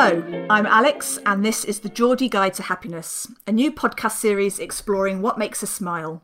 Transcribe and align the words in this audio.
Hello, 0.00 0.46
I'm 0.48 0.64
Alex, 0.64 1.18
and 1.26 1.44
this 1.44 1.64
is 1.64 1.80
the 1.80 1.88
Geordie 1.88 2.28
Guide 2.28 2.54
to 2.54 2.62
Happiness, 2.62 3.26
a 3.48 3.52
new 3.52 3.72
podcast 3.72 4.12
series 4.12 4.60
exploring 4.60 5.22
what 5.22 5.38
makes 5.38 5.60
us 5.64 5.70
smile. 5.70 6.22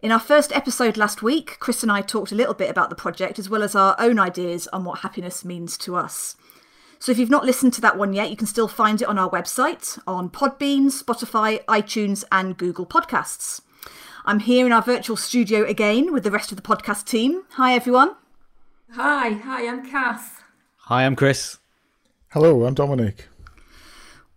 In 0.00 0.10
our 0.10 0.18
first 0.18 0.50
episode 0.50 0.96
last 0.96 1.22
week, 1.22 1.58
Chris 1.60 1.82
and 1.82 1.92
I 1.92 2.00
talked 2.00 2.32
a 2.32 2.34
little 2.34 2.54
bit 2.54 2.70
about 2.70 2.88
the 2.88 2.96
project 2.96 3.38
as 3.38 3.50
well 3.50 3.62
as 3.62 3.74
our 3.74 3.94
own 3.98 4.18
ideas 4.18 4.66
on 4.68 4.84
what 4.84 5.00
happiness 5.00 5.44
means 5.44 5.76
to 5.78 5.94
us. 5.94 6.36
So 7.00 7.12
if 7.12 7.18
you've 7.18 7.28
not 7.28 7.44
listened 7.44 7.74
to 7.74 7.82
that 7.82 7.98
one 7.98 8.14
yet, 8.14 8.30
you 8.30 8.36
can 8.36 8.46
still 8.46 8.66
find 8.66 9.02
it 9.02 9.08
on 9.08 9.18
our 9.18 9.28
website, 9.28 9.98
on 10.06 10.30
Podbean, 10.30 10.86
Spotify, 10.86 11.62
iTunes, 11.66 12.24
and 12.32 12.56
Google 12.56 12.86
Podcasts. 12.86 13.60
I'm 14.24 14.38
here 14.38 14.64
in 14.64 14.72
our 14.72 14.80
virtual 14.80 15.18
studio 15.18 15.66
again 15.66 16.14
with 16.14 16.24
the 16.24 16.30
rest 16.30 16.50
of 16.50 16.56
the 16.56 16.62
podcast 16.62 17.04
team. 17.04 17.42
Hi, 17.56 17.74
everyone. 17.74 18.16
Hi, 18.92 19.32
hi, 19.32 19.68
I'm 19.68 19.86
Kath. 19.86 20.42
Hi, 20.84 21.04
I'm 21.04 21.14
Chris. 21.14 21.58
Hello, 22.32 22.64
I'm 22.64 22.72
Dominic. 22.72 23.28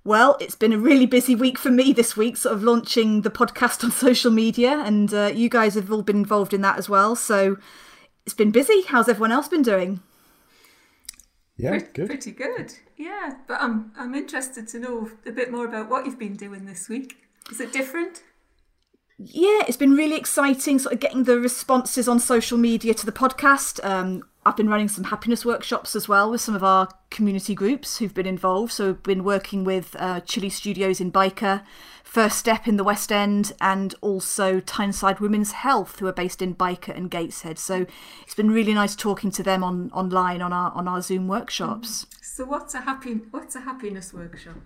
Well, 0.03 0.35
it's 0.41 0.55
been 0.55 0.73
a 0.73 0.77
really 0.77 1.05
busy 1.05 1.33
week 1.33 1.57
for 1.57 1.71
me 1.71 1.93
this 1.93 2.17
week, 2.17 2.35
sort 2.35 2.53
of 2.53 2.61
launching 2.61 3.21
the 3.21 3.29
podcast 3.29 3.85
on 3.85 3.91
social 4.05 4.31
media, 4.31 4.79
and 4.79 5.13
uh, 5.13 5.31
you 5.33 5.47
guys 5.47 5.75
have 5.75 5.89
all 5.89 6.01
been 6.01 6.17
involved 6.17 6.53
in 6.53 6.59
that 6.59 6.77
as 6.77 6.89
well. 6.89 7.15
So 7.15 7.55
it's 8.25 8.35
been 8.35 8.51
busy. 8.51 8.81
How's 8.81 9.07
everyone 9.07 9.31
else 9.31 9.47
been 9.47 9.61
doing? 9.61 10.01
Yeah, 11.55 11.69
pretty, 11.69 11.87
good. 11.93 12.07
Pretty 12.07 12.31
good. 12.31 12.73
Yeah, 12.97 13.35
but 13.47 13.61
I'm 13.61 13.93
I'm 13.95 14.13
interested 14.13 14.67
to 14.67 14.79
know 14.79 15.09
a 15.25 15.31
bit 15.31 15.49
more 15.49 15.65
about 15.65 15.89
what 15.89 16.05
you've 16.05 16.19
been 16.19 16.35
doing 16.35 16.65
this 16.65 16.89
week. 16.89 17.15
Is 17.49 17.61
it 17.61 17.71
different? 17.71 18.23
Yeah, 19.17 19.61
it's 19.69 19.77
been 19.77 19.95
really 19.95 20.17
exciting, 20.17 20.79
sort 20.79 20.95
of 20.95 20.99
getting 20.99 21.23
the 21.23 21.39
responses 21.39 22.09
on 22.09 22.19
social 22.19 22.57
media 22.57 22.93
to 22.93 23.05
the 23.05 23.13
podcast. 23.13 23.81
Um, 23.85 24.23
I've 24.47 24.55
been 24.55 24.69
running 24.69 24.89
some 24.89 25.05
happiness 25.05 25.43
workshops 25.43 25.95
as 25.95 26.07
well 26.07 26.29
with 26.29 26.39
some 26.39 26.55
of 26.55 26.63
our 26.63 26.87
community 27.09 27.55
groups 27.55 27.97
who've 27.97 28.13
been 28.13 28.27
involved. 28.27 28.73
So 28.73 28.87
we've 28.87 29.03
been 29.03 29.23
working 29.23 29.63
with 29.63 29.95
uh, 29.97 30.21
Chilli 30.21 30.51
Studios 30.51 31.01
in 31.01 31.11
Byker, 31.11 31.63
First 32.03 32.37
Step 32.37 32.67
in 32.67 32.77
the 32.77 32.83
West 32.83 33.11
End, 33.11 33.53
and 33.59 33.95
also 34.01 34.59
Tyneside 34.59 35.19
Women's 35.19 35.53
Health, 35.53 35.97
who 35.97 36.05
are 36.05 36.13
based 36.13 36.43
in 36.43 36.53
Byker 36.53 36.95
and 36.95 37.09
Gateshead. 37.09 37.57
So 37.57 37.87
it's 38.21 38.35
been 38.35 38.51
really 38.51 38.75
nice 38.75 38.95
talking 38.95 39.31
to 39.31 39.41
them 39.41 39.63
on 39.63 39.89
online 39.93 40.43
on 40.43 40.53
our 40.53 40.71
on 40.73 40.87
our 40.87 41.01
Zoom 41.01 41.27
workshops. 41.27 42.05
So 42.21 42.45
what's 42.45 42.75
a 42.75 42.81
happy 42.81 43.13
what's 43.31 43.55
a 43.55 43.61
happiness 43.61 44.13
workshop? 44.13 44.57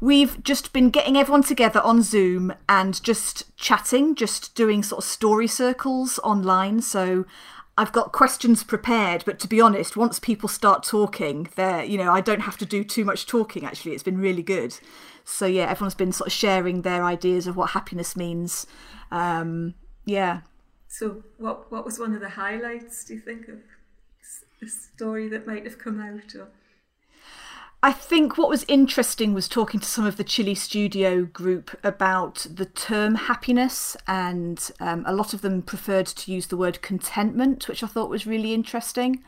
We've 0.00 0.42
just 0.42 0.72
been 0.72 0.90
getting 0.90 1.16
everyone 1.16 1.44
together 1.44 1.80
on 1.80 2.02
Zoom 2.02 2.52
and 2.68 3.02
just 3.02 3.56
chatting, 3.56 4.14
just 4.14 4.54
doing 4.54 4.82
sort 4.82 5.04
of 5.04 5.08
story 5.08 5.46
circles 5.46 6.18
online. 6.24 6.80
So 6.82 7.26
I've 7.76 7.92
got 7.92 8.12
questions 8.12 8.62
prepared, 8.62 9.24
but 9.26 9.40
to 9.40 9.48
be 9.48 9.60
honest, 9.60 9.96
once 9.96 10.20
people 10.20 10.48
start 10.48 10.84
talking, 10.84 11.48
they're, 11.56 11.82
you 11.84 11.98
know, 11.98 12.12
I 12.12 12.20
don't 12.20 12.42
have 12.42 12.56
to 12.58 12.66
do 12.66 12.84
too 12.84 13.04
much 13.04 13.26
talking 13.26 13.64
actually. 13.64 13.92
It's 13.92 14.02
been 14.02 14.18
really 14.18 14.42
good. 14.42 14.78
So 15.24 15.46
yeah, 15.46 15.64
everyone's 15.70 15.96
been 15.96 16.12
sort 16.12 16.28
of 16.28 16.32
sharing 16.32 16.82
their 16.82 17.04
ideas 17.04 17.46
of 17.46 17.56
what 17.56 17.70
happiness 17.70 18.14
means. 18.14 18.66
Um, 19.10 19.74
yeah. 20.04 20.42
So 20.86 21.24
what 21.38 21.70
what 21.72 21.84
was 21.84 21.98
one 21.98 22.14
of 22.14 22.20
the 22.20 22.28
highlights, 22.28 23.04
do 23.04 23.14
you 23.14 23.20
think, 23.20 23.48
of 23.48 23.58
a 24.62 24.68
story 24.68 25.28
that 25.28 25.46
might 25.46 25.64
have 25.64 25.78
come 25.78 26.00
out 26.00 26.34
or 26.34 26.48
I 27.84 27.92
think 27.92 28.38
what 28.38 28.48
was 28.48 28.64
interesting 28.66 29.34
was 29.34 29.46
talking 29.46 29.78
to 29.78 29.86
some 29.86 30.06
of 30.06 30.16
the 30.16 30.24
Chilli 30.24 30.56
Studio 30.56 31.26
group 31.26 31.78
about 31.84 32.46
the 32.48 32.64
term 32.64 33.14
happiness, 33.14 33.94
and 34.06 34.70
um, 34.80 35.04
a 35.06 35.12
lot 35.14 35.34
of 35.34 35.42
them 35.42 35.60
preferred 35.60 36.06
to 36.06 36.32
use 36.32 36.46
the 36.46 36.56
word 36.56 36.80
contentment, 36.80 37.68
which 37.68 37.82
I 37.82 37.86
thought 37.86 38.08
was 38.08 38.26
really 38.26 38.54
interesting. 38.54 39.22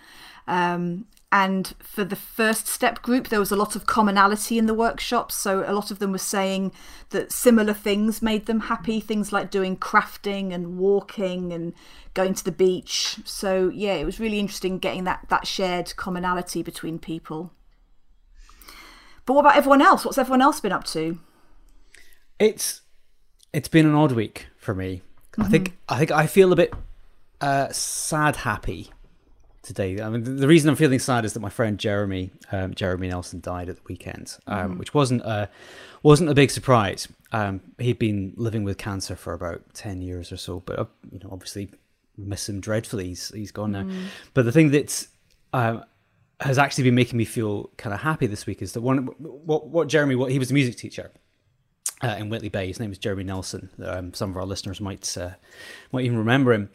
Um, 0.48 1.04
and 1.30 1.74
for 1.80 2.02
the 2.02 2.16
first 2.16 2.66
step 2.66 3.02
group, 3.02 3.28
there 3.28 3.40
was 3.40 3.52
a 3.52 3.56
lot 3.56 3.76
of 3.76 3.84
commonality 3.84 4.56
in 4.56 4.64
the 4.64 4.72
workshops. 4.72 5.34
So 5.36 5.62
a 5.70 5.74
lot 5.74 5.90
of 5.90 5.98
them 5.98 6.12
were 6.12 6.16
saying 6.16 6.72
that 7.10 7.32
similar 7.32 7.74
things 7.74 8.22
made 8.22 8.46
them 8.46 8.60
happy, 8.60 9.00
things 9.00 9.34
like 9.34 9.50
doing 9.50 9.76
crafting 9.76 10.54
and 10.54 10.78
walking 10.78 11.52
and 11.52 11.74
going 12.14 12.32
to 12.32 12.44
the 12.44 12.52
beach. 12.52 13.18
So 13.26 13.68
yeah, 13.68 13.96
it 13.96 14.06
was 14.06 14.18
really 14.18 14.38
interesting 14.38 14.78
getting 14.78 15.04
that 15.04 15.26
that 15.28 15.46
shared 15.46 15.94
commonality 15.96 16.62
between 16.62 16.98
people. 16.98 17.52
But 19.26 19.34
what 19.34 19.40
about 19.40 19.56
everyone 19.56 19.82
else? 19.82 20.04
What's 20.04 20.18
everyone 20.18 20.40
else 20.40 20.60
been 20.60 20.72
up 20.72 20.84
to? 20.84 21.18
It's 22.38 22.82
it's 23.52 23.68
been 23.68 23.86
an 23.86 23.94
odd 23.94 24.12
week 24.12 24.46
for 24.56 24.74
me. 24.74 25.02
Mm-hmm. 25.32 25.42
I 25.42 25.48
think 25.48 25.76
I 25.88 25.98
think 25.98 26.10
I 26.12 26.26
feel 26.26 26.52
a 26.52 26.56
bit 26.56 26.72
uh, 27.40 27.68
sad 27.70 28.36
happy 28.36 28.90
today. 29.62 30.00
I 30.00 30.08
mean, 30.08 30.36
the 30.36 30.46
reason 30.46 30.70
I'm 30.70 30.76
feeling 30.76 31.00
sad 31.00 31.24
is 31.24 31.32
that 31.32 31.40
my 31.40 31.48
friend 31.48 31.78
Jeremy 31.78 32.30
um, 32.52 32.72
Jeremy 32.74 33.08
Nelson 33.08 33.40
died 33.40 33.68
at 33.68 33.76
the 33.76 33.82
weekend, 33.88 34.36
um, 34.46 34.70
mm-hmm. 34.70 34.78
which 34.78 34.94
wasn't 34.94 35.22
a 35.22 35.50
wasn't 36.02 36.30
a 36.30 36.34
big 36.34 36.50
surprise. 36.50 37.08
Um, 37.32 37.60
he'd 37.78 37.98
been 37.98 38.32
living 38.36 38.62
with 38.62 38.78
cancer 38.78 39.16
for 39.16 39.34
about 39.34 39.62
ten 39.74 40.00
years 40.00 40.30
or 40.30 40.36
so, 40.36 40.60
but 40.60 40.78
uh, 40.78 40.84
you 41.10 41.18
know, 41.18 41.30
obviously 41.32 41.70
miss 42.16 42.48
him 42.48 42.60
dreadfully. 42.60 43.08
He's 43.08 43.30
he's 43.30 43.50
gone 43.50 43.72
now. 43.72 43.82
Mm. 43.82 44.04
But 44.34 44.44
the 44.44 44.52
thing 44.52 44.70
that's 44.70 45.08
um, 45.52 45.84
has 46.40 46.58
actually 46.58 46.84
been 46.84 46.94
making 46.94 47.16
me 47.16 47.24
feel 47.24 47.70
kind 47.78 47.94
of 47.94 48.00
happy 48.00 48.26
this 48.26 48.46
week 48.46 48.60
is 48.60 48.72
that 48.72 48.82
one 48.82 49.06
what 49.18 49.68
what 49.68 49.88
Jeremy 49.88 50.14
what 50.14 50.30
he 50.30 50.38
was 50.38 50.50
a 50.50 50.54
music 50.54 50.76
teacher 50.76 51.10
uh, 52.02 52.16
in 52.18 52.28
Whitley 52.28 52.48
Bay. 52.48 52.66
His 52.66 52.78
name 52.78 52.92
is 52.92 52.98
Jeremy 52.98 53.24
Nelson. 53.24 53.70
Um, 53.82 54.12
some 54.12 54.30
of 54.30 54.36
our 54.36 54.44
listeners 54.44 54.80
might 54.80 55.16
uh, 55.16 55.30
might 55.92 56.04
even 56.04 56.18
remember 56.18 56.52
him. 56.52 56.70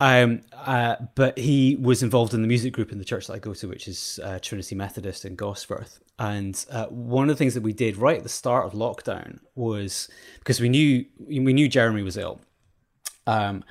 Um, 0.00 0.42
uh, 0.52 0.96
but 1.14 1.38
he 1.38 1.76
was 1.76 2.02
involved 2.02 2.34
in 2.34 2.42
the 2.42 2.48
music 2.48 2.72
group 2.72 2.92
in 2.92 2.98
the 2.98 3.04
church 3.04 3.26
that 3.26 3.34
I 3.34 3.38
go 3.38 3.54
to, 3.54 3.68
which 3.68 3.88
is 3.88 4.20
uh, 4.22 4.38
Trinity 4.40 4.74
Methodist 4.74 5.24
in 5.24 5.36
Gosforth. 5.36 5.98
And 6.18 6.62
uh, 6.70 6.86
one 6.86 7.24
of 7.24 7.34
the 7.34 7.38
things 7.38 7.54
that 7.54 7.62
we 7.62 7.72
did 7.72 7.96
right 7.96 8.18
at 8.18 8.22
the 8.22 8.28
start 8.28 8.66
of 8.66 8.72
lockdown 8.72 9.40
was 9.54 10.08
because 10.38 10.60
we 10.60 10.68
knew 10.68 11.04
we 11.18 11.52
knew 11.52 11.68
Jeremy 11.68 12.02
was 12.02 12.16
ill, 12.16 12.40
um, 13.26 13.64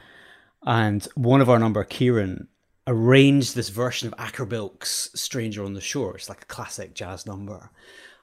and 0.64 1.08
one 1.16 1.42
of 1.42 1.50
our 1.50 1.60
number, 1.60 1.84
Kieran, 1.84 2.48
arranged 2.88 3.56
this 3.56 3.70
version 3.70 4.08
of 4.08 4.14
Acker 4.18 4.46
Bilk's 4.46 5.10
Stranger 5.16 5.64
on 5.64 5.74
the 5.74 5.82
Shore. 5.82 6.16
It's 6.16 6.30
like 6.30 6.44
a 6.44 6.46
classic 6.46 6.94
jazz 6.94 7.26
number. 7.26 7.70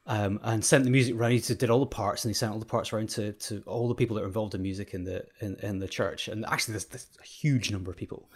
Um, 0.04 0.40
and 0.42 0.64
sent 0.64 0.82
the 0.82 0.90
music 0.90 1.14
around. 1.14 1.30
He 1.30 1.38
did 1.38 1.70
all 1.70 1.78
the 1.78 1.86
parts, 1.86 2.24
and 2.24 2.30
he 2.30 2.34
sent 2.34 2.52
all 2.52 2.58
the 2.58 2.64
parts 2.66 2.92
around 2.92 3.08
to, 3.10 3.32
to 3.34 3.62
all 3.66 3.86
the 3.86 3.94
people 3.94 4.16
that 4.16 4.24
are 4.24 4.26
involved 4.26 4.52
in 4.52 4.60
music 4.60 4.94
in 4.94 5.04
the 5.04 5.24
in, 5.40 5.54
in 5.62 5.78
the 5.78 5.86
church. 5.86 6.26
And 6.26 6.44
actually, 6.46 6.72
there's, 6.72 6.86
there's 6.86 7.06
a 7.20 7.24
huge 7.24 7.70
number 7.70 7.88
of 7.88 7.96
people 7.96 8.28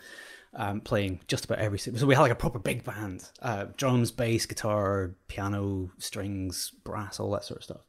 um, 0.55 0.81
playing 0.81 1.21
just 1.27 1.45
about 1.45 1.59
every. 1.59 1.81
So 1.81 2.07
we 2.07 2.15
had 2.15 2.21
like 2.21 2.31
a 2.31 2.37
proper 2.37 2.61
big 2.61 2.85
band: 2.85 3.29
uh, 3.43 3.67
drums, 3.77 4.13
bass, 4.13 4.47
guitar, 4.47 5.11
piano, 5.27 5.91
strings, 5.99 6.71
brass, 6.85 7.19
all 7.19 7.33
that 7.33 7.45
sort 7.45 7.59
of 7.59 7.65
stuff. 7.65 7.81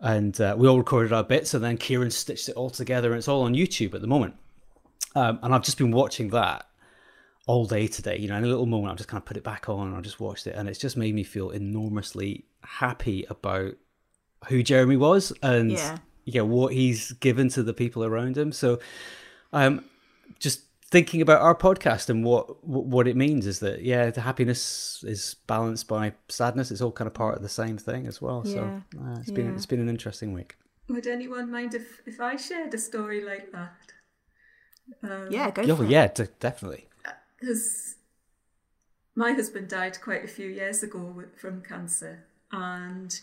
And 0.00 0.38
uh, 0.38 0.54
we 0.58 0.68
all 0.68 0.76
recorded 0.76 1.14
our 1.14 1.24
bits, 1.24 1.54
and 1.54 1.64
then 1.64 1.78
Kieran 1.78 2.10
stitched 2.10 2.50
it 2.50 2.54
all 2.54 2.68
together, 2.68 3.12
and 3.12 3.18
it's 3.18 3.28
all 3.28 3.44
on 3.44 3.54
YouTube 3.54 3.94
at 3.94 4.02
the 4.02 4.06
moment. 4.06 4.34
Um, 5.14 5.38
and 5.42 5.54
I've 5.54 5.62
just 5.62 5.78
been 5.78 5.90
watching 5.90 6.28
that 6.30 6.66
all 7.46 7.64
day 7.64 7.86
today. 7.86 8.18
You 8.18 8.28
know, 8.28 8.36
in 8.36 8.44
a 8.44 8.48
little 8.48 8.66
moment, 8.66 8.90
I've 8.90 8.98
just 8.98 9.08
kind 9.08 9.20
of 9.20 9.24
put 9.24 9.36
it 9.36 9.44
back 9.44 9.68
on 9.68 9.88
and 9.88 9.96
I 9.96 10.00
just 10.00 10.20
watched 10.20 10.46
it, 10.46 10.54
and 10.56 10.68
it's 10.68 10.78
just 10.78 10.96
made 10.96 11.14
me 11.14 11.22
feel 11.22 11.50
enormously 11.50 12.44
happy 12.62 13.24
about 13.30 13.74
who 14.48 14.62
Jeremy 14.62 14.96
was 14.96 15.32
and 15.42 15.72
yeah, 15.72 15.98
yeah 16.24 16.42
what 16.42 16.72
he's 16.72 17.12
given 17.12 17.48
to 17.50 17.62
the 17.62 17.72
people 17.72 18.04
around 18.04 18.36
him. 18.36 18.52
So, 18.52 18.80
um, 19.52 19.84
just 20.38 20.62
thinking 20.88 21.20
about 21.20 21.40
our 21.40 21.54
podcast 21.54 22.10
and 22.10 22.24
what 22.24 22.64
what 22.64 23.08
it 23.08 23.16
means 23.16 23.46
is 23.46 23.60
that 23.60 23.82
yeah, 23.82 24.10
the 24.10 24.20
happiness 24.20 25.04
is 25.06 25.36
balanced 25.46 25.88
by 25.88 26.12
sadness. 26.28 26.70
It's 26.70 26.82
all 26.82 26.92
kind 26.92 27.06
of 27.06 27.14
part 27.14 27.36
of 27.36 27.42
the 27.42 27.48
same 27.48 27.78
thing 27.78 28.06
as 28.06 28.20
well. 28.20 28.42
Yeah. 28.44 28.52
So 28.54 28.82
uh, 29.00 29.18
it's 29.20 29.28
yeah. 29.28 29.34
been 29.34 29.54
it's 29.54 29.66
been 29.66 29.80
an 29.80 29.88
interesting 29.88 30.32
week. 30.32 30.56
Would 30.88 31.06
anyone 31.06 31.50
mind 31.50 31.74
if 31.74 32.02
if 32.06 32.20
I 32.20 32.36
shared 32.36 32.74
a 32.74 32.78
story 32.78 33.24
like 33.24 33.52
that? 33.52 33.74
Um, 35.02 35.26
yeah, 35.30 35.50
go. 35.50 35.62
Oh, 35.62 35.82
yeah, 35.82 36.06
d- 36.06 36.28
definitely 36.38 36.85
because 37.38 37.96
my 39.14 39.32
husband 39.32 39.68
died 39.68 40.00
quite 40.00 40.24
a 40.24 40.28
few 40.28 40.48
years 40.48 40.82
ago 40.82 41.24
from 41.36 41.62
cancer, 41.62 42.24
and 42.52 43.18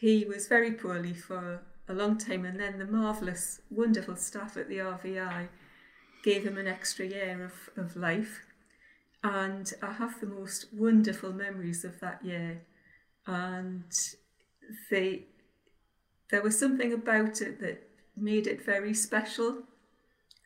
he 0.00 0.24
was 0.24 0.48
very 0.48 0.72
poorly 0.72 1.14
for 1.14 1.60
a 1.88 1.94
long 1.94 2.18
time. 2.18 2.44
And 2.44 2.60
then 2.60 2.78
the 2.78 2.86
marvelous, 2.86 3.60
wonderful 3.70 4.16
staff 4.16 4.56
at 4.56 4.68
the 4.68 4.78
RVI 4.78 5.48
gave 6.22 6.44
him 6.44 6.58
an 6.58 6.68
extra 6.68 7.06
year 7.06 7.44
of, 7.44 7.84
of 7.84 7.96
life. 7.96 8.44
And 9.24 9.72
I 9.82 9.92
have 9.92 10.20
the 10.20 10.26
most 10.26 10.66
wonderful 10.72 11.32
memories 11.32 11.84
of 11.84 11.98
that 12.00 12.24
year. 12.24 12.62
And 13.26 13.92
they, 14.90 15.26
there 16.30 16.42
was 16.42 16.58
something 16.58 16.92
about 16.92 17.40
it 17.40 17.60
that 17.60 17.88
made 18.16 18.46
it 18.46 18.64
very 18.64 18.94
special. 18.94 19.64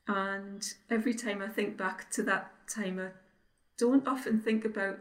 And 0.09 0.67
every 0.91 1.15
time 1.15 1.43
I 1.43 1.49
think 1.49 1.77
back 1.77 2.11
to 2.13 2.23
that 2.25 2.52
time, 2.69 2.99
I 2.99 3.09
don't 3.79 4.07
often 4.07 4.41
think 4.41 4.65
about 4.65 4.99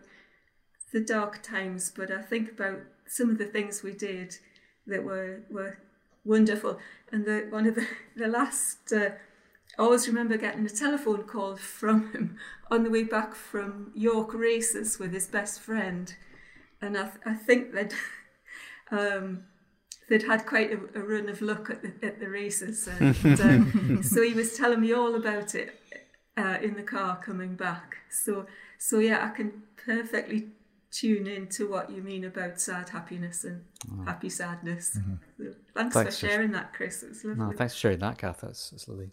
the 0.91 0.99
dark 0.99 1.41
times, 1.41 1.91
but 1.95 2.11
I 2.11 2.21
think 2.21 2.51
about 2.51 2.79
some 3.07 3.29
of 3.29 3.37
the 3.37 3.45
things 3.45 3.83
we 3.83 3.93
did 3.93 4.35
that 4.87 5.03
were 5.03 5.41
were 5.49 5.77
wonderful. 6.25 6.79
And 7.11 7.25
the 7.25 7.47
one 7.49 7.67
of 7.67 7.75
the 7.75 7.87
the 8.15 8.27
last, 8.27 8.91
uh, 8.91 9.11
I 9.77 9.81
always 9.81 10.07
remember 10.07 10.37
getting 10.37 10.65
a 10.65 10.69
telephone 10.69 11.23
call 11.23 11.55
from 11.55 12.11
him 12.11 12.37
on 12.69 12.83
the 12.83 12.89
way 12.89 13.03
back 13.03 13.35
from 13.35 13.91
York 13.95 14.33
races 14.33 14.99
with 14.99 15.13
his 15.13 15.27
best 15.27 15.59
friend, 15.59 16.13
and 16.81 16.97
I, 16.97 17.03
th- 17.03 17.23
I 17.25 17.33
think 17.33 17.73
that 17.73 17.93
um, 18.91 19.45
they'd 20.09 20.23
had 20.23 20.45
quite 20.45 20.71
a, 20.71 20.99
a, 20.99 21.03
run 21.03 21.29
of 21.29 21.41
luck 21.41 21.69
at 21.69 21.81
the, 21.81 22.05
at 22.05 22.19
the 22.19 22.29
races. 22.29 22.87
And 22.87 23.41
um, 23.41 24.03
so 24.03 24.21
he 24.21 24.33
was 24.33 24.57
telling 24.57 24.81
me 24.81 24.93
all 24.93 25.15
about 25.15 25.55
it 25.55 25.80
uh, 26.37 26.57
in 26.61 26.75
the 26.75 26.83
car 26.83 27.17
coming 27.23 27.55
back. 27.55 27.97
So, 28.09 28.45
so 28.77 28.99
yeah, 28.99 29.25
I 29.25 29.29
can 29.35 29.63
perfectly 29.77 30.47
tune 30.91 31.25
in 31.25 31.47
to 31.47 31.69
what 31.69 31.89
you 31.89 32.01
mean 32.01 32.25
about 32.25 32.59
sad 32.59 32.89
happiness 32.89 33.43
and 33.45 33.63
oh. 33.91 34.03
happy 34.03 34.29
sadness. 34.29 34.97
Mm-hmm. 34.97 35.13
So 35.37 35.55
thanks, 35.73 35.93
thanks, 35.95 36.19
for 36.19 36.27
sharing 36.27 36.49
for, 36.49 36.55
that, 36.55 36.73
Chris. 36.73 37.03
It 37.03 37.15
lovely. 37.25 37.45
No, 37.45 37.51
thanks 37.57 37.73
for 37.73 37.79
sharing 37.79 37.99
that, 37.99 38.17
Kath. 38.17 38.41
That's, 38.41 38.69
that's 38.69 38.87
lovely. 38.87 39.11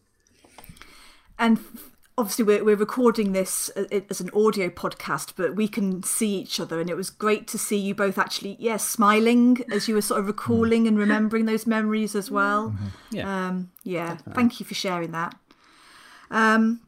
And 1.39 1.59
obviously 2.19 2.45
we're, 2.45 2.65
we're 2.65 2.77
recording 2.77 3.33
this 3.33 3.71
uh, 3.77 3.85
as 4.11 4.21
an 4.21 4.29
audio 4.35 4.69
podcast 4.69 5.35
but 5.37 5.55
we 5.55 5.69
can 5.69 6.03
see 6.03 6.35
each 6.35 6.59
other 6.59 6.81
and 6.81 6.91
it 6.91 6.97
was 6.97 7.11
great 7.11 7.47
to 7.47 7.57
see 7.57 7.79
you 7.79 7.95
both 7.95 8.19
actually 8.19 8.57
yes 8.59 8.61
yeah, 8.61 8.77
smiling 8.77 9.57
as 9.71 9.87
you 9.87 9.95
were 9.95 10.03
sort 10.03 10.19
of 10.19 10.27
recalling 10.27 10.89
and 10.89 10.99
remembering 10.99 11.47
those 11.47 11.65
memories 11.65 12.17
as 12.17 12.29
well 12.29 12.71
mm-hmm. 12.71 13.17
yeah 13.17 13.47
um, 13.47 13.71
yeah 13.85 14.09
Definitely. 14.09 14.33
thank 14.35 14.59
you 14.61 14.67
for 14.67 14.75
sharing 14.75 15.13
that 15.13 15.37
um, 16.33 16.81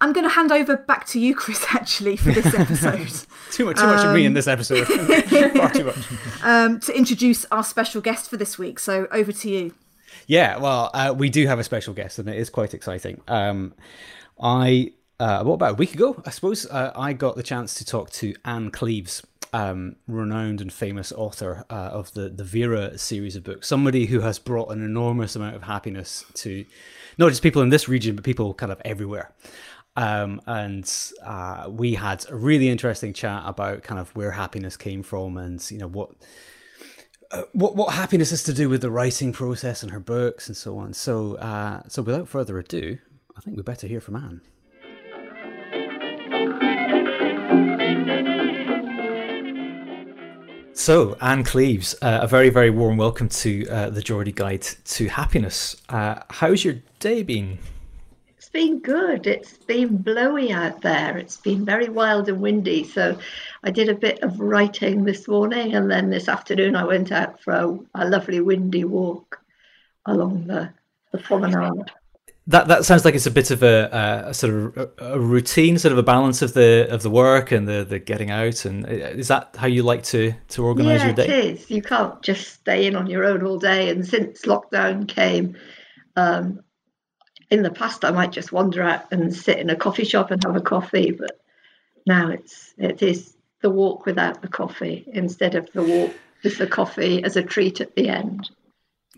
I'm 0.00 0.12
going 0.12 0.24
to 0.24 0.34
hand 0.34 0.50
over 0.50 0.76
back 0.76 1.06
to 1.08 1.20
you, 1.20 1.34
Chris, 1.34 1.64
actually, 1.70 2.16
for 2.16 2.32
this 2.32 2.46
episode. 2.54 3.08
too 3.52 3.64
much, 3.64 3.76
too 3.76 3.86
much 3.86 4.00
um, 4.00 4.08
of 4.08 4.14
me 4.14 4.24
in 4.24 4.34
this 4.34 4.46
episode. 4.46 4.86
Far 4.86 5.70
too 5.70 5.84
much. 5.84 5.98
Um, 6.42 6.80
to 6.80 6.96
introduce 6.96 7.44
our 7.46 7.62
special 7.62 8.00
guest 8.00 8.30
for 8.30 8.36
this 8.36 8.58
week. 8.58 8.78
So 8.78 9.06
over 9.10 9.32
to 9.32 9.50
you. 9.50 9.74
Yeah, 10.26 10.58
well, 10.58 10.90
uh, 10.94 11.14
we 11.16 11.28
do 11.28 11.46
have 11.46 11.58
a 11.58 11.64
special 11.64 11.92
guest, 11.92 12.18
and 12.18 12.28
it 12.28 12.36
is 12.36 12.48
quite 12.48 12.72
exciting. 12.72 13.20
Um, 13.28 13.74
I 14.40 14.92
uh, 15.20 15.44
what 15.44 15.54
about 15.54 15.72
a 15.72 15.74
week 15.74 15.94
ago? 15.94 16.20
I 16.26 16.30
suppose 16.30 16.66
uh, 16.66 16.92
I 16.94 17.12
got 17.12 17.36
the 17.36 17.42
chance 17.42 17.74
to 17.74 17.84
talk 17.84 18.10
to 18.12 18.34
Ann 18.44 18.70
Cleeves, 18.70 19.22
um, 19.52 19.96
renowned 20.08 20.60
and 20.60 20.72
famous 20.72 21.12
author 21.12 21.64
uh, 21.70 21.74
of 21.74 22.12
the 22.14 22.28
the 22.30 22.44
Vera 22.44 22.96
series 22.96 23.36
of 23.36 23.44
books. 23.44 23.68
Somebody 23.68 24.06
who 24.06 24.20
has 24.20 24.38
brought 24.38 24.70
an 24.70 24.82
enormous 24.82 25.36
amount 25.36 25.56
of 25.56 25.64
happiness 25.64 26.24
to 26.34 26.64
not 27.18 27.28
just 27.28 27.42
people 27.42 27.62
in 27.62 27.68
this 27.68 27.88
region, 27.88 28.16
but 28.16 28.24
people 28.24 28.54
kind 28.54 28.72
of 28.72 28.80
everywhere. 28.84 29.30
Um, 29.96 30.40
and 30.46 30.90
uh, 31.22 31.68
we 31.70 31.94
had 31.94 32.24
a 32.28 32.34
really 32.34 32.68
interesting 32.68 33.12
chat 33.12 33.42
about 33.44 33.82
kind 33.82 34.00
of 34.00 34.14
where 34.16 34.32
happiness 34.32 34.76
came 34.76 35.02
from, 35.02 35.36
and 35.36 35.64
you 35.70 35.78
know 35.78 35.88
what. 35.88 36.10
Uh, 37.30 37.42
what 37.52 37.74
what 37.74 37.94
happiness 37.94 38.30
is 38.32 38.44
to 38.44 38.52
do 38.52 38.68
with 38.68 38.82
the 38.82 38.90
writing 38.90 39.32
process 39.32 39.82
and 39.82 39.90
her 39.90 39.98
books 39.98 40.46
and 40.46 40.56
so 40.56 40.78
on. 40.78 40.92
So 40.92 41.36
uh, 41.36 41.82
so 41.88 42.02
without 42.02 42.28
further 42.28 42.58
ado, 42.58 42.98
I 43.36 43.40
think 43.40 43.56
we 43.56 43.62
better 43.62 43.86
hear 43.86 44.00
from 44.00 44.16
Ann. 44.16 44.42
So, 50.76 51.16
Ann 51.20 51.44
Cleeves, 51.44 51.94
uh, 52.02 52.18
a 52.22 52.26
very, 52.26 52.50
very 52.50 52.68
warm 52.68 52.96
welcome 52.96 53.28
to 53.28 53.66
uh, 53.68 53.90
the 53.90 54.02
Geordie 54.02 54.32
Guide 54.32 54.66
to 54.84 55.08
Happiness. 55.08 55.80
Uh, 55.88 56.16
how's 56.28 56.64
your 56.64 56.74
day 56.98 57.22
been? 57.22 57.58
It's 58.54 58.68
been 58.68 58.78
good. 58.78 59.26
It's 59.26 59.58
been 59.58 59.96
blowy 59.96 60.52
out 60.52 60.80
there. 60.80 61.18
It's 61.18 61.38
been 61.38 61.64
very 61.64 61.88
wild 61.88 62.28
and 62.28 62.40
windy. 62.40 62.84
So, 62.84 63.18
I 63.64 63.72
did 63.72 63.88
a 63.88 63.96
bit 63.96 64.22
of 64.22 64.38
writing 64.38 65.02
this 65.02 65.26
morning, 65.26 65.74
and 65.74 65.90
then 65.90 66.08
this 66.10 66.28
afternoon 66.28 66.76
I 66.76 66.84
went 66.84 67.10
out 67.10 67.40
for 67.40 67.52
a, 67.52 67.76
a 67.96 68.08
lovely 68.08 68.40
windy 68.40 68.84
walk 68.84 69.40
along 70.06 70.46
the, 70.46 70.72
the 71.10 71.18
promenade 71.18 71.90
that 72.46 72.68
that 72.68 72.84
sounds 72.84 73.06
like 73.06 73.14
it's 73.14 73.26
a 73.26 73.30
bit 73.30 73.50
of 73.50 73.62
a, 73.62 74.26
a 74.26 74.34
sort 74.34 74.52
of 74.52 74.76
a, 74.76 75.14
a, 75.14 75.18
routine, 75.18 75.78
sort 75.78 75.92
of 75.92 75.98
a 75.98 76.02
balance 76.02 76.42
of 76.42 76.52
the 76.52 76.86
of 76.90 77.02
the 77.02 77.08
work 77.08 77.50
and 77.50 77.66
the 77.66 77.84
the 77.84 77.98
getting 77.98 78.30
out. 78.30 78.66
And 78.66 78.84
uh, 78.84 78.90
is 78.90 79.28
that 79.28 79.56
how 79.58 79.66
you 79.66 79.82
like 79.82 80.02
to 80.04 80.34
to 80.48 80.64
organise 80.64 81.00
yeah, 81.00 81.06
your 81.06 81.14
day? 81.14 81.24
it 81.24 81.44
is. 81.44 81.70
You 81.70 81.80
can't 81.80 82.20
just 82.22 82.52
stay 82.52 82.86
in 82.86 82.96
on 82.96 83.08
your 83.08 83.24
own 83.24 83.44
all 83.46 83.58
day. 83.58 83.88
And 83.88 84.06
since 84.06 84.42
lockdown 84.42 85.08
came, 85.08 85.56
um, 86.16 86.60
in 87.50 87.62
the 87.62 87.70
past 87.70 88.04
I 88.04 88.10
might 88.10 88.32
just 88.32 88.52
wander 88.52 88.82
out 88.82 89.10
and 89.12 89.34
sit 89.34 89.58
in 89.58 89.70
a 89.70 89.76
coffee 89.76 90.04
shop 90.04 90.30
and 90.30 90.42
have 90.44 90.56
a 90.56 90.60
coffee, 90.60 91.10
but 91.10 91.40
now 92.06 92.30
it's 92.30 92.74
it 92.78 93.02
is 93.02 93.34
the 93.60 93.70
walk 93.70 94.06
without 94.06 94.42
the 94.42 94.48
coffee 94.48 95.04
instead 95.12 95.54
of 95.54 95.70
the 95.72 95.82
walk 95.82 96.14
with 96.42 96.58
the 96.58 96.66
coffee 96.66 97.24
as 97.24 97.36
a 97.36 97.42
treat 97.42 97.80
at 97.80 97.94
the 97.96 98.08
end 98.08 98.50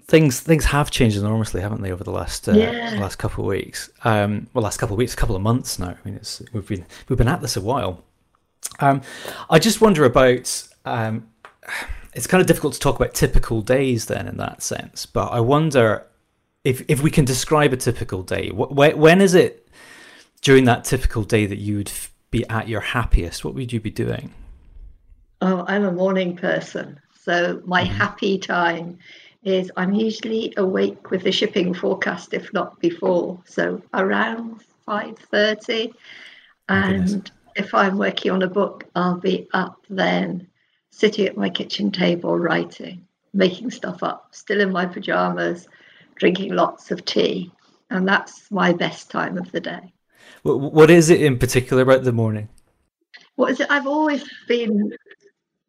things 0.05 0.40
things 0.40 0.64
have 0.67 0.90
changed 0.90 1.17
enormously, 1.17 1.61
haven't 1.61 1.82
they, 1.82 1.90
over 1.90 2.05
the 2.05 2.11
last 2.11 2.49
uh, 2.49 2.52
yeah. 2.52 2.96
last 3.00 3.17
couple 3.17 3.44
of 3.44 3.49
weeks? 3.49 3.90
Um, 4.05 4.46
well, 4.52 4.62
last 4.62 4.78
couple 4.78 4.94
of 4.94 4.99
weeks, 4.99 5.14
a 5.14 5.17
couple 5.17 5.37
of 5.37 5.43
months 5.43 5.78
now. 5.78 5.88
I 5.88 5.96
mean, 6.05 6.14
it's 6.14 6.43
we've 6.52 6.67
been 6.67 6.84
we've 7.08 7.19
been 7.19 7.28
at 7.28 7.40
this 7.40 7.56
a 7.56 7.61
while. 7.61 8.05
Um, 8.81 9.02
I 9.50 9.58
just 9.58 9.81
wonder 9.81 10.05
about. 10.05 10.69
Um, 10.84 11.28
it's 12.14 12.26
kind 12.26 12.40
of 12.40 12.46
difficult 12.46 12.73
to 12.73 12.81
talk 12.81 12.96
about 12.96 13.12
typical 13.12 13.61
days 13.61 14.06
then 14.06 14.26
in 14.26 14.38
that 14.38 14.62
sense, 14.62 15.05
but 15.05 15.28
I 15.32 15.40
wonder 15.40 16.06
if 16.66 16.82
if 16.88 17.00
we 17.00 17.10
can 17.10 17.24
describe 17.24 17.72
a 17.72 17.76
typical 17.76 18.22
day. 18.22 18.48
Wh- 18.48 18.98
when 18.98 19.20
is 19.20 19.34
it 19.34 19.68
during 20.42 20.64
that 20.64 20.84
typical 20.84 21.22
day 21.22 21.46
that 21.46 21.58
you 21.58 21.76
would 21.76 21.92
be 22.30 22.44
at 22.48 22.68
your 22.68 22.80
happiest? 22.80 23.44
What 23.44 23.54
would 23.54 23.72
you 23.72 23.80
be 23.80 23.90
doing? 23.90 24.34
Oh, 25.40 25.64
I'm 25.68 25.84
a 25.84 25.92
morning 25.92 26.36
person, 26.36 26.98
so 27.22 27.62
my 27.64 27.84
mm-hmm. 27.84 27.94
happy 27.94 28.38
time 28.38 28.98
is 29.44 29.70
I'm 29.76 29.94
usually 29.94 30.52
awake 30.56 31.10
with 31.12 31.22
the 31.22 31.30
shipping 31.30 31.72
forecast, 31.72 32.34
if 32.34 32.52
not 32.52 32.80
before. 32.80 33.40
So 33.44 33.80
around 33.94 34.64
5.30. 34.88 35.92
And 36.68 37.30
if 37.54 37.72
I'm 37.72 37.96
working 37.96 38.32
on 38.32 38.42
a 38.42 38.48
book, 38.48 38.84
I'll 38.96 39.20
be 39.20 39.46
up 39.52 39.86
then, 39.88 40.48
sitting 40.90 41.26
at 41.26 41.36
my 41.36 41.48
kitchen 41.48 41.92
table 41.92 42.36
writing, 42.36 43.06
making 43.32 43.70
stuff 43.70 44.02
up, 44.02 44.30
still 44.32 44.60
in 44.60 44.72
my 44.72 44.86
pajamas, 44.86 45.68
drinking 46.16 46.54
lots 46.54 46.90
of 46.90 47.04
tea. 47.04 47.52
And 47.90 48.06
that's 48.06 48.50
my 48.50 48.72
best 48.72 49.10
time 49.10 49.38
of 49.38 49.52
the 49.52 49.60
day. 49.60 49.92
What 50.42 50.90
is 50.90 51.10
it 51.10 51.22
in 51.22 51.38
particular 51.38 51.82
about 51.82 52.04
the 52.04 52.12
morning? 52.12 52.48
What 53.36 53.50
is 53.50 53.60
it? 53.60 53.70
I've 53.70 53.86
always 53.86 54.24
been 54.48 54.92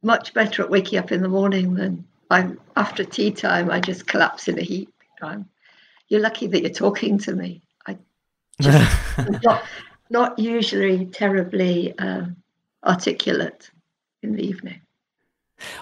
much 0.02 0.34
better 0.34 0.64
at 0.64 0.70
waking 0.70 1.00
up 1.00 1.12
in 1.12 1.22
the 1.22 1.30
morning 1.30 1.74
than 1.74 2.06
I'm 2.30 2.60
after 2.76 3.04
tea 3.04 3.32
time. 3.32 3.70
I 3.70 3.80
just 3.80 4.08
collapse 4.08 4.48
in 4.48 4.58
a 4.58 4.64
heap. 4.64 4.94
I'm, 5.22 5.48
you're 6.08 6.22
lucky 6.22 6.48
that 6.48 6.62
you're 6.62 6.70
talking 6.72 7.18
to 7.20 7.34
me. 7.34 7.62
I 7.86 7.98
just 8.62 9.08
not, 9.44 9.64
not 10.10 10.40
usually 10.40 11.06
terribly 11.06 11.98
um, 12.00 12.38
articulate 12.84 13.70
in 14.24 14.34
the 14.34 14.44
evening. 14.44 14.82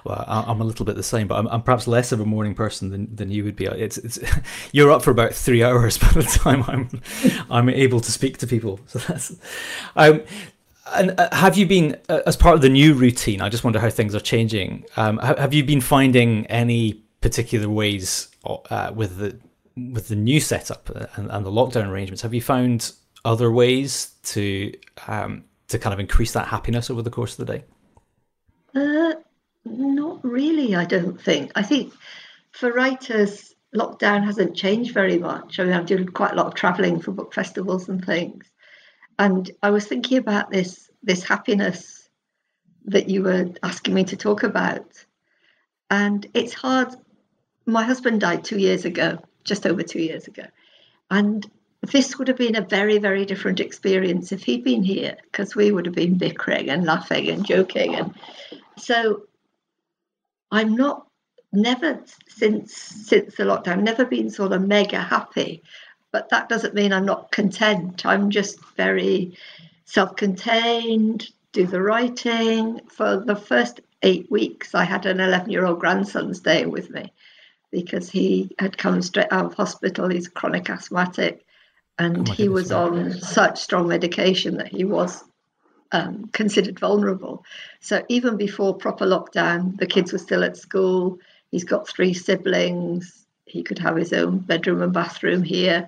Well, 0.03 0.23
I'm 0.27 0.61
a 0.61 0.63
little 0.63 0.85
bit 0.85 0.95
the 0.95 1.03
same, 1.03 1.27
but 1.27 1.35
I'm, 1.35 1.47
I'm, 1.47 1.61
perhaps 1.61 1.87
less 1.87 2.11
of 2.11 2.19
a 2.19 2.25
morning 2.25 2.55
person 2.55 2.91
than, 2.91 3.13
than 3.13 3.31
you 3.31 3.43
would 3.43 3.55
be. 3.55 3.65
It's, 3.65 3.97
it's 3.97 4.19
you're 4.71 4.91
up 4.91 5.01
for 5.01 5.11
about 5.11 5.33
three 5.33 5.63
hours 5.63 5.97
by 5.97 6.09
the 6.09 6.23
time 6.23 6.63
I'm 6.67 7.01
I'm 7.49 7.69
able 7.69 7.99
to 7.99 8.11
speak 8.11 8.37
to 8.39 8.47
people. 8.47 8.79
So 8.87 8.99
that's 8.99 9.35
um, 9.95 10.21
and 10.93 11.19
uh, 11.19 11.29
have 11.35 11.57
you 11.57 11.65
been, 11.65 11.97
uh, 12.09 12.21
as 12.25 12.37
part 12.37 12.55
of 12.55 12.61
the 12.61 12.69
new 12.69 12.93
routine? 12.93 13.41
I 13.41 13.49
just 13.49 13.63
wonder 13.63 13.79
how 13.79 13.89
things 13.89 14.13
are 14.13 14.19
changing. 14.19 14.85
Um, 14.97 15.17
have 15.17 15.53
you 15.53 15.63
been 15.63 15.81
finding 15.81 16.45
any 16.47 17.03
particular 17.21 17.67
ways 17.69 18.29
uh, 18.45 18.91
with 18.93 19.17
the 19.17 19.39
with 19.75 20.07
the 20.07 20.15
new 20.15 20.39
setup 20.39 20.89
and, 21.17 21.29
and, 21.29 21.45
the 21.45 21.51
lockdown 21.51 21.89
arrangements? 21.89 22.21
Have 22.21 22.33
you 22.33 22.41
found 22.41 22.93
other 23.25 23.51
ways 23.51 24.13
to 24.23 24.71
um, 25.07 25.43
to 25.67 25.79
kind 25.79 25.93
of 25.93 25.99
increase 25.99 26.31
that 26.33 26.47
happiness 26.47 26.89
over 26.89 27.01
the 27.01 27.09
course 27.09 27.37
of 27.37 27.45
the 27.45 27.57
day? 27.57 27.63
Uh, 28.75 29.15
not 29.65 30.23
really. 30.23 30.75
I 30.75 30.85
don't 30.85 31.19
think. 31.19 31.51
I 31.55 31.63
think 31.63 31.93
for 32.51 32.71
writers, 32.71 33.53
lockdown 33.75 34.23
hasn't 34.23 34.55
changed 34.55 34.93
very 34.93 35.17
much. 35.17 35.59
I 35.59 35.63
mean, 35.63 35.73
I've 35.73 35.87
done 35.87 36.07
quite 36.09 36.31
a 36.31 36.35
lot 36.35 36.47
of 36.47 36.55
travelling 36.55 36.99
for 36.99 37.11
book 37.11 37.33
festivals 37.33 37.89
and 37.89 38.03
things 38.03 38.45
and 39.17 39.49
I 39.63 39.69
was 39.69 39.85
thinking 39.85 40.17
about 40.17 40.51
this 40.51 40.89
this 41.03 41.23
happiness 41.23 42.09
that 42.85 43.09
you 43.09 43.23
were 43.23 43.49
asking 43.63 43.93
me 43.93 44.03
to 44.05 44.17
talk 44.17 44.43
about. 44.43 45.05
And 45.89 46.25
it's 46.33 46.53
hard. 46.53 46.95
My 47.65 47.83
husband 47.83 48.21
died 48.21 48.43
two 48.43 48.57
years 48.57 48.85
ago, 48.85 49.19
just 49.43 49.65
over 49.65 49.83
two 49.83 50.01
years 50.01 50.27
ago. 50.27 50.43
And 51.09 51.49
this 51.81 52.17
would 52.17 52.27
have 52.27 52.37
been 52.37 52.55
a 52.55 52.61
very, 52.61 52.97
very 52.97 53.25
different 53.25 53.59
experience 53.59 54.31
if 54.31 54.43
he'd 54.43 54.63
been 54.63 54.83
here, 54.83 55.17
because 55.23 55.55
we 55.55 55.71
would 55.71 55.85
have 55.85 55.95
been 55.95 56.17
bickering 56.17 56.69
and 56.69 56.85
laughing 56.85 57.29
and 57.29 57.45
joking. 57.45 57.95
And 57.95 58.13
so 58.77 59.23
I'm 60.51 60.75
not 60.75 61.07
never 61.51 62.03
since 62.27 62.73
since 62.75 63.35
the 63.35 63.43
lockdown, 63.43 63.83
never 63.83 64.05
been 64.05 64.29
sort 64.29 64.51
of 64.51 64.61
mega 64.61 64.99
happy 64.99 65.63
but 66.15 66.29
that 66.29 66.47
doesn't 66.47 66.73
mean 66.73 66.93
I'm 66.93 67.05
not 67.05 67.29
content. 67.33 68.05
I'm 68.05 68.29
just 68.29 68.57
very 68.77 69.37
self 69.83 70.15
contained, 70.15 71.29
do 71.51 71.67
the 71.67 71.81
writing. 71.81 72.79
For 72.87 73.17
the 73.17 73.35
first 73.35 73.81
eight 74.01 74.31
weeks, 74.31 74.73
I 74.73 74.85
had 74.85 75.05
an 75.05 75.19
11 75.19 75.49
year 75.49 75.65
old 75.65 75.81
grandson 75.81 76.33
staying 76.33 76.71
with 76.71 76.89
me 76.89 77.11
because 77.69 78.09
he 78.09 78.49
had 78.59 78.77
come 78.77 79.01
straight 79.01 79.27
out 79.29 79.47
of 79.47 79.55
hospital. 79.55 80.07
He's 80.07 80.29
chronic 80.29 80.69
asthmatic 80.69 81.45
and 81.99 82.29
oh 82.29 82.31
he 82.31 82.47
was 82.47 82.71
on 82.71 83.11
such 83.19 83.59
strong 83.59 83.89
medication 83.89 84.55
that 84.55 84.69
he 84.69 84.85
was 84.85 85.21
um, 85.95 86.29
considered 86.33 86.79
vulnerable. 86.79 87.43
So 87.79 88.03
even 88.09 88.37
before 88.37 88.75
proper 88.75 89.05
lockdown, 89.05 89.77
the 89.77 89.87
kids 89.87 90.11
were 90.11 90.19
still 90.19 90.43
at 90.43 90.57
school 90.57 91.19
He's 91.55 91.63
got 91.63 91.87
three 91.87 92.13
siblings. 92.13 93.25
He 93.45 93.63
could 93.63 93.79
have 93.79 93.95
his 93.95 94.11
own 94.11 94.39
bedroom 94.39 94.81
and 94.81 94.91
bathroom 94.91 95.41
here. 95.41 95.87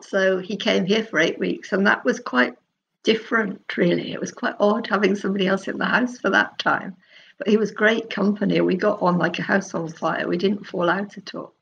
So 0.00 0.38
he 0.38 0.56
came 0.56 0.84
here 0.84 1.04
for 1.04 1.20
eight 1.20 1.38
weeks, 1.38 1.72
and 1.72 1.86
that 1.86 2.04
was 2.04 2.18
quite 2.18 2.56
different, 3.04 3.62
really. 3.76 4.12
It 4.12 4.20
was 4.20 4.32
quite 4.32 4.56
odd 4.58 4.88
having 4.88 5.14
somebody 5.14 5.46
else 5.46 5.68
in 5.68 5.78
the 5.78 5.84
house 5.84 6.18
for 6.18 6.30
that 6.30 6.58
time. 6.58 6.96
But 7.38 7.46
he 7.46 7.56
was 7.56 7.70
great 7.70 8.10
company. 8.10 8.60
We 8.60 8.74
got 8.74 9.00
on 9.02 9.16
like 9.16 9.38
a 9.38 9.42
house 9.42 9.72
on 9.72 9.86
fire. 9.86 10.26
We 10.26 10.36
didn't 10.36 10.66
fall 10.66 10.90
out 10.90 11.16
at 11.16 11.32
all. 11.32 11.54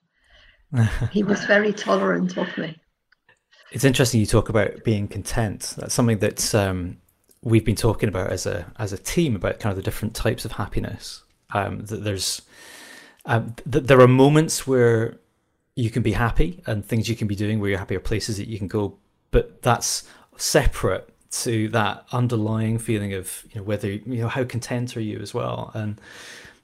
he 1.12 1.22
was 1.22 1.44
very 1.44 1.74
tolerant 1.74 2.38
of 2.38 2.56
me. 2.56 2.80
It's 3.70 3.84
interesting 3.84 4.20
you 4.20 4.26
talk 4.26 4.48
about 4.48 4.82
being 4.82 5.08
content. 5.08 5.74
That's 5.76 5.92
something 5.92 6.20
that 6.20 6.54
um, 6.54 7.01
we've 7.42 7.64
been 7.64 7.76
talking 7.76 8.08
about 8.08 8.30
as 8.30 8.46
a 8.46 8.66
as 8.78 8.92
a 8.92 8.98
team 8.98 9.36
about 9.36 9.60
kind 9.60 9.70
of 9.70 9.76
the 9.76 9.82
different 9.82 10.14
types 10.14 10.44
of 10.44 10.52
happiness. 10.52 11.22
Um, 11.50 11.84
that 11.86 12.04
there's 12.04 12.42
um, 13.26 13.54
th- 13.70 13.84
there 13.84 14.00
are 14.00 14.08
moments 14.08 14.66
where 14.66 15.18
you 15.74 15.90
can 15.90 16.02
be 16.02 16.12
happy 16.12 16.62
and 16.66 16.84
things 16.84 17.08
you 17.08 17.16
can 17.16 17.28
be 17.28 17.36
doing 17.36 17.60
where 17.60 17.70
you're 17.70 17.78
happy 17.78 17.96
or 17.96 18.00
places 18.00 18.36
that 18.36 18.48
you 18.48 18.58
can 18.58 18.68
go, 18.68 18.98
but 19.30 19.62
that's 19.62 20.04
separate 20.36 21.08
to 21.30 21.68
that 21.68 22.04
underlying 22.12 22.78
feeling 22.78 23.14
of 23.14 23.44
you 23.50 23.60
know 23.60 23.64
whether 23.64 23.90
you 23.90 24.02
know 24.06 24.28
how 24.28 24.44
content 24.44 24.96
are 24.96 25.00
you 25.00 25.18
as 25.20 25.32
well 25.32 25.70
and 25.74 26.00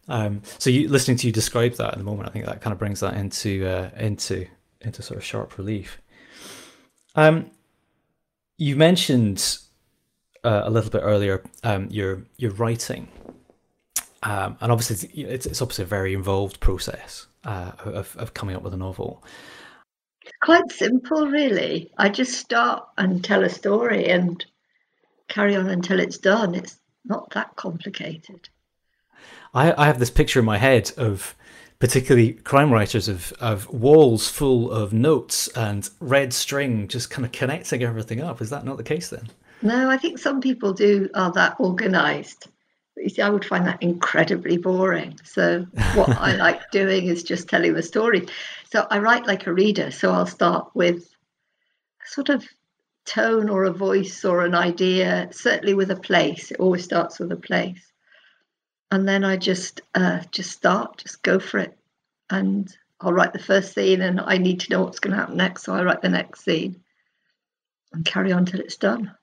um, 0.08 0.42
so 0.58 0.68
you 0.68 0.88
listening 0.88 1.16
to 1.16 1.26
you 1.26 1.32
describe 1.32 1.74
that 1.74 1.92
at 1.92 1.98
the 1.98 2.04
moment 2.04 2.28
i 2.28 2.32
think 2.32 2.44
that 2.44 2.60
kind 2.60 2.72
of 2.72 2.78
brings 2.78 3.00
that 3.00 3.14
into 3.14 3.66
uh, 3.66 3.90
into 3.96 4.46
into 4.82 5.00
sort 5.02 5.16
of 5.16 5.24
sharp 5.24 5.56
relief 5.56 5.98
um, 7.14 7.50
you 8.58 8.76
mentioned 8.76 9.58
uh, 10.48 10.62
a 10.64 10.70
little 10.70 10.90
bit 10.90 11.02
earlier 11.02 11.42
um, 11.64 11.88
your 11.90 12.22
your 12.36 12.52
writing 12.52 13.08
um, 14.22 14.56
and 14.60 14.72
obviously 14.72 15.08
it's, 15.22 15.46
it's 15.46 15.62
obviously 15.62 15.84
a 15.84 15.86
very 15.86 16.12
involved 16.14 16.58
process 16.60 17.26
uh, 17.44 17.72
of, 17.84 18.16
of 18.18 18.34
coming 18.34 18.56
up 18.56 18.62
with 18.62 18.74
a 18.74 18.76
novel 18.76 19.22
it's 20.22 20.32
quite 20.42 20.70
simple 20.70 21.26
really 21.26 21.90
i 21.98 22.08
just 22.08 22.34
start 22.34 22.84
and 22.98 23.24
tell 23.24 23.44
a 23.44 23.48
story 23.48 24.06
and 24.06 24.44
carry 25.28 25.54
on 25.54 25.68
until 25.68 26.00
it's 26.00 26.18
done. 26.18 26.54
It's 26.54 26.78
not 27.04 27.30
that 27.30 27.54
complicated. 27.56 28.48
I, 29.54 29.72
I 29.82 29.86
have 29.86 29.98
this 29.98 30.10
picture 30.10 30.40
in 30.40 30.46
my 30.46 30.58
head 30.58 30.92
of 30.96 31.34
particularly 31.78 32.32
crime 32.32 32.72
writers 32.72 33.08
of, 33.08 33.32
of 33.40 33.68
walls 33.72 34.28
full 34.28 34.70
of 34.70 34.92
notes 34.92 35.48
and 35.48 35.88
red 36.00 36.32
string 36.32 36.88
just 36.88 37.08
kind 37.08 37.24
of 37.24 37.32
connecting 37.32 37.82
everything 37.82 38.20
up. 38.20 38.40
Is 38.40 38.50
that 38.50 38.64
not 38.64 38.78
the 38.78 38.82
case 38.82 39.10
then? 39.10 39.28
No, 39.62 39.90
I 39.90 39.96
think 39.96 40.18
some 40.18 40.40
people 40.40 40.72
do 40.72 41.08
are 41.14 41.32
that 41.32 41.56
organized. 41.58 42.48
You 42.96 43.08
see, 43.08 43.22
I 43.22 43.28
would 43.28 43.44
find 43.44 43.66
that 43.66 43.82
incredibly 43.82 44.56
boring. 44.56 45.18
So 45.24 45.66
what 45.94 46.10
I 46.10 46.34
like 46.36 46.70
doing 46.70 47.06
is 47.06 47.22
just 47.22 47.48
telling 47.48 47.74
the 47.74 47.82
story. 47.82 48.26
So 48.70 48.86
I 48.90 48.98
write 48.98 49.26
like 49.26 49.46
a 49.46 49.52
reader. 49.52 49.90
So 49.90 50.12
I'll 50.12 50.26
start 50.26 50.70
with 50.74 51.08
sort 52.04 52.28
of 52.28 52.44
tone 53.04 53.48
or 53.48 53.64
a 53.64 53.72
voice 53.72 54.24
or 54.24 54.44
an 54.44 54.54
idea, 54.54 55.28
certainly 55.32 55.74
with 55.74 55.90
a 55.90 55.96
place. 55.96 56.50
It 56.50 56.60
always 56.60 56.84
starts 56.84 57.18
with 57.18 57.32
a 57.32 57.36
place. 57.36 57.92
And 58.90 59.06
then 59.06 59.24
I 59.24 59.36
just 59.36 59.80
uh, 59.94 60.20
just 60.30 60.50
start, 60.52 60.98
just 60.98 61.22
go 61.22 61.38
for 61.38 61.58
it. 61.58 61.76
And 62.30 62.74
I'll 63.00 63.12
write 63.12 63.32
the 63.32 63.38
first 63.38 63.74
scene 63.74 64.02
and 64.02 64.20
I 64.20 64.38
need 64.38 64.60
to 64.60 64.70
know 64.70 64.82
what's 64.82 64.98
going 65.00 65.12
to 65.12 65.20
happen 65.20 65.36
next. 65.36 65.64
So 65.64 65.74
I 65.74 65.82
write 65.82 66.02
the 66.02 66.08
next 66.08 66.44
scene 66.44 66.82
and 67.92 68.04
carry 68.04 68.32
on 68.32 68.44
till 68.44 68.60
it's 68.60 68.76
done. 68.76 69.14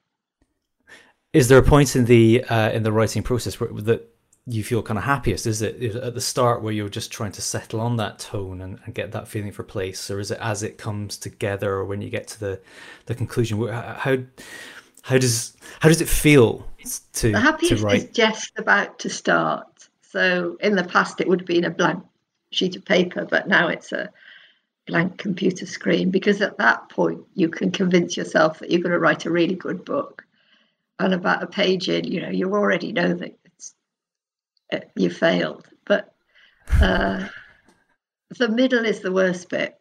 Is 1.36 1.50
there 1.50 1.58
a 1.58 1.64
point 1.64 1.98
in 1.98 2.06
the 2.06 2.44
uh, 2.46 2.72
in 2.72 2.84
the 2.84 2.94
writing 2.94 3.22
process 3.22 3.60
where 3.60 3.70
that 3.82 4.10
you 4.48 4.64
feel 4.64 4.82
kind 4.82 4.98
of 4.98 5.04
happiest? 5.04 5.46
Is 5.46 5.62
it, 5.62 5.76
is 5.76 5.96
it 5.96 6.04
at 6.04 6.14
the 6.14 6.22
start 6.22 6.62
where 6.62 6.72
you're 6.72 6.88
just 6.88 7.12
trying 7.12 7.34
to 7.34 7.42
settle 7.42 7.82
on 7.82 7.98
that 7.98 8.20
tone 8.20 8.62
and, 8.62 8.80
and, 8.86 8.94
get 8.94 9.12
that 9.12 9.28
feeling 9.28 9.52
for 9.52 9.64
place, 9.64 10.10
or 10.10 10.20
is 10.20 10.32
it 10.32 10.38
as 10.40 10.64
it 10.64 10.78
comes 10.78 11.18
together, 11.18 11.74
or 11.74 11.86
when 11.86 12.02
you 12.02 12.10
get 12.10 12.28
to 12.28 12.40
the 12.40 12.62
the 13.08 13.16
conclusion? 13.16 13.68
How 13.68 14.18
how 15.02 15.18
does 15.18 15.58
how 15.82 15.90
does 15.90 16.00
it 16.00 16.08
feel 16.08 16.66
to 17.14 17.32
the 17.34 17.40
happiest 17.40 17.80
to 17.80 17.84
write? 17.84 18.04
is 18.04 18.10
just 18.12 18.54
about 18.58 18.98
to 19.00 19.10
start. 19.10 19.90
So 20.02 20.56
in 20.62 20.76
the 20.76 20.86
past, 20.86 21.20
it 21.20 21.28
would 21.28 21.42
have 21.42 21.48
been 21.48 21.66
a 21.66 21.70
blank 21.70 22.02
sheet 22.52 22.78
of 22.78 22.86
paper, 22.86 23.28
but 23.30 23.50
now 23.50 23.68
it's 23.68 23.92
a 23.92 24.10
blank 24.88 25.18
computer 25.18 25.66
screen 25.66 26.12
because 26.12 26.42
at 26.42 26.58
that 26.60 26.88
point 26.88 27.26
you 27.34 27.50
can 27.50 27.72
convince 27.72 28.16
yourself 28.16 28.60
that 28.60 28.72
you're 28.72 28.82
going 28.82 28.94
to 28.94 29.00
write 29.00 29.26
a 29.26 29.32
really 29.32 29.56
good 29.56 29.84
book 29.84 30.25
and 31.00 31.14
about 31.14 31.44
a 31.44 31.48
page 31.48 31.90
in 31.90 32.06
you 32.06 32.22
know 32.22 32.30
you 32.30 32.54
already 32.54 32.92
know 32.92 33.14
that 33.14 33.38
you 34.96 35.10
failed. 35.10 35.68
But 35.86 36.14
uh, 36.82 37.28
the 38.38 38.50
middle 38.50 38.86
is 38.86 39.02
the 39.02 39.12
worst 39.12 39.50
bit 39.50 39.80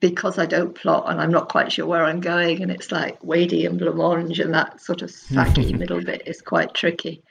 because 0.00 0.38
I 0.38 0.46
don't 0.46 0.74
plot 0.74 1.04
and 1.08 1.20
I'm 1.20 1.30
not 1.30 1.48
quite 1.48 1.72
sure 1.72 1.86
where 1.86 2.04
I'm 2.04 2.20
going, 2.20 2.62
and 2.62 2.70
it's 2.70 2.92
like 2.92 3.22
Wadey 3.22 3.66
and 3.66 3.80
blancmange, 3.80 4.40
and 4.40 4.54
that 4.54 4.80
sort 4.80 5.02
of 5.02 5.10
saggy 5.10 5.72
middle 5.82 6.02
bit 6.02 6.22
is 6.26 6.42
quite 6.42 6.74
tricky. 6.74 7.22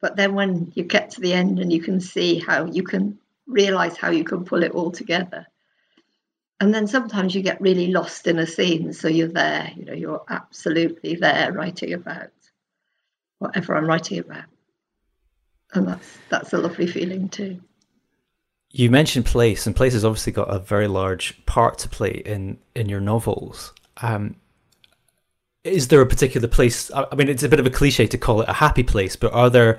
But 0.00 0.16
then 0.16 0.34
when 0.34 0.72
you 0.74 0.84
get 0.84 1.10
to 1.10 1.20
the 1.20 1.32
end 1.32 1.58
and 1.58 1.72
you 1.72 1.80
can 1.80 2.00
see 2.00 2.38
how 2.38 2.66
you 2.66 2.82
can 2.82 3.18
realize 3.46 3.96
how 3.96 4.10
you 4.10 4.24
can 4.24 4.44
pull 4.44 4.62
it 4.62 4.72
all 4.72 4.90
together. 4.90 5.46
And 6.60 6.72
then 6.72 6.86
sometimes 6.86 7.34
you 7.34 7.42
get 7.42 7.60
really 7.60 7.88
lost 7.88 8.26
in 8.26 8.38
a 8.38 8.46
scene, 8.46 8.92
so 8.92 9.08
you're 9.08 9.28
there, 9.28 9.70
you 9.76 9.84
know, 9.84 9.92
you're 9.92 10.24
absolutely 10.28 11.14
there 11.14 11.52
writing 11.52 11.92
about 11.92 12.28
whatever 13.38 13.76
I'm 13.76 13.86
writing 13.86 14.18
about 14.18 14.44
and 15.74 15.86
that's 15.88 16.18
that's 16.28 16.52
a 16.52 16.58
lovely 16.58 16.86
feeling 16.86 17.28
too. 17.28 17.60
You 18.72 18.90
mentioned 18.90 19.26
place, 19.26 19.66
and 19.66 19.74
place 19.74 19.92
has 19.92 20.04
obviously 20.04 20.32
got 20.32 20.52
a 20.54 20.58
very 20.58 20.88
large 20.88 21.44
part 21.46 21.78
to 21.78 21.88
play 21.88 22.10
in 22.10 22.58
in 22.74 22.88
your 22.88 23.00
novels. 23.00 23.72
Um, 24.02 24.36
is 25.64 25.88
there 25.88 26.00
a 26.00 26.06
particular 26.06 26.48
place? 26.48 26.90
I 26.94 27.14
mean, 27.14 27.28
it's 27.28 27.42
a 27.42 27.48
bit 27.48 27.60
of 27.60 27.66
a 27.66 27.70
cliche 27.70 28.06
to 28.06 28.18
call 28.18 28.42
it 28.42 28.48
a 28.48 28.54
happy 28.54 28.82
place, 28.82 29.16
but 29.16 29.32
are 29.32 29.50
there 29.50 29.78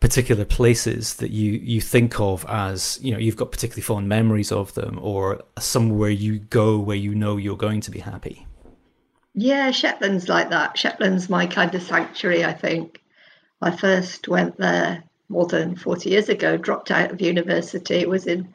particular 0.00 0.44
places 0.44 1.14
that 1.16 1.30
you 1.30 1.52
you 1.52 1.80
think 1.80 2.20
of 2.20 2.44
as 2.48 2.98
you 3.02 3.12
know 3.12 3.18
you've 3.18 3.36
got 3.36 3.50
particularly 3.50 3.82
fond 3.82 4.08
memories 4.08 4.52
of 4.52 4.74
them, 4.74 4.98
or 5.00 5.42
somewhere 5.58 6.10
you 6.10 6.38
go 6.38 6.78
where 6.78 6.96
you 6.96 7.14
know 7.14 7.36
you're 7.36 7.56
going 7.56 7.80
to 7.82 7.90
be 7.90 8.00
happy? 8.00 8.46
Yeah, 9.38 9.70
Shetland's 9.70 10.30
like 10.30 10.48
that. 10.48 10.78
Shetland's 10.78 11.28
my 11.28 11.46
kind 11.46 11.74
of 11.74 11.82
sanctuary. 11.82 12.42
I 12.42 12.54
think 12.54 13.02
I 13.60 13.70
first 13.70 14.28
went 14.28 14.56
there 14.56 15.04
more 15.28 15.46
than 15.46 15.76
40 15.76 16.08
years 16.08 16.30
ago, 16.30 16.56
dropped 16.56 16.90
out 16.90 17.10
of 17.10 17.20
university, 17.20 18.06
was 18.06 18.26
in 18.26 18.54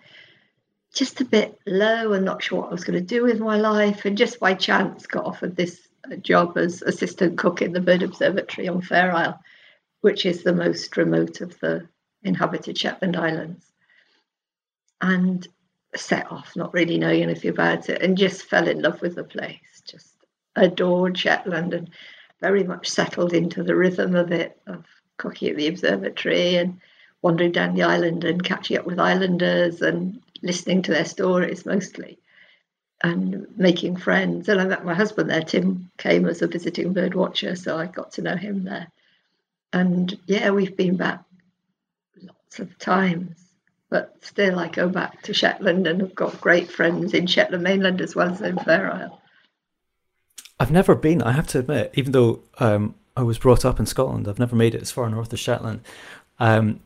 just 0.91 1.21
a 1.21 1.25
bit 1.25 1.59
low 1.67 2.13
and 2.13 2.25
not 2.25 2.41
sure 2.41 2.61
what 2.61 2.69
I 2.69 2.71
was 2.73 2.83
going 2.83 2.99
to 2.99 3.05
do 3.05 3.23
with 3.23 3.39
my 3.39 3.57
life, 3.57 4.05
and 4.05 4.17
just 4.17 4.39
by 4.39 4.55
chance 4.55 5.05
got 5.05 5.25
offered 5.25 5.55
this 5.55 5.87
uh, 6.11 6.15
job 6.15 6.57
as 6.57 6.81
assistant 6.81 7.37
cook 7.37 7.61
in 7.61 7.73
the 7.73 7.79
Bird 7.79 8.01
Observatory 8.01 8.67
on 8.67 8.81
Fair 8.81 9.11
Isle, 9.13 9.39
which 10.01 10.25
is 10.25 10.41
the 10.41 10.53
most 10.53 10.97
remote 10.97 11.41
of 11.41 11.59
the 11.59 11.87
inhabited 12.23 12.75
Shetland 12.75 13.15
Islands. 13.15 13.65
And 14.99 15.47
set 15.95 16.31
off, 16.31 16.55
not 16.55 16.73
really 16.73 16.97
knowing 16.97 17.21
anything 17.21 17.51
about 17.51 17.87
it, 17.87 18.01
and 18.01 18.17
just 18.17 18.43
fell 18.43 18.67
in 18.67 18.81
love 18.81 18.99
with 19.01 19.13
the 19.15 19.23
place. 19.23 19.59
Adored 20.55 21.17
Shetland 21.17 21.73
and 21.73 21.89
very 22.39 22.63
much 22.63 22.89
settled 22.89 23.33
into 23.33 23.63
the 23.63 23.75
rhythm 23.75 24.15
of 24.15 24.31
it, 24.31 24.59
of 24.67 24.85
cooking 25.17 25.49
at 25.49 25.57
the 25.57 25.67
observatory 25.67 26.55
and 26.55 26.79
wandering 27.21 27.51
down 27.51 27.75
the 27.75 27.83
island 27.83 28.23
and 28.23 28.43
catching 28.43 28.77
up 28.77 28.85
with 28.85 28.99
islanders 28.99 29.81
and 29.81 30.21
listening 30.41 30.81
to 30.81 30.91
their 30.91 31.05
stories 31.05 31.65
mostly 31.65 32.17
and 33.03 33.47
making 33.57 33.95
friends. 33.95 34.49
And 34.49 34.59
I 34.59 34.65
met 34.65 34.85
my 34.85 34.93
husband 34.93 35.29
there. 35.29 35.41
Tim 35.41 35.89
came 35.97 36.27
as 36.27 36.41
a 36.41 36.47
visiting 36.47 36.93
bird 36.93 37.13
watcher, 37.13 37.55
so 37.55 37.77
I 37.77 37.85
got 37.85 38.11
to 38.13 38.21
know 38.21 38.35
him 38.35 38.63
there. 38.63 38.87
And 39.73 40.17
yeah, 40.25 40.49
we've 40.49 40.75
been 40.75 40.97
back 40.97 41.23
lots 42.21 42.59
of 42.59 42.77
times, 42.77 43.37
but 43.89 44.15
still 44.21 44.59
I 44.59 44.67
go 44.67 44.89
back 44.89 45.21
to 45.23 45.33
Shetland 45.33 45.87
and 45.87 46.01
have 46.01 46.15
got 46.15 46.41
great 46.41 46.71
friends 46.71 47.13
in 47.13 47.27
Shetland 47.27 47.63
mainland 47.63 48.01
as 48.01 48.15
well 48.15 48.31
as 48.31 48.41
in 48.41 48.57
Fair 48.57 48.91
Isle. 48.91 49.20
I've 50.61 50.69
never 50.69 50.93
been, 50.93 51.23
I 51.23 51.31
have 51.31 51.47
to 51.47 51.59
admit, 51.59 51.91
even 51.95 52.11
though 52.11 52.39
um, 52.59 52.93
I 53.17 53.23
was 53.23 53.39
brought 53.39 53.65
up 53.65 53.79
in 53.79 53.87
Scotland. 53.87 54.27
I've 54.27 54.37
never 54.37 54.55
made 54.55 54.75
it 54.75 54.81
as 54.83 54.91
far 54.91 55.09
north 55.09 55.33
as 55.33 55.39
Shetland. 55.39 55.81
Um, 56.37 56.81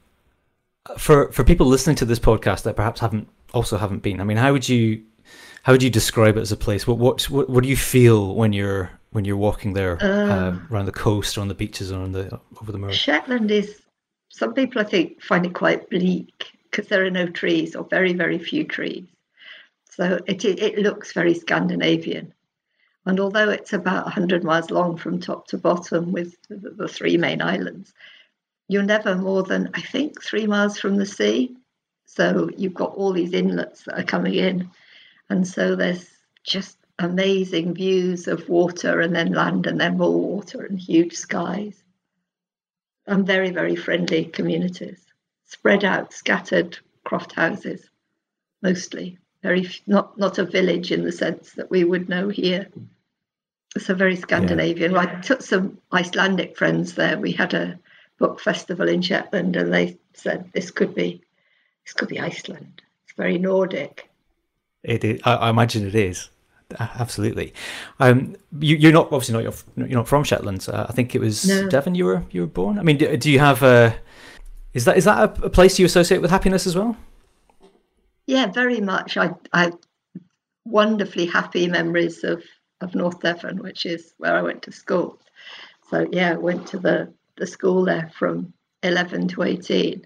for 0.97 1.29
for 1.33 1.43
people 1.43 1.65
listening 1.65 1.97
to 1.97 2.05
this 2.05 2.17
podcast 2.17 2.63
that 2.63 2.77
perhaps 2.77 3.01
haven't 3.01 3.27
also 3.53 3.77
haven't 3.77 4.01
been, 4.01 4.21
I 4.21 4.23
mean, 4.23 4.37
how 4.37 4.53
would 4.53 4.69
you 4.69 5.03
how 5.63 5.73
would 5.73 5.83
you 5.83 5.89
describe 5.89 6.37
it 6.37 6.39
as 6.39 6.53
a 6.53 6.57
place? 6.57 6.87
What 6.87 6.99
what 6.99 7.29
what, 7.29 7.49
what 7.49 7.63
do 7.63 7.69
you 7.69 7.75
feel 7.75 8.33
when 8.33 8.53
you're 8.53 8.89
when 9.11 9.25
you're 9.25 9.35
walking 9.35 9.73
there 9.73 10.01
uh, 10.01 10.07
uh, 10.07 10.59
around 10.71 10.85
the 10.85 10.93
coast 10.93 11.37
or 11.37 11.41
on 11.41 11.49
the 11.49 11.53
beaches 11.53 11.91
or 11.91 11.99
on 11.99 12.13
the 12.13 12.39
over 12.61 12.71
the 12.71 12.77
moor? 12.77 12.93
Shetland 12.93 13.51
is 13.51 13.81
some 14.29 14.53
people 14.53 14.79
I 14.79 14.85
think 14.85 15.21
find 15.21 15.45
it 15.45 15.53
quite 15.53 15.89
bleak 15.89 16.45
because 16.71 16.87
there 16.87 17.05
are 17.05 17.11
no 17.11 17.27
trees 17.27 17.75
or 17.75 17.83
very 17.83 18.13
very 18.13 18.39
few 18.39 18.63
trees. 18.63 19.03
So 19.89 20.19
it 20.27 20.45
it 20.45 20.77
looks 20.77 21.11
very 21.11 21.33
Scandinavian. 21.33 22.31
And 23.05 23.19
although 23.19 23.49
it's 23.49 23.73
about 23.73 24.05
100 24.05 24.43
miles 24.43 24.71
long 24.71 24.97
from 24.97 25.19
top 25.19 25.47
to 25.47 25.57
bottom 25.57 26.11
with 26.11 26.35
the, 26.49 26.87
three 26.87 27.17
main 27.17 27.41
islands, 27.41 27.93
you're 28.67 28.83
never 28.83 29.15
more 29.15 29.43
than, 29.43 29.69
I 29.75 29.81
think, 29.81 30.23
three 30.23 30.47
miles 30.47 30.79
from 30.79 30.97
the 30.97 31.05
sea. 31.05 31.55
So 32.05 32.49
you've 32.57 32.73
got 32.73 32.95
all 32.95 33.13
these 33.13 33.33
inlets 33.33 33.83
that 33.83 33.99
are 33.99 34.03
coming 34.03 34.33
in. 34.33 34.71
And 35.29 35.47
so 35.47 35.75
there's 35.75 36.09
just 36.43 36.77
amazing 36.97 37.75
views 37.75 38.27
of 38.27 38.49
water 38.49 39.01
and 39.01 39.15
then 39.15 39.33
land 39.33 39.67
and 39.67 39.79
then 39.79 39.97
more 39.97 40.19
water 40.19 40.63
and 40.63 40.79
huge 40.79 41.13
skies. 41.13 41.83
And 43.05 43.27
very, 43.27 43.51
very 43.51 43.75
friendly 43.75 44.25
communities, 44.25 45.05
spread 45.45 45.83
out, 45.83 46.11
scattered 46.11 46.79
croft 47.03 47.33
houses, 47.33 47.87
mostly. 48.63 49.19
Very 49.43 49.69
not 49.85 50.17
not 50.17 50.39
a 50.39 50.43
village 50.43 50.91
in 50.91 51.03
the 51.03 51.11
sense 51.11 51.51
that 51.51 51.69
we 51.69 51.83
would 51.83 52.09
know 52.09 52.29
here. 52.29 52.67
So 53.77 53.93
very 53.93 54.15
Scandinavian. 54.15 54.93
Yeah. 54.93 54.99
I 54.99 55.05
took 55.21 55.41
some 55.41 55.77
Icelandic 55.91 56.57
friends 56.57 56.95
there. 56.95 57.19
We 57.19 57.31
had 57.31 57.53
a 57.53 57.77
book 58.17 58.39
festival 58.39 58.87
in 58.87 59.01
Shetland, 59.01 59.55
and 59.55 59.73
they 59.73 59.97
said 60.13 60.49
this 60.53 60.71
could 60.71 60.95
be 60.95 61.21
this 61.85 61.93
could 61.93 62.07
be 62.07 62.19
Iceland. 62.19 62.81
It's 63.03 63.15
very 63.17 63.37
Nordic. 63.37 64.09
It 64.83 65.03
is. 65.03 65.21
I, 65.25 65.35
I 65.35 65.49
imagine 65.49 65.85
it 65.85 65.95
is. 65.95 66.29
Absolutely. 66.79 67.53
Um, 67.99 68.35
you, 68.59 68.89
are 68.89 68.91
not 68.91 69.05
obviously 69.07 69.33
not 69.33 69.43
you're, 69.43 69.87
you're 69.87 69.97
not 69.97 70.07
from 70.07 70.23
Shetland. 70.23 70.67
Uh, 70.67 70.85
I 70.89 70.93
think 70.93 71.13
it 71.13 71.19
was 71.19 71.47
no. 71.47 71.69
Devon. 71.69 71.95
You 71.95 72.05
were 72.05 72.23
you 72.31 72.41
were 72.41 72.47
born. 72.47 72.79
I 72.79 72.83
mean, 72.83 72.97
do, 72.97 73.15
do 73.17 73.31
you 73.31 73.39
have 73.39 73.61
a? 73.61 73.95
Is 74.73 74.85
that 74.85 74.97
is 74.97 75.05
that 75.05 75.39
a, 75.39 75.45
a, 75.45 75.49
place 75.49 75.77
you 75.77 75.85
associate 75.85 76.21
with 76.21 76.31
happiness 76.31 76.65
as 76.65 76.75
well? 76.75 76.97
Yeah, 78.25 78.47
very 78.47 78.81
much. 78.81 79.17
I 79.17 79.31
I 79.53 79.71
wonderfully 80.65 81.27
happy 81.27 81.67
memories 81.67 82.23
of 82.23 82.41
of 82.81 82.95
North 82.95 83.21
Devon, 83.21 83.61
which 83.61 83.85
is 83.85 84.13
where 84.17 84.35
I 84.35 84.41
went 84.41 84.63
to 84.63 84.71
school. 84.71 85.19
So 85.89 86.07
yeah, 86.11 86.33
I 86.33 86.37
went 86.37 86.67
to 86.67 86.79
the 86.79 87.13
the 87.37 87.47
school 87.47 87.85
there 87.85 88.09
from 88.17 88.53
11 88.83 89.27
to 89.29 89.43
18. 89.43 90.05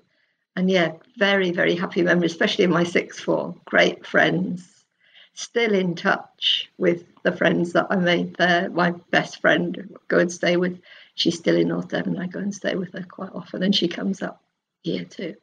And 0.56 0.70
yeah, 0.70 0.94
very, 1.18 1.52
very 1.52 1.76
happy 1.76 2.02
memories, 2.02 2.32
especially 2.32 2.66
in 2.66 2.72
my 2.72 2.84
sixth 2.84 3.24
form. 3.24 3.60
Great 3.66 4.06
friends, 4.06 4.86
still 5.34 5.74
in 5.74 5.96
touch 5.96 6.70
with 6.78 7.06
the 7.24 7.32
friends 7.32 7.74
that 7.74 7.88
I 7.90 7.96
made 7.98 8.36
there. 8.36 8.70
My 8.70 8.92
best 9.12 9.42
friend, 9.42 9.96
go 10.08 10.18
and 10.18 10.32
stay 10.32 10.58
with, 10.58 10.82
she's 11.16 11.38
still 11.38 11.56
in 11.56 11.70
North 11.70 11.90
Devon. 11.90 12.18
I 12.18 12.28
go 12.28 12.40
and 12.40 12.54
stay 12.54 12.76
with 12.76 12.94
her 12.94 13.04
quite 13.04 13.32
often, 13.34 13.64
and 13.64 13.76
she 13.76 13.88
comes 13.88 14.22
up 14.22 14.42
here 14.82 15.06
too. 15.06 15.36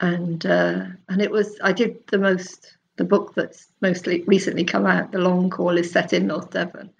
And 0.00 0.44
uh, 0.44 0.86
and 1.08 1.22
it 1.22 1.30
was 1.30 1.58
I 1.62 1.72
did 1.72 2.06
the 2.08 2.18
most 2.18 2.75
the 2.96 3.04
book 3.04 3.34
that's 3.34 3.68
mostly 3.80 4.22
recently 4.26 4.64
come 4.64 4.86
out. 4.86 5.12
The 5.12 5.18
long 5.18 5.50
call 5.50 5.76
is 5.76 5.90
set 5.90 6.12
in 6.12 6.26
North 6.26 6.50
Devon, 6.50 6.90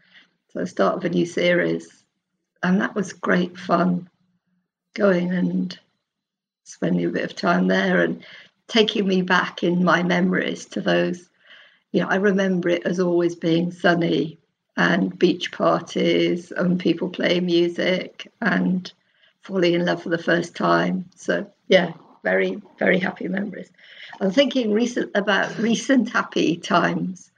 so 0.53 0.61
the 0.61 0.67
start 0.67 0.97
of 0.97 1.05
a 1.05 1.09
new 1.09 1.26
series. 1.26 2.05
And 2.62 2.81
that 2.81 2.95
was 2.95 3.12
great 3.12 3.59
fun 3.59 4.09
going 4.95 5.33
and 5.33 5.79
spending 6.65 7.07
a 7.07 7.11
bit 7.11 7.25
of 7.25 7.37
time 7.37 7.69
there 7.69 8.03
and 8.03 8.25
taking 8.67 9.07
me 9.07 9.23
back 9.23 9.62
in 9.62 9.85
my 9.85 10.03
memories 10.03 10.65
to 10.67 10.81
those 10.81 11.29
you 11.93 12.00
know 12.00 12.09
i 12.09 12.17
remember 12.17 12.69
it 12.69 12.85
as 12.85 12.99
always 12.99 13.37
being 13.37 13.71
sunny 13.71 14.37
and 14.76 15.19
beach 15.19 15.53
parties 15.53 16.53
and 16.53 16.79
people 16.79 17.09
playing 17.09 17.47
music 17.47 18.31
and 18.41 18.93
falling 19.41 19.75
in 19.75 19.85
love 19.85 20.03
for 20.03 20.11
the 20.11 20.19
first 20.19 20.55
time. 20.55 21.09
So 21.17 21.50
yeah 21.69 21.93
very 22.30 22.52
very 22.78 22.99
happy 22.99 23.28
memories 23.28 23.71
i'm 24.21 24.30
thinking 24.30 24.73
recent 24.73 25.11
about 25.14 25.56
recent 25.59 26.11
happy 26.18 26.56
times 26.56 27.30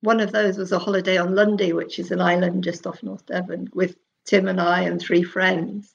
one 0.00 0.20
of 0.20 0.32
those 0.32 0.58
was 0.58 0.72
a 0.72 0.84
holiday 0.86 1.16
on 1.16 1.34
lundy 1.34 1.72
which 1.72 1.98
is 1.98 2.10
an 2.10 2.20
island 2.20 2.64
just 2.64 2.86
off 2.86 3.02
north 3.02 3.26
devon 3.26 3.68
with 3.74 3.96
Tim 4.24 4.48
and 4.48 4.60
I 4.60 4.82
and 4.82 5.00
three 5.00 5.22
friends. 5.22 5.94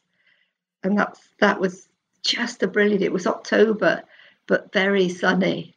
And 0.84 0.98
that's 0.98 1.20
that 1.40 1.60
was 1.60 1.88
just 2.24 2.64
a 2.64 2.68
brilliant. 2.68 3.04
It 3.04 3.12
was 3.12 3.28
October, 3.28 4.04
but 4.48 4.72
very 4.72 5.10
sunny. 5.10 5.76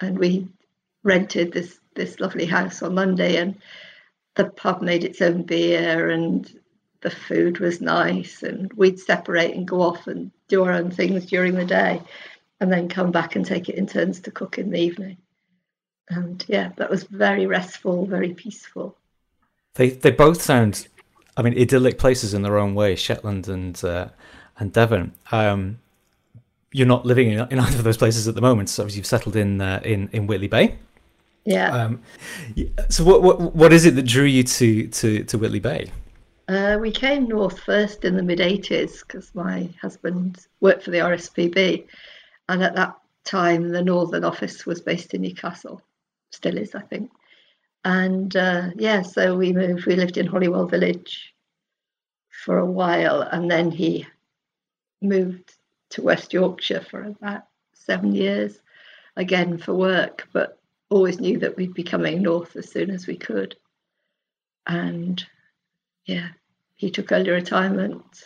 And 0.00 0.18
we 0.18 0.48
rented 1.04 1.52
this 1.52 1.78
this 1.94 2.20
lovely 2.20 2.46
house 2.46 2.82
on 2.82 2.94
Lundy 2.94 3.36
and 3.36 3.60
the 4.34 4.44
pub 4.44 4.82
made 4.82 5.04
its 5.04 5.20
own 5.20 5.42
beer 5.42 6.10
and 6.10 6.60
the 7.00 7.10
food 7.10 7.60
was 7.60 7.80
nice 7.80 8.42
and 8.42 8.72
we'd 8.74 8.98
separate 8.98 9.54
and 9.54 9.68
go 9.68 9.82
off 9.82 10.06
and 10.06 10.30
do 10.48 10.64
our 10.64 10.72
own 10.72 10.90
things 10.90 11.26
during 11.26 11.54
the 11.54 11.64
day 11.64 12.02
and 12.60 12.72
then 12.72 12.88
come 12.88 13.12
back 13.12 13.36
and 13.36 13.44
take 13.44 13.68
it 13.68 13.76
in 13.76 13.86
turns 13.86 14.20
to 14.20 14.30
cook 14.30 14.58
in 14.58 14.70
the 14.70 14.80
evening. 14.80 15.16
And 16.08 16.44
yeah, 16.48 16.72
that 16.76 16.90
was 16.90 17.04
very 17.04 17.46
restful, 17.46 18.06
very 18.06 18.34
peaceful. 18.34 18.96
They 19.74 19.90
they 19.90 20.10
both 20.10 20.42
sound 20.42 20.88
I 21.38 21.42
mean, 21.42 21.56
idyllic 21.56 21.98
places 21.98 22.34
in 22.34 22.42
their 22.42 22.58
own 22.58 22.74
way, 22.74 22.96
Shetland 22.96 23.46
and 23.46 23.82
uh, 23.84 24.08
and 24.58 24.72
Devon. 24.72 25.12
Um, 25.30 25.78
you're 26.72 26.86
not 26.86 27.06
living 27.06 27.30
in, 27.30 27.46
in, 27.50 27.60
either 27.60 27.78
of 27.78 27.84
those 27.84 27.96
places 27.96 28.26
at 28.26 28.34
the 28.34 28.40
moment, 28.40 28.68
so 28.68 28.84
you've 28.86 29.06
settled 29.06 29.36
in 29.36 29.60
uh, 29.60 29.80
in 29.84 30.08
in 30.12 30.26
Whitley 30.26 30.48
Bay. 30.48 30.76
Yeah. 31.44 31.70
Um, 31.70 32.02
so 32.88 33.04
what 33.04 33.22
what 33.22 33.54
what 33.54 33.72
is 33.72 33.86
it 33.86 33.94
that 33.94 34.02
drew 34.02 34.24
you 34.24 34.42
to 34.42 34.88
to 34.88 35.22
to 35.24 35.38
Whitley 35.38 35.60
Bay? 35.60 35.92
Uh, 36.48 36.78
we 36.80 36.90
came 36.90 37.28
north 37.28 37.60
first 37.60 38.06
in 38.06 38.16
the 38.16 38.22
mid 38.22 38.38
'80s 38.38 39.06
because 39.06 39.34
my 39.34 39.68
husband 39.82 40.46
worked 40.60 40.82
for 40.82 40.90
the 40.90 40.98
RSPB, 40.98 41.86
and 42.48 42.62
at 42.62 42.74
that 42.74 42.96
time 43.24 43.68
the 43.68 43.82
northern 43.82 44.24
office 44.24 44.64
was 44.64 44.80
based 44.80 45.12
in 45.12 45.20
Newcastle, 45.20 45.82
still 46.30 46.56
is, 46.56 46.74
I 46.74 46.80
think. 46.80 47.10
And 47.84 48.34
uh, 48.34 48.70
yeah, 48.76 49.02
so 49.02 49.36
we 49.36 49.52
moved, 49.52 49.84
we 49.84 49.94
lived 49.94 50.16
in 50.16 50.26
Holywell 50.26 50.66
Village 50.66 51.34
for 52.30 52.58
a 52.58 52.66
while, 52.66 53.20
and 53.20 53.50
then 53.50 53.70
he 53.70 54.06
moved 55.02 55.52
to 55.90 56.02
West 56.02 56.32
Yorkshire 56.32 56.80
for 56.80 57.02
about 57.02 57.42
seven 57.74 58.14
years, 58.14 58.58
again 59.16 59.58
for 59.58 59.74
work, 59.74 60.26
but 60.32 60.58
always 60.88 61.20
knew 61.20 61.38
that 61.40 61.56
we'd 61.58 61.74
be 61.74 61.82
coming 61.82 62.22
north 62.22 62.56
as 62.56 62.70
soon 62.70 62.90
as 62.90 63.06
we 63.06 63.16
could. 63.16 63.54
And 64.66 65.22
yeah, 66.08 66.28
he 66.74 66.90
took 66.90 67.12
early 67.12 67.30
retirement, 67.30 68.24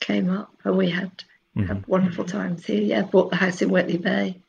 came 0.00 0.28
up, 0.28 0.52
and 0.64 0.76
we 0.76 0.90
had, 0.90 1.10
mm-hmm. 1.56 1.66
had 1.66 1.86
wonderful 1.86 2.24
times 2.24 2.66
here. 2.66 2.82
Yeah, 2.82 3.02
bought 3.02 3.30
the 3.30 3.36
house 3.36 3.62
in 3.62 3.70
Whitley 3.70 3.96
Bay 3.96 4.40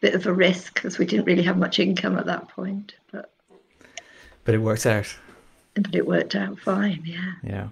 bit 0.00 0.14
of 0.14 0.26
a 0.26 0.32
risk 0.32 0.74
because 0.74 0.98
we 0.98 1.06
didn't 1.06 1.24
really 1.24 1.42
have 1.42 1.56
much 1.56 1.78
income 1.78 2.18
at 2.18 2.26
that 2.26 2.48
point. 2.48 2.94
But 3.10 3.32
but 4.44 4.54
it 4.54 4.58
worked 4.58 4.86
out. 4.86 5.14
But 5.74 5.94
it 5.94 6.06
worked 6.06 6.34
out 6.34 6.58
fine. 6.58 7.02
Yeah. 7.04 7.32
Yeah. 7.42 7.68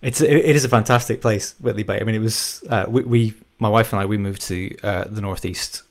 It's 0.00 0.20
it, 0.20 0.30
it 0.30 0.56
is 0.56 0.64
a 0.64 0.68
fantastic 0.68 1.20
place, 1.20 1.54
Whitley 1.60 1.82
Bay. 1.82 2.00
I 2.00 2.04
mean, 2.04 2.14
it 2.14 2.20
was 2.20 2.62
uh, 2.68 2.86
we, 2.88 3.02
we 3.02 3.34
my 3.58 3.68
wife 3.68 3.92
and 3.92 4.00
I 4.00 4.06
we 4.06 4.18
moved 4.18 4.42
to 4.42 4.76
uh, 4.82 5.04
the 5.04 5.20
northeast, 5.20 5.82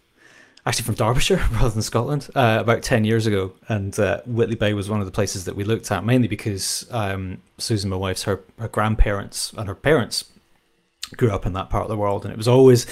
actually 0.65 0.85
from 0.85 0.95
Derbyshire 0.95 1.37
rather 1.53 1.69
than 1.69 1.81
Scotland, 1.81 2.29
uh, 2.35 2.57
about 2.59 2.83
ten 2.83 3.03
years 3.03 3.27
ago, 3.27 3.53
and 3.67 3.97
uh, 3.99 4.21
Whitley 4.25 4.55
Bay 4.55 4.73
was 4.73 4.89
one 4.89 4.99
of 4.99 5.05
the 5.05 5.11
places 5.11 5.45
that 5.45 5.55
we 5.55 5.63
looked 5.63 5.91
at 5.91 6.03
mainly 6.03 6.27
because 6.27 6.87
um, 6.91 7.41
Susan, 7.57 7.89
my 7.89 7.95
wife's 7.95 8.23
her 8.23 8.41
her 8.59 8.67
grandparents 8.67 9.53
and 9.57 9.67
her 9.67 9.75
parents 9.75 10.25
grew 11.17 11.31
up 11.31 11.45
in 11.45 11.53
that 11.53 11.69
part 11.69 11.83
of 11.83 11.89
the 11.89 11.97
world, 11.97 12.25
and 12.25 12.33
it 12.33 12.37
was 12.37 12.47
always, 12.47 12.85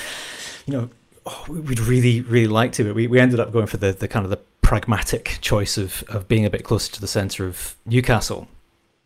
you 0.66 0.74
know, 0.74 0.90
oh, 1.26 1.46
we'd 1.48 1.80
really, 1.80 2.22
really 2.22 2.48
like 2.48 2.72
to, 2.74 2.84
but 2.84 2.96
we, 2.96 3.08
we 3.08 3.20
ended 3.20 3.40
up 3.40 3.52
going 3.52 3.68
for 3.68 3.78
the, 3.78 3.92
the 3.92 4.08
kind 4.08 4.26
of 4.26 4.30
the 4.30 4.40
pragmatic 4.62 5.38
choice 5.42 5.78
of, 5.78 6.04
of 6.10 6.28
being 6.28 6.46
a 6.46 6.50
bit 6.50 6.64
closer 6.64 6.92
to 6.94 7.02
the 7.02 7.08
centre 7.08 7.48
of 7.48 7.76
Newcastle, 7.86 8.48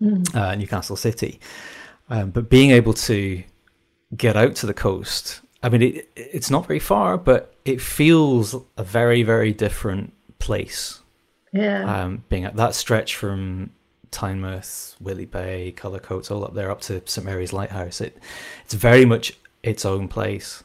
mm. 0.02 0.36
uh, 0.36 0.56
Newcastle 0.56 0.96
City. 0.96 1.40
Um, 2.10 2.32
but 2.32 2.50
being 2.50 2.72
able 2.72 2.94
to 2.94 3.44
get 4.16 4.36
out 4.36 4.56
to 4.56 4.66
the 4.66 4.74
coast, 4.74 5.42
I 5.64 5.70
mean, 5.70 5.82
it, 5.82 6.12
it's 6.16 6.52
not 6.52 6.68
very 6.68 6.80
far, 6.80 7.18
but 7.18 7.56
it 7.66 7.82
feels 7.82 8.56
a 8.78 8.84
very, 8.84 9.24
very 9.24 9.54
different 9.54 10.14
place. 10.38 11.02
Yeah. 11.54 12.04
Um, 12.04 12.24
being 12.30 12.44
at 12.44 12.58
that 12.58 12.76
stretch 12.76 13.16
from 13.16 13.72
Tynemouth, 14.12 15.00
Whitley 15.00 15.26
Bay, 15.26 15.74
Cullercoats, 15.76 16.30
all 16.30 16.44
up 16.44 16.54
there 16.54 16.70
up 16.70 16.82
to 16.82 17.02
St 17.06 17.26
Mary's 17.26 17.54
Lighthouse, 17.54 18.02
it 18.02 18.18
it's 18.66 18.74
very 18.74 19.06
much 19.06 19.34
its 19.64 19.86
own 19.86 20.08
place. 20.08 20.64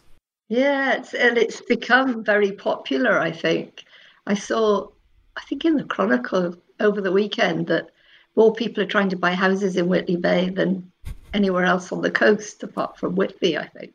Yeah, 0.48 0.94
it's, 0.94 1.14
and 1.14 1.38
it's 1.38 1.60
become 1.60 2.24
very 2.24 2.52
popular, 2.52 3.18
I 3.18 3.30
think. 3.30 3.84
I 4.26 4.34
saw, 4.34 4.88
I 5.36 5.42
think 5.42 5.64
in 5.64 5.76
the 5.76 5.84
Chronicle 5.84 6.56
over 6.80 7.00
the 7.00 7.12
weekend 7.12 7.66
that 7.68 7.90
more 8.34 8.52
people 8.52 8.82
are 8.82 8.86
trying 8.86 9.10
to 9.10 9.16
buy 9.16 9.32
houses 9.32 9.76
in 9.76 9.88
Whitley 9.88 10.16
Bay 10.16 10.48
than 10.48 10.90
anywhere 11.34 11.64
else 11.64 11.92
on 11.92 12.00
the 12.00 12.10
coast, 12.10 12.62
apart 12.62 12.98
from 12.98 13.14
Whitby, 13.14 13.58
I 13.58 13.68
think. 13.68 13.92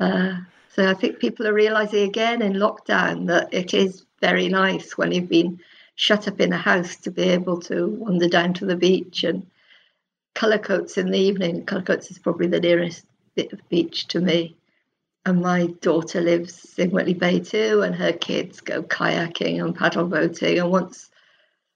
Uh, 0.00 0.38
so 0.74 0.88
I 0.88 0.94
think 0.94 1.18
people 1.18 1.46
are 1.46 1.54
realizing 1.54 2.08
again 2.08 2.42
in 2.42 2.54
lockdown 2.54 3.26
that 3.28 3.52
it 3.52 3.74
is 3.74 4.04
very 4.20 4.48
nice 4.48 4.98
when 4.98 5.12
you've 5.12 5.28
been 5.28 5.60
shut 5.94 6.26
up 6.26 6.40
in 6.40 6.52
a 6.52 6.58
house 6.58 6.96
to 6.96 7.10
be 7.10 7.22
able 7.22 7.60
to 7.60 7.86
wander 7.86 8.28
down 8.28 8.54
to 8.54 8.66
the 8.66 8.76
beach 8.76 9.24
and 9.24 9.46
Cullercoats 10.34 10.98
in 10.98 11.10
the 11.10 11.18
evening. 11.18 11.64
Cullercoats 11.64 12.10
is 12.10 12.18
probably 12.18 12.48
the 12.48 12.58
nearest 12.58 13.06
bit 13.36 13.52
of 13.52 13.68
beach 13.68 14.08
to 14.08 14.20
me 14.20 14.56
and 15.26 15.40
my 15.40 15.66
daughter 15.80 16.20
lives 16.20 16.78
in 16.78 16.90
Whitley 16.90 17.14
Bay 17.14 17.40
too, 17.40 17.82
and 17.82 17.94
her 17.94 18.12
kids 18.12 18.60
go 18.60 18.82
kayaking 18.82 19.62
and 19.64 19.74
paddle 19.74 20.06
boating. 20.06 20.58
And 20.58 20.70
once 20.70 21.10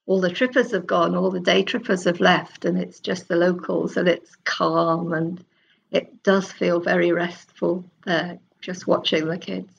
all 0.06 0.20
the 0.20 0.30
trippers 0.30 0.72
have 0.72 0.86
gone, 0.86 1.14
all 1.14 1.30
the 1.30 1.40
day 1.40 1.62
trippers 1.62 2.04
have 2.04 2.20
left, 2.20 2.64
and 2.64 2.78
it's 2.78 3.00
just 3.00 3.28
the 3.28 3.36
locals, 3.36 3.96
and 3.96 4.06
it's 4.06 4.36
calm 4.44 5.12
and 5.14 5.42
it 5.90 6.22
does 6.22 6.50
feel 6.52 6.80
very 6.80 7.12
restful 7.12 7.84
there. 8.04 8.38
just 8.60 8.86
watching 8.86 9.28
the 9.28 9.38
kids 9.38 9.72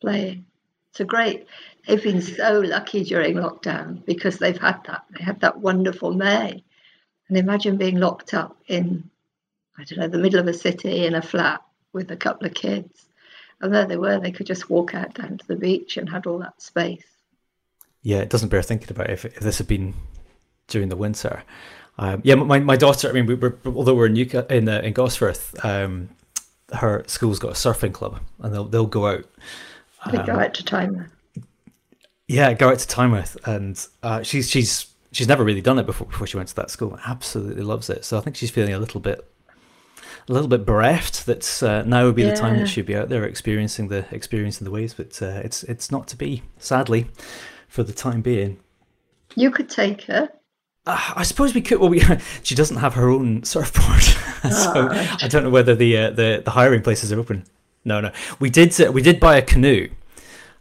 playing. 0.00 0.46
It's 0.90 1.00
a 1.00 1.04
great. 1.04 1.46
They've 1.86 2.02
been 2.02 2.22
so 2.22 2.60
lucky 2.60 3.04
during 3.04 3.34
lockdown 3.34 4.04
because 4.04 4.38
they've 4.38 4.60
had 4.60 4.82
that. 4.84 5.04
They 5.10 5.24
had 5.24 5.40
that 5.40 5.58
wonderful 5.58 6.12
May, 6.12 6.64
and 7.28 7.36
imagine 7.36 7.76
being 7.76 7.98
locked 7.98 8.32
up 8.32 8.56
in, 8.68 9.10
I 9.76 9.84
don't 9.84 9.98
know, 9.98 10.08
the 10.08 10.18
middle 10.18 10.40
of 10.40 10.48
a 10.48 10.54
city 10.54 11.04
in 11.04 11.14
a 11.14 11.22
flat 11.22 11.62
with 11.92 12.10
a 12.10 12.16
couple 12.16 12.46
of 12.46 12.54
kids, 12.54 13.06
and 13.60 13.74
there 13.74 13.86
they 13.86 13.96
were. 13.96 14.18
They 14.18 14.32
could 14.32 14.46
just 14.46 14.70
walk 14.70 14.94
out 14.94 15.14
down 15.14 15.38
to 15.38 15.46
the 15.46 15.56
beach 15.56 15.96
and 15.96 16.08
had 16.08 16.26
all 16.26 16.38
that 16.38 16.62
space. 16.62 17.04
Yeah, 18.02 18.18
it 18.18 18.30
doesn't 18.30 18.50
bear 18.50 18.62
thinking 18.62 18.90
about 18.90 19.10
if, 19.10 19.24
if 19.24 19.40
this 19.40 19.58
had 19.58 19.68
been 19.68 19.94
during 20.68 20.88
the 20.90 20.96
winter. 20.96 21.42
Um, 21.98 22.20
yeah, 22.24 22.34
my, 22.34 22.58
my 22.58 22.76
daughter. 22.76 23.08
I 23.08 23.12
mean, 23.12 23.26
we 23.26 23.34
were 23.34 23.58
although 23.64 23.94
we're 23.94 24.06
in 24.06 24.14
Newca- 24.14 24.50
in 24.50 24.68
uh, 24.68 24.80
in 24.80 24.94
Gosforth, 24.94 25.64
um, 25.64 26.10
her 26.72 27.04
school's 27.06 27.38
got 27.38 27.50
a 27.50 27.54
surfing 27.54 27.92
club, 27.92 28.20
and 28.40 28.52
they'll 28.52 28.64
they'll 28.64 28.86
go 28.86 29.06
out. 29.06 29.24
They 30.10 30.18
go 30.18 30.38
out 30.38 30.54
to 30.54 30.64
Tynemouth. 30.64 31.10
Yeah, 32.26 32.52
go 32.54 32.70
out 32.70 32.78
to 32.78 32.88
Tynemouth, 32.88 33.36
and 33.46 33.86
uh, 34.02 34.22
she's 34.22 34.50
she's 34.50 34.86
she's 35.12 35.28
never 35.28 35.44
really 35.44 35.60
done 35.60 35.78
it 35.78 35.86
before 35.86 36.06
before 36.08 36.26
she 36.26 36.36
went 36.36 36.48
to 36.48 36.56
that 36.56 36.70
school. 36.70 36.98
Absolutely 37.06 37.62
loves 37.62 37.88
it. 37.88 38.04
So 38.04 38.18
I 38.18 38.20
think 38.20 38.36
she's 38.36 38.50
feeling 38.50 38.74
a 38.74 38.78
little 38.78 39.00
bit 39.00 39.30
a 40.28 40.32
little 40.32 40.48
bit 40.48 40.64
bereft 40.64 41.26
that 41.26 41.62
uh, 41.62 41.82
now 41.86 42.06
would 42.06 42.14
be 42.14 42.22
the 42.22 42.34
time 42.34 42.56
that 42.58 42.68
she'd 42.68 42.86
be 42.86 42.96
out 42.96 43.08
there 43.08 43.24
experiencing 43.24 43.88
the 43.88 44.06
experiencing 44.10 44.64
the 44.64 44.70
waves, 44.70 44.94
but 44.94 45.20
uh, 45.22 45.40
it's 45.44 45.62
it's 45.64 45.90
not 45.90 46.08
to 46.08 46.16
be, 46.16 46.42
sadly, 46.58 47.06
for 47.68 47.82
the 47.82 47.92
time 47.92 48.22
being. 48.22 48.58
You 49.36 49.50
could 49.50 49.68
take 49.68 50.02
her. 50.04 50.30
Uh, 50.86 51.12
I 51.16 51.22
suppose 51.22 51.54
we 51.54 51.62
could. 51.62 51.78
Well, 51.78 51.88
we, 51.88 52.02
she 52.42 52.54
doesn't 52.54 52.76
have 52.78 52.94
her 52.94 53.08
own 53.08 53.42
surfboard, 53.44 54.02
so 54.52 54.88
right. 54.88 55.24
I 55.24 55.28
don't 55.28 55.44
know 55.44 55.50
whether 55.50 55.74
the 55.74 55.96
uh, 55.96 56.10
the 56.10 56.42
the 56.44 56.50
hiring 56.50 56.82
places 56.82 57.12
are 57.12 57.18
open. 57.18 57.44
No, 57.84 58.00
no. 58.00 58.12
We 58.40 58.50
did 58.50 58.78
uh, 58.80 58.92
we 58.92 59.02
did 59.02 59.20
buy 59.20 59.36
a 59.36 59.42
canoe 59.42 59.90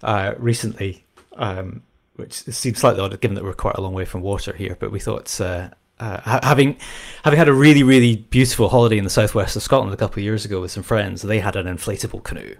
uh, 0.02 0.34
recently, 0.38 1.06
um, 1.38 1.84
which 2.16 2.34
seems 2.34 2.80
slightly 2.80 3.02
odd 3.02 3.20
given 3.20 3.36
that 3.36 3.44
we're 3.44 3.54
quite 3.54 3.76
a 3.76 3.82
long 3.82 3.94
way 3.94 4.06
from 4.06 4.22
water 4.22 4.54
here. 4.54 4.78
But 4.80 4.92
we 4.92 5.00
thought. 5.00 5.40
Uh, 5.40 5.70
uh, 6.00 6.20
ha- 6.22 6.40
having 6.42 6.76
having 7.24 7.38
had 7.38 7.48
a 7.48 7.54
really 7.54 7.84
really 7.84 8.16
beautiful 8.16 8.68
holiday 8.68 8.98
in 8.98 9.04
the 9.04 9.12
southwest 9.12 9.56
of 9.56 9.62
Scotland 9.62 9.94
a 9.94 9.96
couple 9.98 10.20
of 10.20 10.24
years 10.24 10.44
ago 10.44 10.60
with 10.60 10.72
some 10.72 10.82
friends, 10.82 11.22
they 11.22 11.40
had 11.40 11.56
an 11.56 11.68
inflatable 11.68 12.24
canoe, 12.24 12.56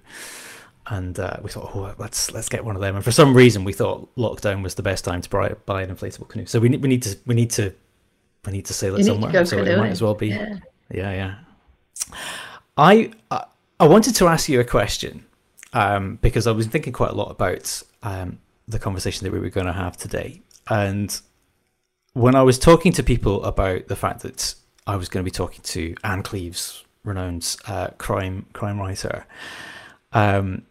and 0.88 1.18
uh, 1.20 1.38
we 1.42 1.50
thought, 1.50 1.72
oh, 1.76 1.94
let's 1.98 2.32
let's 2.32 2.50
get 2.50 2.66
one 2.66 2.76
of 2.76 2.82
them. 2.82 2.96
And 2.96 3.04
for 3.04 3.12
some 3.12 3.36
reason, 3.36 3.64
we 3.64 3.74
thought 3.74 4.14
lockdown 4.16 4.64
was 4.64 4.76
the 4.76 4.84
best 4.84 5.06
time 5.06 5.22
to 5.22 5.30
buy, 5.30 5.56
buy 5.66 5.82
an 5.84 5.96
inflatable 5.96 6.28
canoe. 6.28 6.46
So 6.46 6.60
we 6.60 6.70
need 6.70 6.82
we 6.82 6.90
need 6.90 7.04
to 7.04 7.18
we 7.26 7.36
need 7.36 7.52
to 7.52 7.74
we 8.46 8.52
need 8.52 8.66
to 8.66 8.74
sail 8.74 8.96
it 8.96 9.00
You 9.06 9.14
need 9.14 9.22
to 9.22 9.46
somewhere. 9.46 9.46
so 9.46 9.58
it 9.60 9.78
might 9.78 9.92
as 9.92 10.02
well 10.02 10.16
be. 10.16 10.28
Yeah. 10.30 10.58
Yeah, 10.92 11.12
yeah. 11.12 11.36
I 12.78 13.12
I 13.32 13.46
I 13.80 13.88
wanted 13.88 14.16
to 14.16 14.28
ask 14.28 14.50
you 14.50 14.60
a 14.60 14.64
question 14.66 15.26
um, 15.74 16.20
because 16.22 16.48
I 16.48 16.52
was 16.52 16.68
thinking 16.68 16.94
quite 16.94 17.12
a 17.12 17.16
lot 17.16 17.32
about 17.32 17.82
um, 18.04 18.40
the 18.68 18.80
conversation 18.80 19.24
that 19.26 19.32
we 19.32 19.40
were 19.40 19.50
going 19.50 19.68
to 19.68 19.74
have 19.74 19.98
today, 19.98 20.42
and 20.70 21.20
when 22.14 22.36
I 22.36 22.44
was 22.44 22.60
talking 22.60 22.92
to 22.94 23.04
people 23.04 23.44
about 23.44 23.88
the 23.88 23.96
fact 23.96 24.22
that 24.22 24.56
I 24.86 24.96
was 24.96 25.10
going 25.10 25.24
to 25.24 25.28
be 25.30 25.34
talking 25.34 25.62
to 25.64 25.96
Ann 26.04 26.22
Cleeves, 26.24 26.84
renowned 27.04 27.56
uh, 27.68 27.88
crime 27.98 28.46
crime 28.54 28.80
writer, 28.80 29.26
um, 30.12 30.64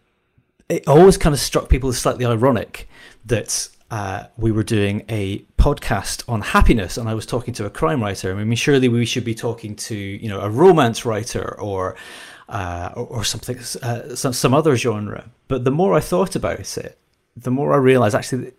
it 0.73 0.89
always 0.89 1.19
kind 1.19 1.35
of 1.35 1.41
struck 1.41 1.69
people 1.69 1.91
as 1.91 1.99
slightly 1.99 2.25
ironic 2.25 2.89
that 3.27 3.69
uh, 3.91 4.25
we 4.39 4.51
were 4.51 4.63
doing 4.63 5.05
a 5.11 5.41
podcast 5.59 6.25
on 6.27 6.41
happiness, 6.41 6.97
and 6.97 7.09
I 7.11 7.15
was 7.15 7.27
talking 7.27 7.53
to 7.55 7.67
a 7.67 7.71
crime 7.71 8.03
writer. 8.03 8.35
I 8.35 8.43
mean, 8.43 8.57
surely 8.57 8.89
we 8.89 9.05
should 9.05 9.25
be 9.25 9.35
talking 9.35 9.77
to 9.77 9.95
you 9.95 10.29
know 10.29 10.41
a 10.41 10.49
romance 10.49 11.05
writer 11.05 11.61
or 11.61 11.95
uh, 12.49 12.91
or, 12.97 13.07
or 13.07 13.25
something, 13.25 13.59
uh, 13.83 14.15
some 14.15 14.33
some 14.33 14.55
other 14.55 14.77
genre. 14.77 15.31
But 15.47 15.65
the 15.65 15.71
more 15.71 15.95
I 15.95 16.01
thought 16.01 16.35
about 16.35 16.79
it, 16.79 16.99
the 17.37 17.51
more 17.51 17.75
I 17.75 17.77
realised 17.77 18.15
actually 18.15 18.53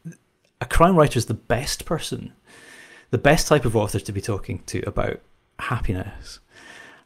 a 0.62 0.68
crime 0.68 0.96
writer 0.96 1.18
is 1.18 1.26
the 1.26 1.34
best 1.34 1.86
person, 1.86 2.32
the 3.10 3.18
best 3.18 3.48
type 3.48 3.66
of 3.66 3.76
author 3.76 4.00
to 4.00 4.12
be 4.12 4.22
talking 4.22 4.62
to 4.68 4.84
about 4.86 5.20
happiness 5.58 6.40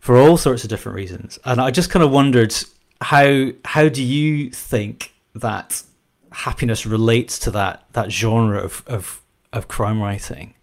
for 0.01 0.17
all 0.17 0.35
sorts 0.35 0.65
of 0.65 0.69
different 0.69 0.97
reasons. 0.97 1.39
And 1.45 1.61
I 1.61 1.71
just 1.71 1.89
kind 1.89 2.03
of 2.03 2.11
wondered 2.11 2.53
how 3.01 3.47
how 3.65 3.89
do 3.89 4.03
you 4.03 4.49
think 4.51 5.13
that 5.35 5.83
happiness 6.31 6.85
relates 6.85 7.39
to 7.39 7.51
that 7.51 7.85
that 7.93 8.11
genre 8.11 8.59
of 8.59 8.83
of, 8.87 9.21
of 9.53 9.67
crime 9.67 10.01
writing? 10.01 10.53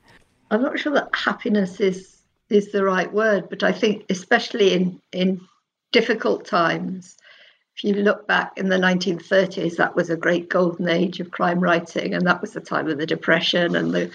I'm 0.50 0.62
not 0.62 0.78
sure 0.78 0.92
that 0.92 1.08
happiness 1.14 1.80
is 1.80 2.16
is 2.50 2.72
the 2.72 2.84
right 2.84 3.12
word, 3.12 3.48
but 3.48 3.62
I 3.62 3.72
think 3.72 4.04
especially 4.10 4.72
in 4.72 5.00
in 5.12 5.40
difficult 5.92 6.44
times, 6.44 7.16
if 7.76 7.84
you 7.84 7.94
look 7.94 8.26
back 8.26 8.52
in 8.56 8.68
the 8.68 8.76
1930s, 8.76 9.76
that 9.76 9.94
was 9.94 10.10
a 10.10 10.16
great 10.16 10.48
golden 10.48 10.88
age 10.88 11.20
of 11.20 11.30
crime 11.30 11.60
writing, 11.60 12.14
and 12.14 12.26
that 12.26 12.40
was 12.40 12.52
the 12.52 12.60
time 12.60 12.88
of 12.88 12.98
the 12.98 13.06
depression 13.06 13.76
and 13.76 13.94
the 13.94 14.10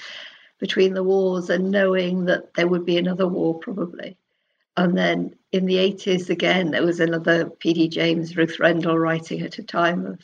between 0.59 0.93
the 0.93 1.03
wars, 1.03 1.49
and 1.49 1.71
knowing 1.71 2.25
that 2.25 2.53
there 2.53 2.67
would 2.67 2.85
be 2.85 2.97
another 2.97 3.27
war 3.27 3.57
probably. 3.59 4.17
And 4.75 4.97
then 4.97 5.35
in 5.51 5.65
the 5.65 5.75
80s 5.75 6.29
again, 6.29 6.71
there 6.71 6.85
was 6.85 6.99
another 6.99 7.49
P.D. 7.49 7.89
James, 7.89 8.37
Ruth 8.37 8.59
Rendell 8.59 8.97
writing 8.97 9.41
at 9.41 9.57
a 9.57 9.63
time 9.63 10.05
of 10.05 10.19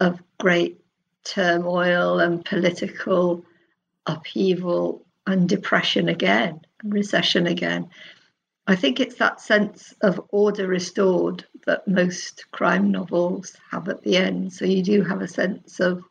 of 0.00 0.22
great 0.38 0.80
turmoil 1.24 2.20
and 2.20 2.44
political 2.44 3.44
upheaval 4.06 5.06
and 5.26 5.48
depression 5.48 6.08
again 6.08 6.60
and 6.82 6.92
recession 6.92 7.46
again. 7.46 7.88
I 8.66 8.76
think 8.76 9.00
it's 9.00 9.16
that 9.16 9.40
sense 9.40 9.94
of 10.02 10.20
order 10.30 10.66
restored 10.66 11.44
that 11.66 11.86
most 11.86 12.50
crime 12.50 12.90
novels 12.90 13.56
have 13.70 13.88
at 13.88 14.02
the 14.02 14.16
end. 14.16 14.52
So 14.52 14.64
you 14.64 14.82
do 14.82 15.02
have 15.02 15.20
a 15.20 15.28
sense 15.28 15.80
of 15.80 16.02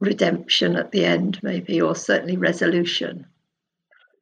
redemption 0.00 0.76
at 0.76 0.90
the 0.90 1.04
end, 1.04 1.40
maybe, 1.42 1.80
or 1.80 1.94
certainly 1.94 2.36
resolution. 2.36 3.26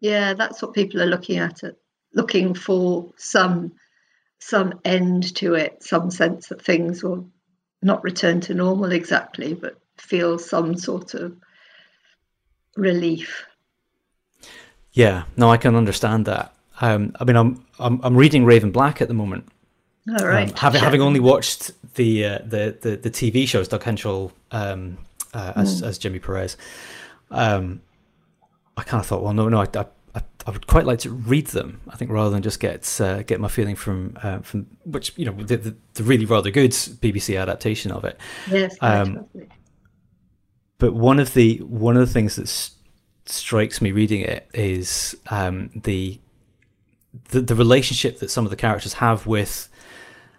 Yeah, 0.01 0.35
that's 0.35 0.61
what 0.61 0.75
people 0.75 1.03
are 1.03 1.07
looking 1.07 1.39
at 1.39 1.63
it, 1.63 1.79
looking 2.15 2.55
for 2.55 3.13
some 3.17 3.73
some 4.39 4.81
end 4.85 5.35
to 5.37 5.55
it, 5.55 5.83
some 5.83 6.11
sense 6.11 6.49
that 6.49 6.63
things 6.63 7.03
will 7.03 7.29
not 7.83 8.03
return 8.03 8.41
to 8.41 8.55
normal 8.55 8.91
exactly, 8.91 9.55
but 9.55 9.79
feel 9.99 10.39
some 10.39 10.77
sort 10.77 11.15
of 11.15 11.37
relief. 12.77 13.45
Yeah, 14.93 15.25
no, 15.37 15.51
I 15.51 15.57
can 15.57 15.77
understand 15.77 16.25
that. 16.27 16.55
Um, 16.81 17.15
I 17.21 17.25
mean, 17.25 17.37
I'm, 17.37 17.65
I'm 17.79 18.01
I'm 18.03 18.17
reading 18.17 18.45
Raven 18.45 18.71
Black 18.71 19.01
at 19.03 19.09
the 19.09 19.15
moment. 19.15 19.47
All 20.09 20.27
right. 20.27 20.49
Um, 20.49 20.57
having 20.57 20.81
Sure. 20.81 20.85
having 20.87 21.03
only 21.03 21.21
watched 21.21 21.73
the 21.95 22.25
uh, 22.25 22.39
the, 22.45 22.77
the 22.81 22.97
the 22.97 23.11
TV 23.11 23.47
shows, 23.47 23.69
Doug 23.69 23.83
Henshall 23.83 24.33
um, 24.51 24.99
uh, 25.35 25.53
as 25.57 25.83
as 25.83 25.99
Jimmy 25.99 26.19
Perez, 26.19 26.57
um, 27.31 27.83
I 28.77 28.83
kind 28.83 29.01
of 29.01 29.07
thought, 29.07 29.23
well, 29.23 29.35
no, 29.35 29.49
no, 29.49 29.61
I, 29.61 29.67
I 29.79 29.85
I 30.15 30.23
I 30.47 30.51
would 30.51 30.67
quite 30.67 30.87
like 30.87 31.01
to 31.01 31.11
read 31.11 31.49
them. 31.49 31.81
I 31.89 31.97
think 31.97 32.11
rather 32.11 32.31
than 32.31 32.43
just 32.43 32.61
get 32.61 33.01
uh, 33.01 33.23
get 33.23 33.41
my 33.41 33.49
feeling 33.49 33.77
from 33.77 34.17
uh, 34.23 34.39
from 34.41 34.67
which 34.85 35.13
you 35.17 35.27
know 35.27 35.33
the, 35.33 35.57
the 35.57 35.77
the 35.95 36.03
really 36.03 36.25
rather 36.25 36.51
good 36.51 36.73
BBC 36.73 37.41
adaptation 37.41 37.93
of 37.93 38.05
it. 38.05 38.19
yes, 38.51 38.77
um. 38.81 39.27
But 40.79 40.95
one 40.95 41.21
of 41.21 41.35
the 41.35 41.59
one 41.59 41.97
of 41.97 42.07
the 42.07 42.13
things 42.13 42.37
that 42.37 42.45
s- 42.45 42.71
strikes 43.27 43.83
me 43.83 43.93
reading 43.93 44.23
it 44.23 44.49
is 44.55 45.15
um, 45.29 45.71
the, 45.75 46.19
the 47.29 47.43
the 47.43 47.55
relationship 47.55 48.19
that 48.21 48.31
some 48.31 48.47
of 48.47 48.51
the 48.51 48.57
characters 48.57 48.95
have 48.95 49.27
with 49.27 49.69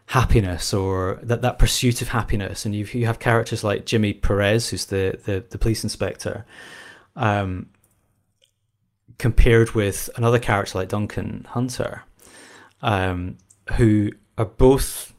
happiness 0.07 0.73
or 0.73 1.19
that, 1.21 1.41
that 1.43 1.59
pursuit 1.59 2.01
of 2.01 2.09
happiness. 2.09 2.65
And 2.65 2.73
you 2.73 2.85
you 2.91 3.05
have 3.05 3.19
characters 3.19 3.63
like 3.63 3.85
Jimmy 3.85 4.13
Perez, 4.13 4.69
who's 4.69 4.85
the 4.87 5.19
the, 5.25 5.45
the 5.47 5.59
police 5.59 5.83
inspector, 5.83 6.43
um, 7.15 7.67
compared 9.17 9.71
with 9.71 10.09
another 10.15 10.39
character 10.39 10.77
like 10.77 10.89
Duncan 10.89 11.45
Hunter, 11.49 12.03
um, 12.81 13.37
who 13.77 14.11
are 14.37 14.45
both 14.45 15.13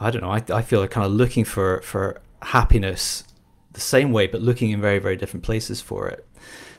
I 0.00 0.10
don't 0.12 0.22
know. 0.22 0.30
I, 0.30 0.42
I 0.54 0.62
feel 0.62 0.82
are 0.82 0.88
kind 0.88 1.04
of 1.06 1.12
looking 1.12 1.44
for 1.44 1.80
for 1.82 2.20
happiness 2.42 3.24
the 3.72 3.80
same 3.80 4.12
way, 4.12 4.26
but 4.26 4.40
looking 4.40 4.70
in 4.70 4.80
very 4.80 4.98
very 4.98 5.16
different 5.16 5.44
places 5.44 5.80
for 5.80 6.08
it. 6.08 6.24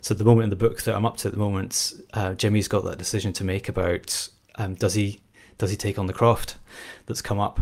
So 0.01 0.13
the 0.13 0.23
moment 0.23 0.45
in 0.45 0.49
the 0.49 0.55
book 0.55 0.81
that 0.83 0.95
I'm 0.95 1.05
up 1.05 1.17
to 1.17 1.27
at 1.27 1.33
the 1.33 1.39
moment, 1.39 1.93
uh, 2.13 2.33
Jimmy's 2.33 2.69
got 2.69 2.85
that 2.85 2.97
decision 2.97 3.33
to 3.33 3.43
make 3.43 3.67
about 3.67 4.29
um, 4.55 4.75
does 4.75 4.93
he 4.93 5.19
does 5.57 5.69
he 5.71 5.75
take 5.75 5.99
on 5.99 6.05
the 6.07 6.13
croft 6.13 6.55
that's 7.05 7.21
come 7.21 7.39
up, 7.39 7.59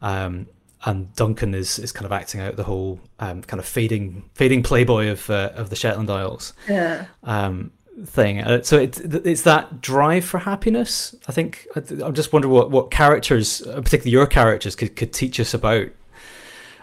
um, 0.00 0.46
and 0.84 1.12
Duncan 1.16 1.54
is 1.54 1.80
is 1.80 1.90
kind 1.90 2.06
of 2.06 2.12
acting 2.12 2.40
out 2.40 2.54
the 2.54 2.62
whole 2.64 3.00
um, 3.18 3.42
kind 3.42 3.58
of 3.58 3.66
fading 3.66 4.30
fading 4.34 4.62
playboy 4.62 5.08
of 5.08 5.28
uh, 5.28 5.50
of 5.56 5.70
the 5.70 5.76
Shetland 5.76 6.08
Isles 6.10 6.52
Yeah. 6.68 7.06
um, 7.24 7.72
thing. 8.06 8.40
Uh, 8.40 8.62
so 8.62 8.78
it, 8.78 8.98
it's 9.26 9.42
that 9.42 9.80
drive 9.80 10.24
for 10.24 10.38
happiness. 10.38 11.14
I 11.28 11.32
think 11.32 11.66
I, 11.76 11.80
I'm 12.04 12.14
just 12.14 12.32
wondering 12.32 12.52
what 12.52 12.70
what 12.70 12.90
characters, 12.90 13.62
uh, 13.62 13.80
particularly 13.80 14.10
your 14.10 14.26
characters, 14.26 14.76
could 14.76 14.96
could 14.96 15.12
teach 15.12 15.40
us 15.40 15.54
about 15.54 15.88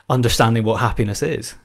understanding 0.10 0.64
what 0.64 0.80
happiness 0.80 1.22
is. 1.22 1.56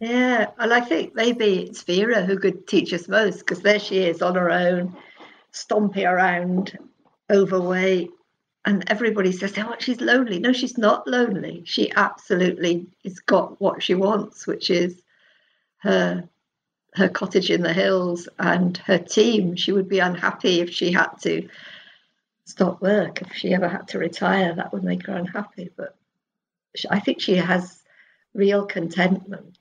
Yeah, 0.00 0.46
and 0.58 0.72
I 0.72 0.80
think 0.80 1.14
maybe 1.14 1.64
it's 1.64 1.82
Vera 1.82 2.22
who 2.22 2.38
could 2.38 2.66
teach 2.66 2.92
us 2.92 3.08
most 3.08 3.38
because 3.40 3.62
there 3.62 3.78
she 3.78 3.98
is 3.98 4.20
on 4.20 4.34
her 4.34 4.50
own, 4.50 4.96
stomping 5.52 6.06
around, 6.06 6.76
overweight, 7.30 8.10
and 8.64 8.84
everybody 8.90 9.32
says, 9.32 9.54
"Oh, 9.58 9.76
she's 9.78 10.00
lonely." 10.00 10.38
No, 10.38 10.52
she's 10.52 10.76
not 10.78 11.06
lonely. 11.06 11.62
She 11.64 11.92
absolutely 11.92 12.86
has 13.04 13.20
got 13.20 13.60
what 13.60 13.82
she 13.82 13.94
wants, 13.94 14.46
which 14.46 14.70
is 14.70 15.02
her 15.78 16.28
her 16.94 17.08
cottage 17.08 17.50
in 17.50 17.62
the 17.62 17.72
hills 17.72 18.28
and 18.38 18.76
her 18.78 18.98
team. 18.98 19.56
She 19.56 19.72
would 19.72 19.88
be 19.88 19.98
unhappy 19.98 20.60
if 20.60 20.70
she 20.70 20.92
had 20.92 21.08
to 21.22 21.48
stop 22.44 22.82
work. 22.82 23.22
If 23.22 23.32
she 23.34 23.54
ever 23.54 23.68
had 23.68 23.88
to 23.88 23.98
retire, 23.98 24.54
that 24.54 24.72
would 24.72 24.84
make 24.84 25.06
her 25.06 25.16
unhappy. 25.16 25.70
But 25.76 25.96
I 26.90 27.00
think 27.00 27.20
she 27.20 27.36
has 27.36 27.82
real 28.34 28.66
contentment. 28.66 29.56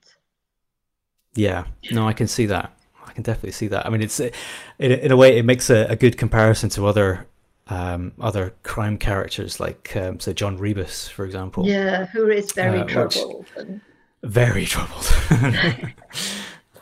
Yeah, 1.33 1.65
no, 1.91 2.07
I 2.07 2.13
can 2.13 2.27
see 2.27 2.45
that. 2.47 2.77
I 3.05 3.13
can 3.13 3.23
definitely 3.23 3.51
see 3.51 3.67
that. 3.67 3.85
I 3.85 3.89
mean, 3.89 4.01
it's 4.01 4.19
in, 4.19 4.31
in 4.79 5.11
a 5.11 5.17
way 5.17 5.37
it 5.37 5.45
makes 5.45 5.69
a, 5.69 5.85
a 5.87 5.95
good 5.95 6.17
comparison 6.17 6.69
to 6.71 6.85
other 6.87 7.27
um, 7.67 8.11
other 8.19 8.53
crime 8.63 8.97
characters 8.97 9.59
like 9.59 9.95
um, 9.95 10.19
say 10.19 10.33
John 10.33 10.57
Rebus, 10.57 11.07
for 11.07 11.25
example. 11.25 11.65
Yeah, 11.65 12.05
who 12.07 12.29
is 12.29 12.51
very 12.51 12.79
Uh, 12.79 12.85
troubled. 12.85 13.45
And, 13.55 13.81
Very 14.23 14.65
troubled. 14.73 15.09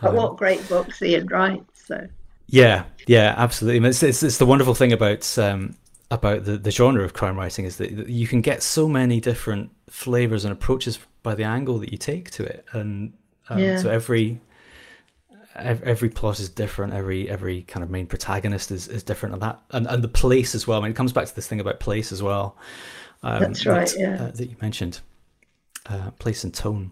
but 0.02 0.14
what 0.14 0.38
great 0.38 0.68
books 0.70 1.02
Ian 1.02 1.28
writes. 1.28 1.86
So 1.88 2.08
Yeah, 2.48 2.86
yeah, 3.08 3.34
absolutely. 3.38 3.90
It's, 3.90 4.04
it's, 4.04 4.24
it's 4.24 4.38
the 4.38 4.46
wonderful 4.46 4.76
thing 4.76 4.94
about 4.94 5.38
um, 5.38 5.76
about 6.12 6.46
the, 6.46 6.58
the 6.58 6.72
genre 6.72 7.04
of 7.04 7.14
crime 7.14 7.38
writing 7.38 7.66
is 7.66 7.78
that 7.78 7.92
you 8.10 8.28
can 8.28 8.42
get 8.42 8.64
so 8.64 8.88
many 8.88 9.20
different 9.20 9.70
flavors 9.90 10.44
and 10.46 10.52
approaches 10.52 11.00
by 11.22 11.36
the 11.36 11.44
angle 11.44 11.78
that 11.80 11.92
you 11.92 11.98
take 11.98 12.32
to 12.32 12.44
it, 12.44 12.66
and 12.74 13.14
um, 13.50 13.60
Yeah. 13.60 13.78
so 13.78 13.90
every 13.90 14.40
every 15.56 16.10
plot 16.10 16.40
is 16.40 16.50
different. 16.50 16.94
Every 16.94 17.30
every 17.30 17.64
kind 17.64 17.84
of 17.84 17.90
main 17.90 18.08
protagonist 18.08 18.72
is, 18.72 18.88
is 18.88 19.04
different, 19.04 19.34
and 19.34 19.42
that 19.42 19.60
and, 19.72 19.86
and 19.88 20.04
the 20.04 20.08
place 20.08 20.56
as 20.56 20.66
well. 20.66 20.80
I 20.80 20.84
mean, 20.84 20.92
it 20.92 20.96
comes 20.96 21.12
back 21.14 21.28
to 21.28 21.36
this 21.36 21.48
thing 21.48 21.60
about 21.60 21.80
place 21.80 22.12
as 22.12 22.24
well. 22.24 22.58
Um, 23.22 23.40
That's 23.42 23.66
right, 23.66 23.88
that, 23.88 24.00
yeah. 24.00 24.24
uh, 24.24 24.32
that 24.32 24.50
you 24.50 24.56
mentioned, 24.62 25.02
uh, 25.88 26.12
place 26.12 26.44
and 26.46 26.54
tone. 26.54 26.92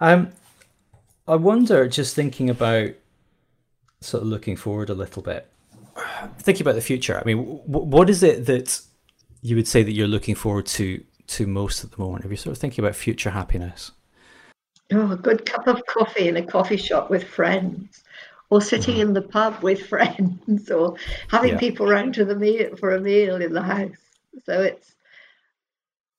Um, 0.00 0.30
I 1.28 1.36
wonder, 1.36 1.86
just 1.88 2.14
thinking 2.14 2.48
about 2.50 2.90
sort 4.00 4.22
of 4.22 4.28
looking 4.28 4.56
forward 4.56 4.90
a 4.90 4.94
little 4.94 5.22
bit, 5.22 5.46
thinking 6.38 6.62
about 6.62 6.74
the 6.74 6.80
future. 6.80 7.18
I 7.18 7.24
mean, 7.24 7.36
w- 7.38 7.62
what 7.86 8.08
is 8.08 8.22
it 8.22 8.46
that 8.46 8.80
you 9.42 9.56
would 9.56 9.68
say 9.68 9.82
that 9.82 9.92
you're 9.92 10.08
looking 10.08 10.34
forward 10.34 10.66
to 10.66 11.02
to 11.28 11.46
most 11.46 11.84
at 11.84 11.90
the 11.92 11.98
moment? 12.00 12.24
If 12.24 12.30
you're 12.30 12.38
sort 12.38 12.56
of 12.56 12.60
thinking 12.60 12.84
about 12.84 12.96
future 12.96 13.30
happiness, 13.30 13.92
Oh, 14.90 15.12
a 15.12 15.16
good 15.16 15.44
cup 15.44 15.66
of 15.66 15.84
coffee 15.84 16.28
in 16.28 16.36
a 16.38 16.42
coffee 16.46 16.78
shop 16.78 17.10
with 17.10 17.24
friends, 17.24 18.02
or 18.48 18.62
sitting 18.62 18.96
in 18.96 19.12
the 19.12 19.20
pub 19.20 19.62
with 19.62 19.86
friends, 19.92 20.70
or 20.70 20.96
having 21.28 21.50
Yeah. 21.52 21.58
people 21.58 21.86
round 21.86 22.14
to 22.14 22.24
the 22.24 22.34
meal 22.36 22.74
for 22.76 22.94
a 22.94 23.00
meal 23.00 23.36
in 23.42 23.52
the 23.52 23.60
house. 23.62 23.96
So 24.44 24.62
it's 24.62 24.94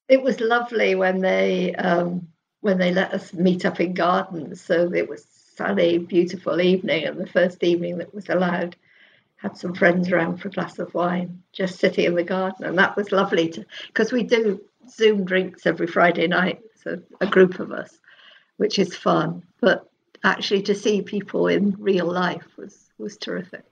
it 0.08 0.22
was 0.22 0.39
lovely 0.39 0.93
when 0.95 1.19
they 1.22 1.74
um, 1.76 2.28
when 2.62 2.78
they 2.78 2.93
let 2.93 3.13
us 3.13 3.34
meet 3.34 3.65
up 3.65 3.80
in 3.80 3.93
gardens. 3.93 4.62
So 4.62 4.91
it 4.93 5.08
was 5.08 5.26
sunny, 5.56 5.98
beautiful 5.98 6.62
evening, 6.62 7.06
and 7.06 7.19
the 7.19 7.28
first 7.28 7.63
evening 7.63 7.98
that 7.98 8.13
was 8.13 8.30
allowed, 8.30 8.76
had 9.38 9.58
some 9.58 9.74
friends 9.74 10.12
around 10.12 10.38
for 10.38 10.50
a 10.50 10.52
glass 10.52 10.80
of 10.80 10.93
wine, 10.93 11.41
just 11.54 11.80
sitting 11.80 12.06
in 12.06 12.15
the 12.15 12.24
garden, 12.24 12.65
and 12.65 12.78
that 12.78 12.95
was 12.95 13.12
lovely 13.12 13.54
because 13.88 14.12
we 14.12 14.24
do 14.24 14.62
Zoom 14.89 15.24
drinks 15.24 15.65
every 15.65 15.88
Friday 15.88 16.28
night, 16.28 16.62
so 16.84 17.02
a 17.22 17.28
group 17.28 17.60
of 17.60 17.72
us 17.72 18.00
which 18.60 18.78
is 18.78 18.95
fun. 18.95 19.41
But 19.62 19.89
actually, 20.24 20.62
to 20.63 20.76
see 20.76 21.02
people 21.02 21.48
in 21.48 21.76
real 21.80 22.06
life 22.06 22.45
was 22.58 22.89
was 22.98 23.17
terrific. 23.17 23.63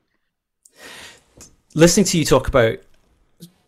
listening 1.74 2.06
to 2.06 2.18
you 2.18 2.26
talk 2.26 2.48
about 2.48 2.80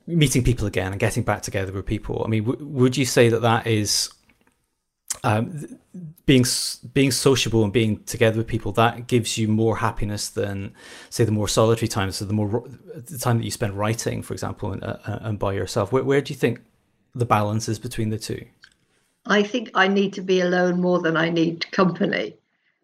meeting 0.08 0.43
people 0.43 0.65
again 0.65 0.91
and 0.91 0.99
getting 0.99 1.21
back 1.21 1.43
together 1.43 1.71
with 1.71 1.86
people. 1.86 2.23
I 2.25 2.29
mean, 2.29 2.45
w- 2.45 2.65
would 2.65 2.97
you 2.97 3.05
say 3.05 3.29
that 3.29 3.41
that 3.41 3.67
is 3.67 4.10
um, 5.23 5.79
being 6.25 6.45
being 6.93 7.12
sociable 7.12 7.63
and 7.63 7.73
being 7.73 8.03
together 8.03 8.38
with 8.38 8.47
people 8.47 8.71
that 8.73 9.08
gives 9.08 9.38
you 9.38 9.47
more 9.47 9.77
happiness 9.77 10.29
than 10.29 10.73
say 11.10 11.23
the 11.23 11.32
more 11.32 11.47
solitary 11.47 11.88
times 11.88 12.17
so 12.17 12.25
the 12.25 12.34
more 12.34 12.63
the 12.95 13.17
time 13.17 13.38
that 13.38 13.43
you 13.43 13.51
spend 13.51 13.73
writing 13.73 14.21
for 14.21 14.34
example 14.34 14.71
and, 14.71 14.84
uh, 14.84 14.97
uh, 15.05 15.19
and 15.23 15.39
by 15.39 15.51
yourself 15.51 15.91
where, 15.91 16.03
where 16.03 16.21
do 16.21 16.32
you 16.34 16.39
think 16.39 16.62
the 17.15 17.25
balance 17.25 17.67
is 17.67 17.79
between 17.79 18.10
the 18.10 18.19
two 18.19 18.45
I 19.25 19.43
think 19.43 19.69
I 19.75 19.88
need 19.88 20.13
to 20.13 20.21
be 20.21 20.41
alone 20.41 20.82
more 20.82 20.99
than 20.99 21.15
I 21.15 21.29
need 21.29 21.71
company. 21.71 22.36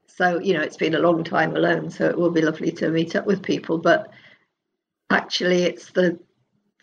So, 0.08 0.40
you 0.40 0.54
know, 0.54 0.62
it's 0.62 0.78
been 0.78 0.96
a 0.96 1.00
long 1.00 1.24
time 1.24 1.56
alone, 1.56 1.90
so 1.90 2.06
it 2.06 2.18
will 2.18 2.30
be 2.30 2.42
lovely 2.42 2.72
to 2.74 2.90
meet 2.90 3.16
up 3.16 3.26
with 3.26 3.42
people. 3.42 3.80
But 3.80 4.10
actually, 5.10 5.64
it's 5.64 5.92
the 5.92 6.20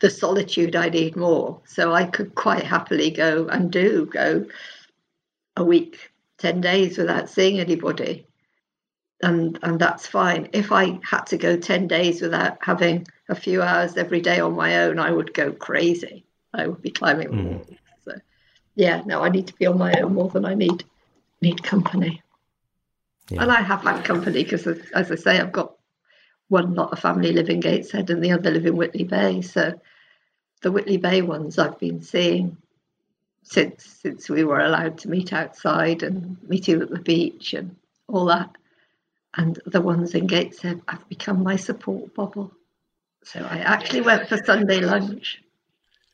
the 0.01 0.09
solitude 0.09 0.75
I 0.75 0.89
need 0.89 1.15
more. 1.15 1.61
So 1.65 1.93
I 1.93 2.05
could 2.05 2.35
quite 2.35 2.63
happily 2.63 3.09
go 3.09 3.47
and 3.47 3.71
do 3.71 4.05
go 4.07 4.45
a 5.55 5.63
week, 5.63 6.11
10 6.39 6.61
days 6.61 6.97
without 6.97 7.29
seeing 7.29 7.59
anybody. 7.59 8.27
And 9.21 9.57
and 9.63 9.79
that's 9.79 10.05
fine. 10.05 10.49
If 10.51 10.71
I 10.71 10.99
had 11.03 11.25
to 11.27 11.37
go 11.37 11.55
10 11.55 11.87
days 11.87 12.21
without 12.21 12.57
having 12.61 13.07
a 13.29 13.35
few 13.35 13.61
hours 13.61 13.95
every 13.95 14.19
day 14.19 14.39
on 14.39 14.55
my 14.55 14.81
own, 14.83 14.99
I 14.99 15.11
would 15.11 15.33
go 15.33 15.53
crazy. 15.53 16.25
I 16.53 16.67
would 16.67 16.81
be 16.81 16.91
climbing 16.91 17.29
Mm. 17.29 17.53
walls. 17.53 17.67
So 18.03 18.11
yeah, 18.75 19.01
no, 19.05 19.21
I 19.23 19.29
need 19.29 19.47
to 19.47 19.55
be 19.55 19.65
on 19.65 19.77
my 19.77 19.93
own 20.01 20.13
more 20.13 20.29
than 20.29 20.45
I 20.45 20.55
need 20.55 20.83
need 21.41 21.63
company. 21.63 22.21
Yeah. 23.29 23.43
And 23.43 23.51
I 23.51 23.61
have 23.61 23.81
had 23.81 24.03
company 24.03 24.43
because, 24.43 24.67
as, 24.67 25.11
I 25.11 25.15
say, 25.15 25.39
I've 25.39 25.51
got 25.51 25.75
one 26.49 26.73
lot 26.73 26.91
of 26.91 26.99
family 26.99 27.31
live 27.31 27.49
in 27.49 27.61
Gateshead 27.61 28.09
and 28.09 28.23
the 28.23 28.31
other 28.31 28.51
live 28.51 28.65
in 28.65 28.75
Whitley 28.75 29.05
Bay. 29.05 29.41
So 29.41 29.79
the 30.61 30.71
Whitley 30.71 30.97
Bay 30.97 31.21
ones 31.21 31.57
I've 31.57 31.79
been 31.79 32.01
seeing 32.01 32.57
since 33.43 33.85
since 33.85 34.29
we 34.29 34.43
were 34.43 34.59
allowed 34.59 34.97
to 34.99 35.09
meet 35.09 35.33
outside 35.33 36.03
and 36.03 36.37
meet 36.43 36.67
meeting 36.67 36.81
at 36.81 36.89
the 36.89 36.99
beach 36.99 37.53
and 37.53 37.75
all 38.07 38.25
that. 38.25 38.49
And 39.35 39.59
the 39.65 39.81
ones 39.81 40.13
in 40.13 40.27
Gateshead 40.27 40.81
have 40.87 41.07
become 41.09 41.43
my 41.43 41.55
support 41.55 42.13
bubble. 42.13 42.51
So 43.23 43.39
I 43.39 43.59
actually 43.59 44.01
went 44.01 44.27
for 44.29 44.37
Sunday 44.37 44.79
lunch 44.81 45.41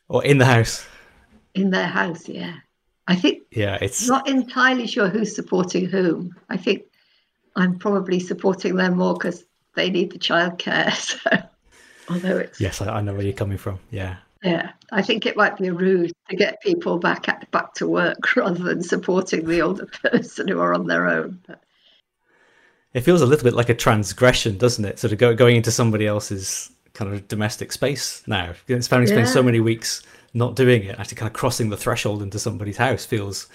or 0.08 0.24
in 0.26 0.38
the 0.38 0.46
house 0.46 0.86
in 1.54 1.70
their 1.70 1.88
house. 1.88 2.28
Yeah, 2.28 2.56
I 3.08 3.16
think 3.16 3.44
yeah 3.52 3.78
it's 3.82 4.08
not 4.08 4.28
entirely 4.28 4.88
sure 4.88 5.08
who's 5.08 5.36
supporting 5.36 5.86
whom. 5.86 6.36
I 6.50 6.58
think 6.58 6.84
I'm 7.56 7.78
probably 7.78 8.20
supporting 8.20 8.76
them 8.76 8.98
more 8.98 9.14
because 9.14 9.46
they 9.76 9.90
need 9.90 10.12
the 10.12 10.20
childcare. 10.20 10.94
So, 12.10 12.16
although 12.16 12.38
it's 12.38 12.60
yes 12.60 12.82
I, 12.82 12.98
I 12.98 13.02
know 13.02 13.14
where 13.14 13.22
you're 13.22 13.34
coming 13.34 13.60
from 13.60 13.78
yeah 13.92 14.18
yeah, 14.44 14.72
I 14.92 15.02
think 15.02 15.26
it 15.26 15.36
might 15.36 15.58
be 15.58 15.68
a 15.68 15.74
ruse 15.74 16.14
to 16.30 16.36
get 16.36 16.62
people 16.62 16.98
back 16.98 17.28
at, 17.28 17.50
back 17.52 17.74
to 17.76 17.88
work 17.88 18.18
rather 18.36 18.64
than 18.64 18.82
supporting 18.82 19.46
the 19.46 19.62
older 19.62 19.86
person 20.04 20.48
who 20.48 20.60
are 20.60 20.74
on 20.74 20.88
their 20.88 21.08
own. 21.08 21.40
But 21.46 21.62
it 22.94 23.02
feels 23.02 23.22
a 23.22 23.26
little 23.26 23.44
bit 23.44 23.54
like 23.54 23.70
a 23.70 23.76
transgression 23.76 24.58
doesn't 24.58 24.86
it 24.86 25.00
sort 25.00 25.14
of 25.14 25.20
go, 25.20 25.36
going 25.36 25.56
into 25.56 25.72
somebody 25.72 26.08
else's 26.08 26.72
kind 26.94 27.14
of 27.14 27.28
domestic 27.28 27.72
space 27.72 28.24
now 28.28 28.54
it's 28.68 28.88
having 28.88 29.08
spent 29.08 29.28
so 29.28 29.44
many 29.44 29.60
weeks 29.60 30.02
not 30.34 30.56
doing 30.56 30.84
it 30.84 31.00
actually 31.00 31.16
kind 31.16 31.28
of 31.28 31.34
crossing 31.34 31.70
the 31.70 31.78
threshold 31.78 32.22
into 32.22 32.40
somebody's 32.40 32.78
house 32.78 33.06
feels 33.06 33.48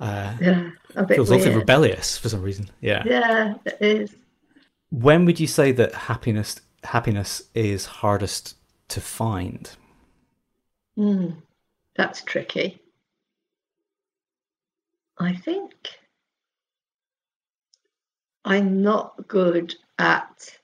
uh, 0.00 0.34
yeah, 0.40 0.70
a 0.96 1.04
bit 1.04 1.16
feels 1.16 1.30
awfully 1.30 1.54
rebellious 1.54 2.16
for 2.16 2.28
some 2.28 2.40
reason 2.40 2.70
yeah. 2.80 3.02
Yeah, 3.04 3.54
it 3.66 3.76
is. 3.80 4.16
when 4.90 5.24
would 5.24 5.38
you 5.38 5.46
say 5.46 5.72
that 5.72 5.92
happiness 5.94 6.60
happiness 6.84 7.42
is 7.54 7.86
hardest 7.86 8.56
to 8.88 9.00
find 9.00 9.76
Mm, 11.00 11.40
that's 11.96 12.22
tricky. 12.22 12.78
I 15.18 15.34
think 15.34 15.72
I'm 18.44 18.82
not 18.82 19.26
good 19.26 19.74
at 19.98 20.58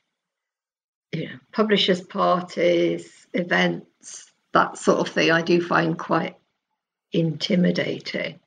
you 1.13 1.25
know, 1.31 1.37
publishers' 1.53 2.03
parties, 2.03 3.27
events, 3.33 4.31
that 4.53 4.77
sort 4.77 4.99
of 4.99 5.09
thing. 5.09 5.31
I 5.31 5.41
do 5.41 5.63
find 5.63 5.99
quite 5.99 6.37
intimidating. 7.13 8.39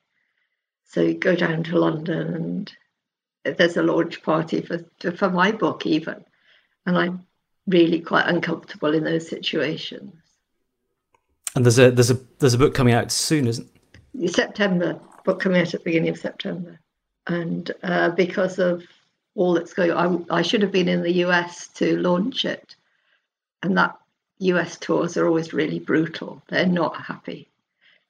So 0.85 1.01
you 1.01 1.15
go 1.15 1.35
down 1.35 1.63
to 1.63 1.79
London 1.79 2.35
and 2.35 3.57
there's 3.57 3.77
a 3.77 3.83
launch 3.83 4.21
party 4.21 4.61
for 4.61 4.85
for 5.11 5.31
my 5.31 5.51
book 5.51 5.87
even, 5.87 6.23
and 6.85 6.95
I'm 6.95 7.25
really 7.65 7.99
quite 7.99 8.27
uncomfortable 8.27 8.93
in 8.93 9.03
those 9.03 9.27
situations. 9.27 10.13
And 11.55 11.65
there's 11.65 11.79
a 11.79 11.91
there's 11.91 12.11
a 12.11 12.19
there's 12.39 12.53
a 12.53 12.57
book 12.57 12.73
coming 12.73 12.93
out 12.93 13.11
soon 13.11 13.47
isn't 13.47 13.67
September, 14.27 14.99
book 15.23 15.39
coming 15.39 15.61
out 15.61 15.73
at 15.73 15.79
the 15.79 15.85
beginning 15.85 16.09
of 16.09 16.17
September. 16.17 16.79
And 17.27 17.71
uh, 17.83 18.09
because 18.09 18.59
of 18.59 18.83
all 19.35 19.53
that's 19.53 19.73
going 19.73 19.91
on, 19.91 20.25
I, 20.29 20.37
I 20.37 20.41
should 20.41 20.61
have 20.61 20.71
been 20.71 20.89
in 20.89 21.03
the 21.03 21.23
US 21.25 21.67
to 21.75 21.97
launch 21.97 22.45
it. 22.45 22.75
And 23.61 23.77
that 23.77 23.97
US 24.39 24.77
tours 24.77 25.17
are 25.17 25.27
always 25.27 25.53
really 25.53 25.79
brutal. 25.79 26.41
They're 26.49 26.65
not 26.65 26.95
happy. 27.01 27.47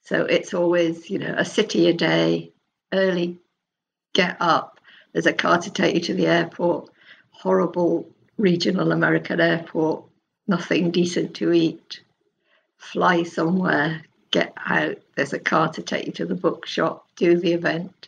So 0.03 0.25
it's 0.25 0.53
always, 0.53 1.09
you 1.09 1.19
know, 1.19 1.35
a 1.37 1.45
city 1.45 1.87
a 1.87 1.93
day, 1.93 2.51
early 2.93 3.37
get 4.13 4.37
up. 4.39 4.79
There's 5.11 5.25
a 5.25 5.33
car 5.33 5.59
to 5.59 5.71
take 5.71 5.95
you 5.95 6.01
to 6.01 6.13
the 6.13 6.27
airport, 6.27 6.89
horrible 7.31 8.07
regional 8.37 8.91
American 8.91 9.41
airport, 9.41 10.03
nothing 10.47 10.91
decent 10.91 11.35
to 11.35 11.51
eat 11.51 12.01
fly 12.79 13.23
somewhere, 13.23 14.01
get 14.31 14.53
out, 14.65 14.97
there's 15.15 15.33
a 15.33 15.39
car 15.39 15.69
to 15.73 15.83
take 15.83 16.07
you 16.07 16.11
to 16.13 16.25
the 16.25 16.35
bookshop, 16.35 17.07
do 17.15 17.37
the 17.37 17.53
event, 17.53 18.07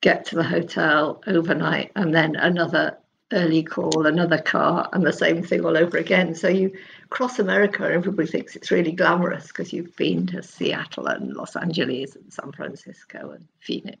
get 0.00 0.26
to 0.26 0.36
the 0.36 0.42
hotel 0.42 1.22
overnight, 1.26 1.90
and 1.96 2.14
then 2.14 2.36
another 2.36 2.96
early 3.32 3.62
call, 3.62 4.06
another 4.06 4.40
car, 4.40 4.88
and 4.92 5.04
the 5.04 5.12
same 5.12 5.42
thing 5.42 5.64
all 5.64 5.76
over 5.76 5.96
again. 5.96 6.34
So 6.34 6.48
you 6.48 6.76
cross 7.08 7.38
America, 7.38 7.84
and 7.84 7.94
everybody 7.94 8.28
thinks 8.28 8.54
it's 8.54 8.70
really 8.70 8.92
glamorous 8.92 9.48
because 9.48 9.72
you've 9.72 9.96
been 9.96 10.26
to 10.28 10.42
Seattle 10.42 11.06
and 11.06 11.34
Los 11.34 11.56
Angeles 11.56 12.14
and 12.14 12.30
San 12.32 12.52
Francisco 12.52 13.30
and 13.30 13.48
Phoenix. 13.60 13.98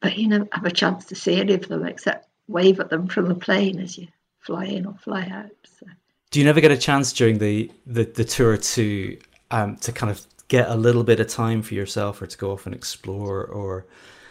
But 0.00 0.16
you 0.16 0.30
don't 0.30 0.52
have 0.54 0.64
a 0.64 0.70
chance 0.70 1.04
to 1.06 1.14
see 1.14 1.38
any 1.38 1.54
of 1.54 1.68
them 1.68 1.84
except 1.84 2.28
wave 2.46 2.80
at 2.80 2.88
them 2.88 3.08
from 3.08 3.28
the 3.28 3.34
plane 3.34 3.78
as 3.78 3.98
you 3.98 4.08
fly 4.40 4.64
in 4.64 4.86
or 4.86 4.94
fly 4.94 5.28
out. 5.30 5.50
So. 5.78 5.86
Do 6.30 6.38
you 6.38 6.44
never 6.44 6.60
get 6.60 6.70
a 6.70 6.76
chance 6.76 7.12
during 7.12 7.38
the, 7.38 7.70
the, 7.86 8.04
the 8.04 8.24
tour 8.24 8.56
to 8.56 9.18
um, 9.50 9.76
to 9.76 9.92
kind 9.92 10.10
of 10.10 10.26
get 10.48 10.68
a 10.68 10.74
little 10.74 11.04
bit 11.04 11.20
of 11.20 11.28
time 11.28 11.62
for 11.62 11.74
yourself 11.74 12.20
or 12.20 12.26
to 12.26 12.36
go 12.36 12.50
off 12.52 12.66
and 12.66 12.74
explore 12.74 13.44
or 13.44 13.86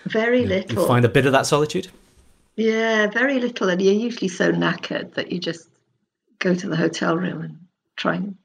very 0.05 0.41
you 0.41 0.47
know, 0.47 0.55
little. 0.55 0.81
you 0.81 0.87
find 0.87 1.05
a 1.05 1.09
bit 1.09 1.25
of 1.25 1.31
that 1.31 1.45
solitude? 1.45 1.89
Yeah, 2.55 3.07
very 3.07 3.39
little, 3.39 3.69
and 3.69 3.81
you're 3.81 3.93
usually 3.93 4.27
so 4.27 4.51
knackered 4.51 5.13
that 5.13 5.31
you 5.31 5.39
just 5.39 5.69
go 6.39 6.55
to 6.55 6.67
the 6.67 6.75
hotel 6.75 7.15
room 7.15 7.41
and 7.41 7.59
try 7.95 8.15
and 8.15 8.35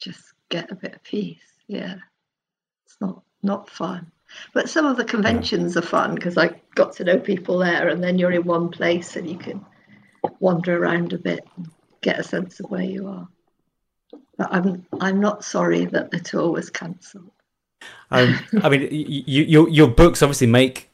just 0.00 0.20
get 0.48 0.70
a 0.70 0.74
bit 0.74 0.94
of 0.94 1.02
peace. 1.02 1.42
Yeah, 1.66 1.96
it's 2.86 2.96
not 3.00 3.22
not 3.42 3.68
fun, 3.68 4.10
but 4.54 4.70
some 4.70 4.86
of 4.86 4.96
the 4.96 5.04
conventions 5.04 5.76
are 5.76 5.82
fun 5.82 6.14
because 6.14 6.38
I 6.38 6.60
got 6.74 6.94
to 6.96 7.04
know 7.04 7.18
people 7.18 7.58
there, 7.58 7.88
and 7.88 8.02
then 8.02 8.18
you're 8.18 8.32
in 8.32 8.44
one 8.44 8.70
place 8.70 9.16
and 9.16 9.28
you 9.28 9.36
can 9.36 9.64
wander 10.40 10.82
around 10.82 11.12
a 11.12 11.18
bit. 11.18 11.46
and 11.56 11.70
get 12.02 12.18
a 12.18 12.22
sense 12.22 12.60
of 12.60 12.70
where 12.70 12.82
you 12.82 13.08
are. 13.08 13.28
But 14.36 14.48
I'm 14.52 14.86
I'm 15.00 15.20
not 15.20 15.44
sorry 15.44 15.86
that 15.86 16.10
the 16.10 16.20
tour 16.20 16.50
was 16.50 16.70
cancelled. 16.70 17.30
Um, 18.10 18.38
I 18.62 18.68
mean, 18.68 18.88
you, 18.90 19.42
your 19.44 19.68
your 19.68 19.88
books 19.88 20.22
obviously 20.22 20.46
make 20.46 20.90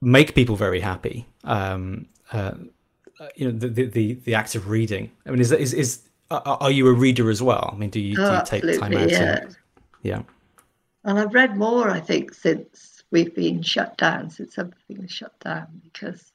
make 0.00 0.34
people 0.34 0.56
very 0.56 0.80
happy. 0.80 1.26
Um, 1.44 2.06
uh, 2.32 2.52
you 3.36 3.50
know, 3.50 3.58
the, 3.58 3.84
the 3.84 4.14
the 4.14 4.34
act 4.34 4.54
of 4.54 4.68
reading. 4.68 5.10
I 5.26 5.30
mean, 5.30 5.40
is 5.40 5.52
is 5.52 5.74
is 5.74 6.00
are 6.30 6.70
you 6.70 6.86
a 6.88 6.92
reader 6.92 7.30
as 7.30 7.42
well? 7.42 7.70
I 7.72 7.76
mean, 7.76 7.90
do 7.90 8.00
you, 8.00 8.16
do 8.16 8.22
you 8.22 8.42
take 8.44 8.62
time 8.78 8.94
out? 8.94 9.10
Yeah. 9.10 9.40
To, 9.40 9.56
yeah. 10.02 10.22
And 11.04 11.18
I've 11.18 11.32
read 11.32 11.56
more, 11.56 11.90
I 11.90 12.00
think, 12.00 12.34
since 12.34 13.02
we've 13.10 13.34
been 13.34 13.62
shut 13.62 13.96
down, 13.96 14.30
since 14.30 14.58
everything 14.58 15.00
was 15.00 15.10
shut 15.10 15.38
down, 15.40 15.80
because 15.82 16.32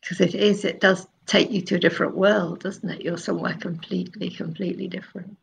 because 0.00 0.20
it 0.20 0.34
is, 0.34 0.64
it 0.64 0.80
does 0.80 1.06
take 1.30 1.52
you 1.52 1.62
to 1.62 1.76
a 1.76 1.78
different 1.78 2.16
world, 2.16 2.60
doesn't 2.60 2.90
it? 2.90 3.02
You're 3.02 3.16
somewhere 3.16 3.54
completely, 3.54 4.30
completely 4.30 4.88
different. 4.88 5.36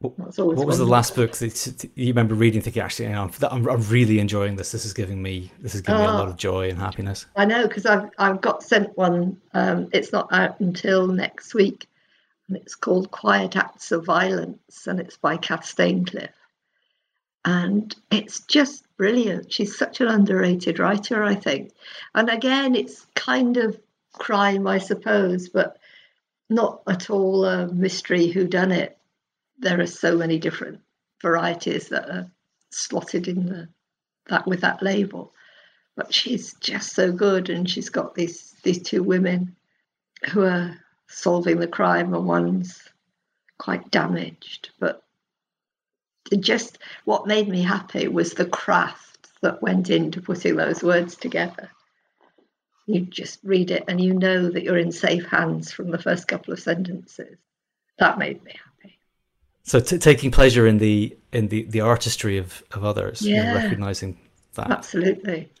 What, 0.00 0.16
what 0.38 0.66
was 0.66 0.78
the 0.78 0.86
last 0.86 1.14
book 1.16 1.32
that 1.38 1.90
you 1.96 2.06
remember 2.06 2.34
reading? 2.34 2.62
Thinking, 2.62 2.80
actually, 2.82 3.06
you 3.06 3.12
know, 3.12 3.30
I'm, 3.50 3.68
I'm 3.68 3.82
really 3.88 4.20
enjoying 4.20 4.56
this. 4.56 4.72
This 4.72 4.84
is 4.84 4.94
giving 4.94 5.20
me 5.20 5.50
this 5.58 5.74
is 5.74 5.80
giving 5.82 6.00
me 6.00 6.06
a 6.06 6.12
lot 6.12 6.28
of 6.28 6.36
joy 6.36 6.70
and 6.70 6.78
happiness. 6.78 7.26
I 7.36 7.44
know 7.44 7.66
because 7.66 7.84
I've 7.84 8.08
I've 8.16 8.40
got 8.40 8.62
sent 8.62 8.96
one. 8.96 9.40
Um, 9.54 9.88
it's 9.92 10.12
not 10.12 10.32
out 10.32 10.60
until 10.60 11.08
next 11.08 11.52
week, 11.52 11.88
and 12.46 12.56
it's 12.56 12.76
called 12.76 13.10
Quiet 13.10 13.56
Acts 13.56 13.90
of 13.90 14.06
Violence, 14.06 14.86
and 14.86 15.00
it's 15.00 15.16
by 15.16 15.36
Kath 15.36 15.64
Staincliffe, 15.64 16.30
and 17.44 17.94
it's 18.12 18.40
just 18.46 18.84
brilliant. 18.96 19.52
She's 19.52 19.76
such 19.76 20.00
an 20.00 20.06
underrated 20.06 20.78
writer, 20.78 21.24
I 21.24 21.34
think. 21.34 21.72
And 22.14 22.30
again, 22.30 22.76
it's 22.76 23.04
kind 23.16 23.56
of 23.56 23.76
crime, 24.12 24.66
I 24.66 24.78
suppose, 24.78 25.48
but 25.48 25.78
not 26.50 26.82
at 26.86 27.10
all 27.10 27.44
a 27.44 27.66
mystery 27.68 28.28
who 28.28 28.46
done 28.46 28.72
it 28.72 28.98
there 29.58 29.80
are 29.80 29.86
so 29.86 30.16
many 30.16 30.38
different 30.38 30.80
varieties 31.20 31.88
that 31.88 32.08
are 32.08 32.30
slotted 32.70 33.28
in 33.28 33.46
the 33.46 33.68
that 34.28 34.46
with 34.46 34.60
that 34.60 34.82
label. 34.82 35.32
But 35.96 36.14
she's 36.14 36.54
just 36.54 36.94
so 36.94 37.10
good, 37.10 37.50
and 37.50 37.68
she's 37.68 37.88
got 37.88 38.14
these 38.14 38.54
these 38.62 38.82
two 38.82 39.02
women 39.02 39.56
who 40.30 40.44
are 40.44 40.76
solving 41.08 41.58
the 41.58 41.66
crime, 41.66 42.14
and 42.14 42.26
one's 42.26 42.88
quite 43.58 43.90
damaged. 43.90 44.70
But 44.78 45.02
just 46.38 46.78
what 47.04 47.26
made 47.26 47.48
me 47.48 47.62
happy 47.62 48.06
was 48.06 48.34
the 48.34 48.46
craft 48.46 49.28
that 49.40 49.62
went 49.62 49.90
into 49.90 50.20
putting 50.20 50.56
those 50.56 50.82
words 50.82 51.16
together. 51.16 51.70
You 52.88 53.02
just 53.02 53.38
read 53.44 53.70
it, 53.70 53.84
and 53.86 54.00
you 54.00 54.14
know 54.14 54.48
that 54.48 54.62
you're 54.62 54.78
in 54.78 54.92
safe 54.92 55.26
hands 55.26 55.70
from 55.70 55.90
the 55.90 55.98
first 55.98 56.26
couple 56.26 56.54
of 56.54 56.58
sentences. 56.58 57.36
That 57.98 58.18
made 58.18 58.42
me 58.44 58.52
happy. 58.52 58.98
So 59.64 59.78
t- 59.78 59.98
taking 59.98 60.30
pleasure 60.30 60.66
in 60.66 60.78
the 60.78 61.14
in 61.32 61.48
the, 61.48 61.64
the 61.64 61.82
artistry 61.82 62.38
of, 62.38 62.62
of 62.72 62.84
others, 62.86 63.20
yeah, 63.20 63.52
recognizing 63.52 64.18
that 64.54 64.70
absolutely. 64.70 65.52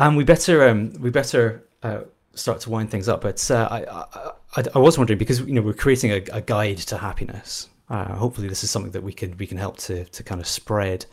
And 0.00 0.16
we 0.16 0.24
better 0.24 0.68
um, 0.68 0.94
we 0.94 1.10
better 1.10 1.62
uh, 1.84 2.00
start 2.34 2.58
to 2.62 2.70
wind 2.70 2.90
things 2.90 3.08
up. 3.08 3.20
But 3.20 3.48
uh, 3.48 3.68
I, 3.70 4.30
I, 4.56 4.64
I 4.74 4.78
was 4.78 4.98
wondering 4.98 5.18
because 5.18 5.40
you 5.42 5.52
know 5.52 5.62
we're 5.62 5.74
creating 5.74 6.10
a, 6.10 6.22
a 6.32 6.40
guide 6.40 6.78
to 6.78 6.98
happiness. 6.98 7.68
Uh, 7.88 8.16
hopefully, 8.16 8.48
this 8.48 8.64
is 8.64 8.70
something 8.70 8.90
that 8.92 9.04
we 9.04 9.12
can 9.12 9.36
we 9.36 9.46
can 9.46 9.58
help 9.58 9.76
to 9.78 10.06
to 10.06 10.22
kind 10.24 10.40
of 10.40 10.48
spread. 10.48 11.06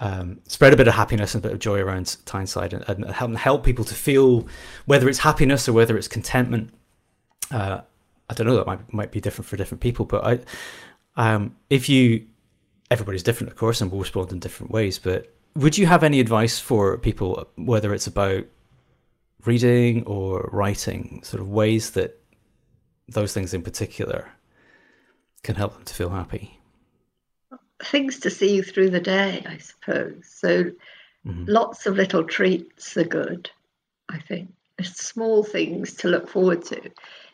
Um, 0.00 0.40
spread 0.46 0.72
a 0.72 0.76
bit 0.76 0.86
of 0.86 0.94
happiness 0.94 1.34
and 1.34 1.44
a 1.44 1.48
bit 1.48 1.52
of 1.52 1.58
joy 1.58 1.80
around 1.80 2.18
Tyneside 2.24 2.72
and, 2.72 2.84
and 2.88 3.10
help, 3.10 3.34
help 3.34 3.64
people 3.64 3.84
to 3.84 3.94
feel 3.94 4.46
whether 4.86 5.08
it's 5.08 5.18
happiness 5.18 5.68
or 5.68 5.72
whether 5.72 5.96
it's 5.98 6.06
contentment. 6.06 6.70
Uh, 7.50 7.80
I 8.30 8.34
don't 8.34 8.46
know 8.46 8.56
that 8.56 8.66
might 8.66 8.92
might 8.92 9.10
be 9.10 9.20
different 9.20 9.48
for 9.48 9.56
different 9.56 9.80
people, 9.80 10.04
but 10.04 10.24
I 10.24 10.38
um, 11.18 11.56
if 11.68 11.88
you, 11.88 12.26
everybody's 12.90 13.24
different, 13.24 13.50
of 13.50 13.58
course, 13.58 13.80
and 13.80 13.90
will 13.90 13.98
respond 13.98 14.30
in 14.32 14.38
different 14.38 14.70
ways. 14.70 14.98
But 14.98 15.34
would 15.56 15.76
you 15.76 15.86
have 15.86 16.04
any 16.04 16.20
advice 16.20 16.60
for 16.60 16.96
people, 16.96 17.48
whether 17.56 17.92
it's 17.92 18.06
about 18.06 18.44
reading 19.44 20.04
or 20.04 20.48
writing, 20.52 21.20
sort 21.24 21.42
of 21.42 21.50
ways 21.50 21.90
that 21.90 22.20
those 23.08 23.34
things 23.34 23.52
in 23.52 23.62
particular 23.62 24.30
can 25.42 25.56
help 25.56 25.74
them 25.74 25.84
to 25.84 25.94
feel 25.94 26.10
happy? 26.10 26.57
Things 27.82 28.18
to 28.20 28.30
see 28.30 28.56
you 28.56 28.62
through 28.62 28.90
the 28.90 29.00
day, 29.00 29.44
I 29.46 29.58
suppose. 29.58 30.26
So 30.26 30.64
mm-hmm. 30.64 31.44
lots 31.46 31.86
of 31.86 31.96
little 31.96 32.24
treats 32.24 32.96
are 32.96 33.04
good, 33.04 33.50
I 34.08 34.18
think. 34.18 34.52
Small 34.82 35.44
things 35.44 35.94
to 35.94 36.08
look 36.08 36.28
forward 36.28 36.64
to. 36.66 36.90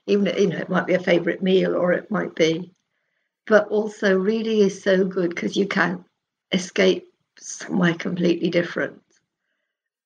Even 0.07 0.27
you 0.39 0.49
know, 0.49 0.59
it 0.59 0.69
might 0.69 0.87
be 0.87 0.95
a 0.95 0.99
favourite 0.99 1.43
meal 1.43 1.75
or 1.75 1.93
it 1.93 2.11
might 2.11 2.35
be 2.35 2.75
but 3.47 3.69
also 3.69 4.17
reading 4.17 4.59
is 4.59 4.83
so 4.83 5.05
good 5.05 5.31
because 5.31 5.57
you 5.57 5.67
can 5.67 6.05
escape 6.53 7.13
somewhere 7.39 7.95
completely 7.95 8.49
different 8.49 9.01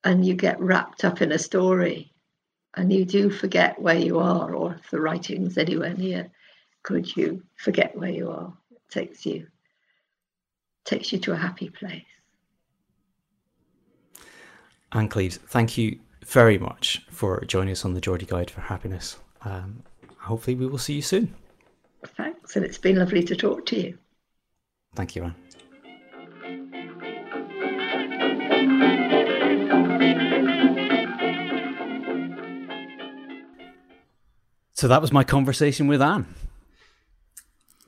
and 0.04 0.24
you 0.24 0.34
get 0.34 0.60
wrapped 0.60 1.04
up 1.04 1.20
in 1.22 1.32
a 1.32 1.38
story 1.38 2.12
and 2.74 2.92
you 2.92 3.04
do 3.04 3.30
forget 3.30 3.80
where 3.80 3.98
you 3.98 4.18
are 4.18 4.54
or 4.54 4.74
if 4.74 4.90
the 4.90 5.00
writing's 5.00 5.58
anywhere 5.58 5.94
near 5.94 6.30
could 6.82 7.16
you 7.16 7.42
forget 7.56 7.96
where 7.96 8.10
you 8.10 8.30
are 8.30 8.52
it 8.70 8.80
takes 8.88 9.26
you 9.26 9.46
takes 10.88 11.12
you 11.12 11.18
to 11.18 11.32
a 11.32 11.36
happy 11.36 11.70
place 11.70 12.02
Ann 14.92 15.08
Cleeves 15.08 15.36
thank 15.36 15.76
you 15.76 15.98
very 16.24 16.58
much 16.58 17.06
for 17.10 17.44
joining 17.44 17.72
us 17.72 17.84
on 17.84 17.94
the 17.94 18.00
geordie 18.00 18.26
guide 18.26 18.50
for 18.50 18.62
happiness 18.62 19.18
um, 19.42 19.82
hopefully 20.18 20.56
we 20.56 20.66
will 20.66 20.78
see 20.78 20.94
you 20.94 21.02
soon 21.02 21.34
Thanks, 22.04 22.56
and 22.56 22.64
it's 22.64 22.78
been 22.78 22.96
lovely 22.96 23.22
to 23.24 23.36
talk 23.36 23.66
to 23.66 23.80
you. 23.80 23.98
Thank 24.94 25.16
you, 25.16 25.24
Ann. 25.24 25.34
So 34.72 34.86
that 34.86 35.00
was 35.00 35.10
my 35.10 35.24
conversation 35.24 35.88
with 35.88 36.00
Ann. 36.00 36.26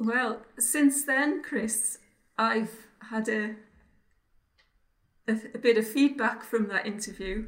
Well, 0.01 0.43
since 0.59 1.05
then, 1.05 1.43
Chris, 1.43 1.99
I've 2.37 2.89
had 3.09 3.29
a 3.29 3.55
a, 5.29 5.33
a 5.55 5.59
bit 5.59 5.79
of 5.79 5.87
feedback 5.87 6.43
from 6.45 6.69
that 6.69 6.87
interview. 6.87 7.47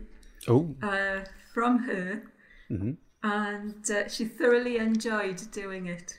Oh. 0.49 0.75
Uh, 0.83 1.21
from 1.53 1.81
her, 1.81 2.23
mm-hmm. 2.71 2.93
and 3.23 3.91
uh, 3.91 4.09
she 4.09 4.25
thoroughly 4.25 4.79
enjoyed 4.79 5.41
doing 5.53 5.87
it. 5.87 6.17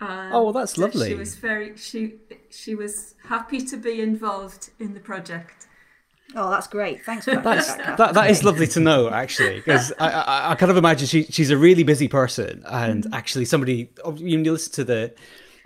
And 0.00 0.34
oh, 0.34 0.44
well, 0.44 0.52
that's 0.52 0.76
lovely. 0.76 1.08
She 1.08 1.14
was 1.14 1.36
very 1.36 1.76
she 1.76 2.14
she 2.50 2.74
was 2.74 3.14
happy 3.28 3.60
to 3.60 3.76
be 3.76 4.00
involved 4.00 4.70
in 4.78 4.92
the 4.92 5.00
project. 5.00 5.66
Oh, 6.34 6.50
that's 6.50 6.66
great. 6.66 7.04
Thanks 7.04 7.24
for 7.24 7.36
that. 7.36 7.44
That's, 7.44 7.74
that, 7.74 8.14
that 8.14 8.30
is 8.30 8.42
lovely 8.42 8.66
to 8.68 8.80
know, 8.80 9.08
actually, 9.08 9.56
because 9.56 9.92
I, 9.98 10.10
I, 10.10 10.50
I, 10.50 10.54
kind 10.56 10.72
of 10.72 10.76
imagine 10.76 11.06
she, 11.06 11.22
she's 11.22 11.50
a 11.50 11.56
really 11.56 11.84
busy 11.84 12.08
person, 12.08 12.64
and 12.66 13.04
mm-hmm. 13.04 13.14
actually, 13.14 13.44
somebody 13.44 13.90
you 14.16 14.52
listen 14.52 14.72
to 14.72 14.84
the 14.84 15.14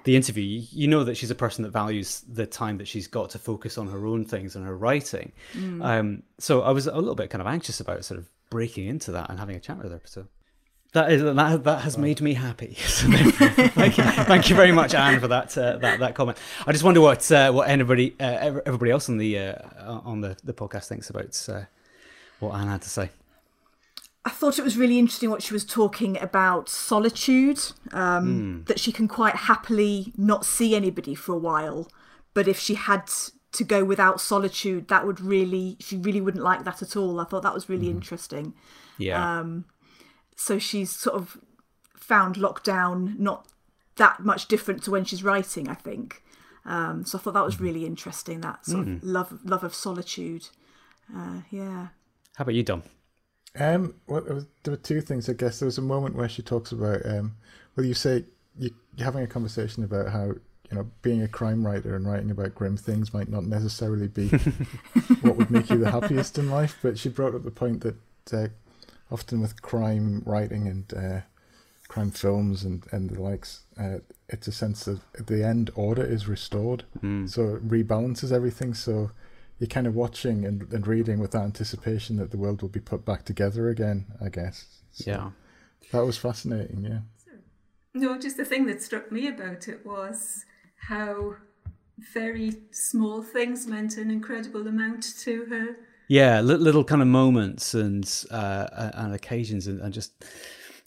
the 0.05 0.17
interview, 0.17 0.63
you 0.71 0.89
know 0.89 1.05
that 1.05 1.17
she's 1.17 1.31
a 1.31 1.35
person 1.35 1.63
that 1.65 1.71
values 1.71 2.23
the 2.29 2.47
time 2.47 2.79
that 2.79 2.89
she's 2.89 3.07
got 3.07 3.31
to 3.31 3.39
focus 3.39 3.79
on 3.79 3.89
her 3.89 4.07
own 4.07 4.25
things 4.25 4.57
and 4.57 4.65
her 4.65 4.77
writing. 4.77 5.33
Mm. 5.55 5.85
Um, 5.85 6.23
so 6.39 6.63
I 6.63 6.71
was 6.71 6.87
a 6.87 6.97
little 6.97 7.15
bit 7.15 7.31
kind 7.31 7.41
of 7.41 7.47
anxious 7.47 7.81
about 7.81 8.05
sort 8.05 8.19
of 8.19 8.29
breaking 8.51 8.87
into 8.87 9.13
that 9.13 9.31
and 9.31 9.39
having 9.39 9.57
a 9.57 9.61
chat 9.61 9.79
with 9.79 9.93
her. 9.93 10.01
So 10.05 10.27
That 10.93 11.13
is 11.13 11.23
that, 11.23 11.65
that 11.65 11.81
has 11.83 11.97
made 11.99 12.21
me 12.21 12.35
happy. 12.35 12.75
thank, 12.79 13.99
you, 13.99 14.05
thank 14.05 14.51
you 14.51 14.57
very 14.57 14.73
much, 14.73 14.95
Ann, 14.95 15.21
for 15.21 15.29
that 15.29 15.57
uh, 15.57 15.77
that 15.79 16.01
that 16.01 16.15
comment. 16.15 16.39
I 16.67 16.73
just 16.73 16.85
wonder 16.85 17.01
what 17.01 17.31
uh, 17.31 17.53
what 17.53 17.69
anybody 17.69 18.15
uh, 18.19 18.61
everybody 18.67 18.91
else 18.91 19.09
on 19.09 19.19
the 19.19 19.39
uh, 19.39 19.55
on 20.05 20.21
the, 20.21 20.37
the 20.43 20.53
podcast 20.53 20.89
thinks 20.89 21.11
about 21.11 21.49
uh, 21.49 21.63
what 22.41 22.55
Ann 22.55 22.69
had 22.69 22.83
to 22.83 22.91
say. 22.91 23.11
I 24.25 24.31
thought 24.31 24.59
it 24.59 24.63
was 24.63 24.77
really 24.77 24.99
interesting 24.99 25.31
what 25.31 25.43
she 25.43 25.55
was 25.55 25.65
talking 25.65 26.21
about 26.21 26.69
solitude, 26.69 27.59
um, 27.93 28.63
mm. 28.63 28.67
that 28.67 28.79
she 28.79 28.93
can 28.93 29.09
quite 29.09 29.35
happily 29.35 30.13
not 30.17 30.45
see 30.45 30.75
anybody 30.75 31.15
for 31.15 31.33
a 31.33 31.39
while, 31.39 31.89
but 32.35 32.47
if 32.47 32.59
she 32.59 32.75
had 32.75 33.11
to 33.53 33.65
go 33.65 33.83
without 33.83 34.21
solitude, 34.21 34.89
that 34.89 35.07
would 35.07 35.21
really 35.21 35.77
she 35.81 35.97
really 35.97 36.21
wouldn't 36.21 36.45
like 36.45 36.65
that 36.65 36.83
at 36.83 36.97
all. 36.97 37.19
I 37.19 37.25
thought 37.25 37.43
that 37.43 37.55
was 37.55 37.69
really 37.69 37.87
mm. 37.87 37.93
interesting. 37.93 38.55
Yeah. 38.99 39.41
Um, 39.41 39.65
so 40.37 40.59
she's 40.59 40.91
sort 40.91 41.17
of 41.17 41.39
found 41.97 42.37
lockdown 42.37 43.19
not 43.19 43.47
that 43.97 44.21
much 44.21 44.49
different 44.49 44.83
to 44.85 44.91
when 44.91 45.05
she's 45.05 45.25
writing. 45.25 45.69
I 45.69 45.75
think. 45.75 46.23
Um, 46.67 47.07
so 47.07 47.17
I 47.17 47.23
thought 47.23 47.35
that 47.35 47.45
was 47.45 47.55
mm-hmm. 47.55 47.65
really 47.65 47.87
interesting. 47.87 48.43
That 48.43 48.67
sort 48.67 48.87
mm. 48.87 48.97
of 48.99 49.05
love 49.05 49.41
love 49.45 49.65
of 49.65 49.75
solitude. 49.75 50.49
Uh, 51.15 51.41
yeah. 51.51 51.89
How 52.37 52.43
about 52.43 52.55
you, 52.55 52.63
Dom? 52.63 52.83
Um, 53.59 53.95
well, 54.07 54.21
there, 54.21 54.35
was, 54.35 54.47
there, 54.63 54.73
were 54.73 54.79
two 54.79 55.01
things. 55.01 55.29
I 55.29 55.33
guess 55.33 55.59
there 55.59 55.67
was 55.67 55.79
a 55.79 55.83
moment 55.83 56.15
where 56.15 56.29
she 56.29 56.43
talks 56.43 56.73
about, 56.73 57.05
um, 57.05 57.35
well, 57.77 57.85
you 57.85 57.95
say 57.95 58.25
you, 58.59 58.71
you're 58.97 59.05
having 59.05 59.25
a 59.25 59.27
conversation 59.27 59.83
about 59.85 60.09
how 60.11 60.27
you 60.27 60.77
know 60.77 60.87
being 61.03 61.23
a 61.23 61.29
crime 61.29 61.67
writer 61.67 61.97
and 61.97 62.07
writing 62.07 62.31
about 62.31 62.55
grim 62.55 62.77
things 62.77 63.13
might 63.13 63.29
not 63.29 63.45
necessarily 63.45 64.07
be 64.07 64.29
what 65.23 65.37
would 65.37 65.51
make 65.51 65.69
you 65.69 65.79
the 65.79 65.91
happiest 65.91 66.39
in 66.39 66.51
life. 66.51 66.79
But 66.83 66.99
she 66.99 67.09
brought 67.09 67.35
up 67.35 67.45
the 67.45 67.51
point 67.51 67.83
that 67.83 67.97
uh, 68.33 68.49
often 69.11 69.41
with 69.41 69.61
crime 69.63 70.23
writing 70.25 70.69
and 70.69 70.95
uh, 70.95 71.21
crime 71.89 72.13
films 72.13 72.63
and, 72.63 72.87
and 72.93 73.11
the 73.11 73.21
likes, 73.21 73.63
uh, 73.79 73.99
it's 74.29 74.47
a 74.47 74.53
sense 74.53 74.87
of 74.87 75.01
the 75.19 75.45
end 75.45 75.71
order 75.75 76.05
is 76.05 76.29
restored. 76.29 76.85
Mm. 77.03 77.29
So 77.29 77.57
it 77.57 77.69
rebalances 77.69 78.31
everything. 78.31 78.75
So 78.75 79.11
you're 79.61 79.69
kind 79.69 79.87
of 79.87 79.95
watching 79.95 80.45
and, 80.45 80.73
and 80.73 80.87
reading 80.87 81.21
with 81.21 81.31
that 81.31 81.43
anticipation 81.43 82.17
that 82.17 82.33
the 82.33 82.37
world 82.37 82.63
will 82.63 82.69
be 82.69 82.81
put 82.81 83.05
back 83.05 83.25
together 83.25 83.69
again, 83.69 84.07
I 84.21 84.29
guess. 84.29 84.67
So 84.91 85.11
yeah. 85.11 85.31
That 85.93 86.05
was 86.05 86.19
fascinating, 86.19 86.85
yeah. 86.85 87.01
No, 87.95 88.19
just 88.19 88.37
the 88.37 88.45
thing 88.45 88.67
that 88.67 88.83
struck 88.83 89.13
me 89.13 89.29
about 89.29 89.69
it 89.69 89.87
was 89.87 90.45
how 90.89 91.37
very 92.13 92.55
small 92.73 93.23
things 93.23 93.67
meant 93.69 93.97
an 93.97 94.11
incredible 94.11 94.67
amount 94.67 95.03
to 95.21 95.45
her 95.47 95.77
yeah, 96.11 96.41
little 96.41 96.83
kind 96.83 97.03
of 97.03 97.07
moments 97.07 97.73
and 97.73 98.05
uh, 98.33 98.91
and 98.95 99.15
occasions, 99.15 99.69
and, 99.69 99.81
and 99.81 99.95
just 99.95 100.25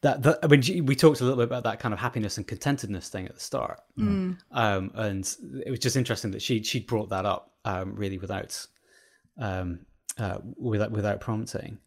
that, 0.03 0.21
that 0.23 0.39
I 0.43 0.47
mean, 0.47 0.85
we 0.85 0.95
talked 0.95 1.21
a 1.21 1.23
little 1.23 1.37
bit 1.37 1.45
about 1.45 1.63
that 1.63 1.79
kind 1.79 1.93
of 1.93 1.99
happiness 1.99 2.37
and 2.37 2.45
contentedness 2.45 3.07
thing 3.07 3.25
at 3.25 3.35
the 3.35 3.39
start, 3.39 3.79
mm. 3.97 4.37
um, 4.51 4.91
and 4.95 5.35
it 5.65 5.71
was 5.71 5.79
just 5.79 5.95
interesting 5.95 6.31
that 6.31 6.41
she 6.41 6.61
she 6.61 6.81
brought 6.81 7.09
that 7.09 7.25
up 7.25 7.53
um, 7.63 7.95
really 7.95 8.17
without 8.17 8.67
um, 9.37 9.79
uh, 10.17 10.39
without 10.57 10.91
without 10.91 11.21
prompting. 11.21 11.79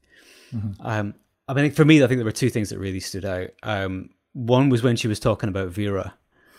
Mm-hmm. 0.54 0.86
Um, 0.86 1.14
I 1.46 1.52
mean, 1.52 1.70
for 1.70 1.84
me, 1.84 2.02
I 2.02 2.06
think 2.06 2.18
there 2.18 2.24
were 2.24 2.32
two 2.32 2.48
things 2.48 2.70
that 2.70 2.78
really 2.78 3.00
stood 3.00 3.26
out. 3.26 3.50
Um, 3.62 4.10
one 4.32 4.70
was 4.70 4.82
when 4.82 4.96
she 4.96 5.08
was 5.08 5.20
talking 5.20 5.50
about 5.50 5.68
Vera 5.68 6.14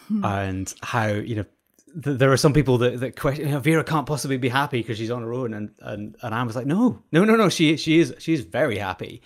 hmm. 0.08 0.24
and 0.24 0.74
how 0.82 1.08
you 1.08 1.38
know 1.38 1.46
there 1.96 2.32
are 2.32 2.38
some 2.38 2.54
people 2.54 2.78
that, 2.80 3.00
that 3.00 3.20
question 3.20 3.48
you 3.48 3.54
know, 3.54 3.60
Vera 3.60 3.84
can't 3.84 4.06
possibly 4.06 4.38
be 4.38 4.50
happy 4.50 4.82
because 4.82 5.00
she's 5.00 5.10
on 5.10 5.24
her 5.24 5.34
own, 5.34 5.56
and 5.56 5.72
and 5.80 6.16
and 6.22 6.36
I 6.36 6.44
was 6.44 6.56
like, 6.56 6.68
no, 6.68 7.02
no, 7.12 7.24
no, 7.24 7.36
no. 7.36 7.50
She 7.50 7.78
she 7.78 7.98
is 7.98 8.14
she 8.20 8.34
is 8.34 8.42
very 8.42 8.78
happy. 8.78 9.24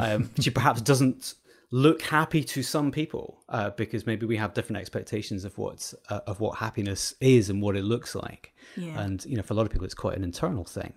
Um, 0.00 0.30
she 0.40 0.48
perhaps 0.48 0.80
doesn't 0.80 1.34
look 1.70 2.02
happy 2.02 2.44
to 2.44 2.62
some 2.62 2.92
people 2.92 3.42
uh, 3.48 3.70
because 3.70 4.06
maybe 4.06 4.26
we 4.26 4.36
have 4.36 4.54
different 4.54 4.78
expectations 4.80 5.44
of 5.44 5.56
what 5.58 5.92
uh, 6.08 6.20
of 6.26 6.40
what 6.40 6.58
happiness 6.58 7.14
is 7.20 7.50
and 7.50 7.60
what 7.60 7.76
it 7.76 7.84
looks 7.84 8.14
like. 8.14 8.54
Yeah. 8.76 9.00
And 9.00 9.24
you 9.24 9.36
know, 9.36 9.42
for 9.42 9.54
a 9.54 9.56
lot 9.56 9.66
of 9.66 9.72
people, 9.72 9.84
it's 9.84 9.94
quite 9.94 10.16
an 10.16 10.24
internal 10.24 10.64
thing. 10.64 10.94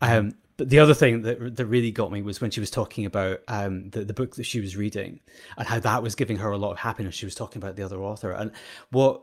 Um, 0.00 0.32
but 0.56 0.68
the 0.68 0.78
other 0.78 0.94
thing 0.94 1.22
that 1.22 1.56
that 1.56 1.66
really 1.66 1.90
got 1.90 2.12
me 2.12 2.22
was 2.22 2.40
when 2.40 2.50
she 2.50 2.60
was 2.60 2.70
talking 2.70 3.06
about 3.06 3.40
um, 3.48 3.90
the 3.90 4.04
the 4.04 4.14
book 4.14 4.36
that 4.36 4.44
she 4.44 4.60
was 4.60 4.76
reading 4.76 5.20
and 5.56 5.66
how 5.66 5.80
that 5.80 6.02
was 6.02 6.14
giving 6.14 6.36
her 6.36 6.50
a 6.50 6.58
lot 6.58 6.72
of 6.72 6.78
happiness. 6.78 7.14
She 7.14 7.26
was 7.26 7.34
talking 7.34 7.62
about 7.62 7.76
the 7.76 7.82
other 7.82 8.00
author 8.00 8.30
and 8.32 8.52
what 8.90 9.22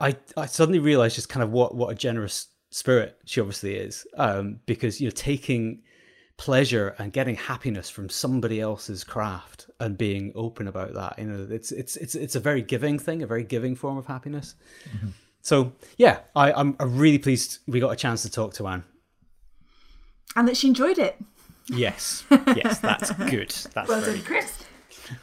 I, 0.00 0.16
I 0.36 0.46
suddenly 0.46 0.78
realized 0.78 1.16
just 1.16 1.28
kind 1.28 1.42
of 1.42 1.50
what 1.50 1.74
what 1.74 1.90
a 1.90 1.94
generous 1.94 2.48
spirit 2.70 3.18
she 3.26 3.40
obviously 3.40 3.74
is 3.74 4.06
um, 4.16 4.60
because 4.66 5.00
you 5.00 5.06
know 5.06 5.12
taking 5.14 5.82
pleasure 6.36 6.94
and 6.98 7.12
getting 7.12 7.36
happiness 7.36 7.88
from 7.88 8.08
somebody 8.08 8.60
else's 8.60 9.04
craft 9.04 9.66
and 9.80 9.96
being 9.96 10.32
open 10.34 10.66
about 10.66 10.94
that 10.94 11.18
you 11.18 11.24
know 11.24 11.46
it's 11.50 11.70
it's 11.72 11.96
it's 11.96 12.14
it's 12.14 12.34
a 12.34 12.40
very 12.40 12.62
giving 12.62 12.98
thing 12.98 13.22
a 13.22 13.26
very 13.26 13.44
giving 13.44 13.76
form 13.76 13.96
of 13.96 14.06
happiness. 14.06 14.54
Mm-hmm. 14.88 15.08
so 15.42 15.72
yeah 15.98 16.20
I, 16.34 16.52
I'm, 16.52 16.76
I'm 16.80 16.96
really 16.96 17.18
pleased 17.18 17.58
we 17.66 17.80
got 17.80 17.90
a 17.90 17.96
chance 17.96 18.22
to 18.22 18.30
talk 18.30 18.54
to 18.54 18.66
Ann. 18.66 18.84
And 20.34 20.48
that 20.48 20.56
she 20.56 20.68
enjoyed 20.68 20.98
it. 20.98 21.16
Yes. 21.68 22.24
Yes 22.30 22.78
that's 22.78 23.10
good. 23.30 23.50
That's 23.74 23.88
well 23.88 24.00
very 24.00 24.18
done 24.18 24.26
Chris. 24.26 24.64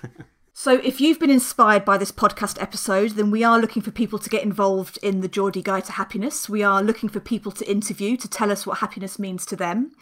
So, 0.62 0.74
if 0.74 1.00
you've 1.00 1.20
been 1.22 1.30
inspired 1.30 1.86
by 1.86 1.98
this 1.98 2.12
podcast 2.12 2.62
episode, 2.62 3.12
then 3.12 3.32
we 3.32 3.46
are 3.46 3.58
looking 3.58 3.82
for 3.82 3.92
people 3.92 4.20
to 4.20 4.30
get 4.30 4.44
involved 4.44 5.00
in 5.02 5.22
the 5.22 5.30
Geordie 5.30 5.62
Guide 5.62 5.86
to 5.86 5.94
Happiness. 5.94 6.50
We 6.50 6.64
are 6.64 6.84
looking 6.84 7.08
for 7.08 7.22
people 7.22 7.54
to 7.54 7.72
interview 7.72 8.18
to 8.18 8.28
tell 8.28 8.52
us 8.52 8.68
what 8.68 8.80
happiness 8.80 9.18
means 9.18 9.46
to 9.46 9.56
them. 9.56 9.94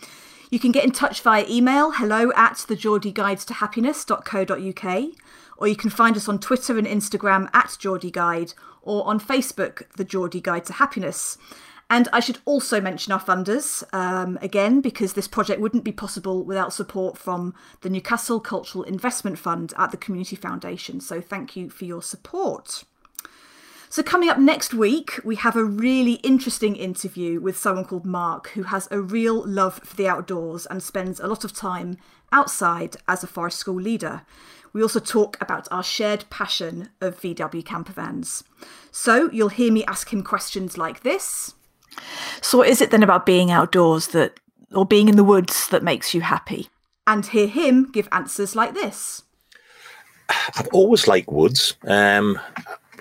You 0.49 0.59
can 0.59 0.71
get 0.71 0.85
in 0.85 0.91
touch 0.91 1.21
via 1.21 1.45
email 1.49 1.91
hello 1.91 2.31
at 2.33 2.53
thegeordieguidetohappiness.co.uk, 2.53 5.05
or 5.57 5.67
you 5.67 5.75
can 5.75 5.89
find 5.89 6.15
us 6.15 6.29
on 6.29 6.39
Twitter 6.39 6.77
and 6.77 6.87
Instagram 6.87 7.49
at 7.53 7.75
Geordie 7.77 8.11
Guide, 8.11 8.53
or 8.81 9.05
on 9.05 9.19
Facebook, 9.19 9.81
The 9.97 10.05
Geordie 10.05 10.39
Guide 10.39 10.63
to 10.65 10.71
Happiness. 10.73 11.37
And 11.89 12.07
I 12.13 12.19
should 12.21 12.37
also 12.45 12.79
mention 12.79 13.11
our 13.11 13.19
funders 13.19 13.83
um, 13.93 14.39
again, 14.41 14.79
because 14.79 15.11
this 15.13 15.27
project 15.27 15.59
wouldn't 15.59 15.83
be 15.83 15.91
possible 15.91 16.45
without 16.45 16.71
support 16.71 17.17
from 17.17 17.53
the 17.81 17.89
Newcastle 17.89 18.39
Cultural 18.39 18.85
Investment 18.85 19.37
Fund 19.37 19.73
at 19.77 19.91
the 19.91 19.97
Community 19.97 20.37
Foundation. 20.37 21.01
So 21.01 21.19
thank 21.19 21.57
you 21.57 21.69
for 21.69 21.83
your 21.83 22.01
support. 22.01 22.85
So, 23.89 24.03
coming 24.03 24.29
up 24.29 24.37
next 24.37 24.73
week, 24.73 25.19
we 25.23 25.35
have 25.37 25.55
a 25.55 25.63
really 25.63 26.13
interesting 26.15 26.75
interview 26.75 27.39
with 27.39 27.57
someone 27.57 27.85
called 27.85 28.05
Mark, 28.05 28.49
who 28.49 28.63
has 28.63 28.87
a 28.91 29.01
real 29.01 29.45
love 29.47 29.79
for 29.83 29.95
the 29.95 30.07
outdoors 30.07 30.65
and 30.65 30.83
spends 30.83 31.19
a 31.19 31.27
lot 31.27 31.43
of 31.43 31.53
time 31.53 31.97
outside 32.31 32.97
as 33.07 33.23
a 33.23 33.27
forest 33.27 33.57
school 33.57 33.79
leader. 33.79 34.23
We 34.73 34.81
also 34.81 34.99
talk 34.99 35.41
about 35.41 35.67
our 35.71 35.83
shared 35.83 36.25
passion 36.29 36.89
of 36.99 37.19
VW 37.21 37.63
campervans. 37.63 38.43
So, 38.91 39.31
you'll 39.31 39.49
hear 39.49 39.71
me 39.71 39.85
ask 39.85 40.11
him 40.11 40.23
questions 40.23 40.77
like 40.77 41.03
this 41.03 41.53
so, 42.41 42.59
what 42.59 42.69
is 42.69 42.81
it 42.81 42.91
then 42.91 43.03
about 43.03 43.25
being 43.25 43.51
outdoors 43.51 44.07
that, 44.07 44.39
or 44.73 44.85
being 44.85 45.09
in 45.09 45.15
the 45.15 45.23
woods 45.23 45.67
that 45.69 45.83
makes 45.83 46.13
you 46.13 46.21
happy? 46.21 46.69
And 47.05 47.25
hear 47.25 47.47
him 47.47 47.89
give 47.91 48.07
answers 48.11 48.55
like 48.55 48.73
this. 48.73 49.23
I've 50.29 50.67
always 50.73 51.07
liked 51.07 51.29
woods. 51.29 51.75
Um, 51.85 52.39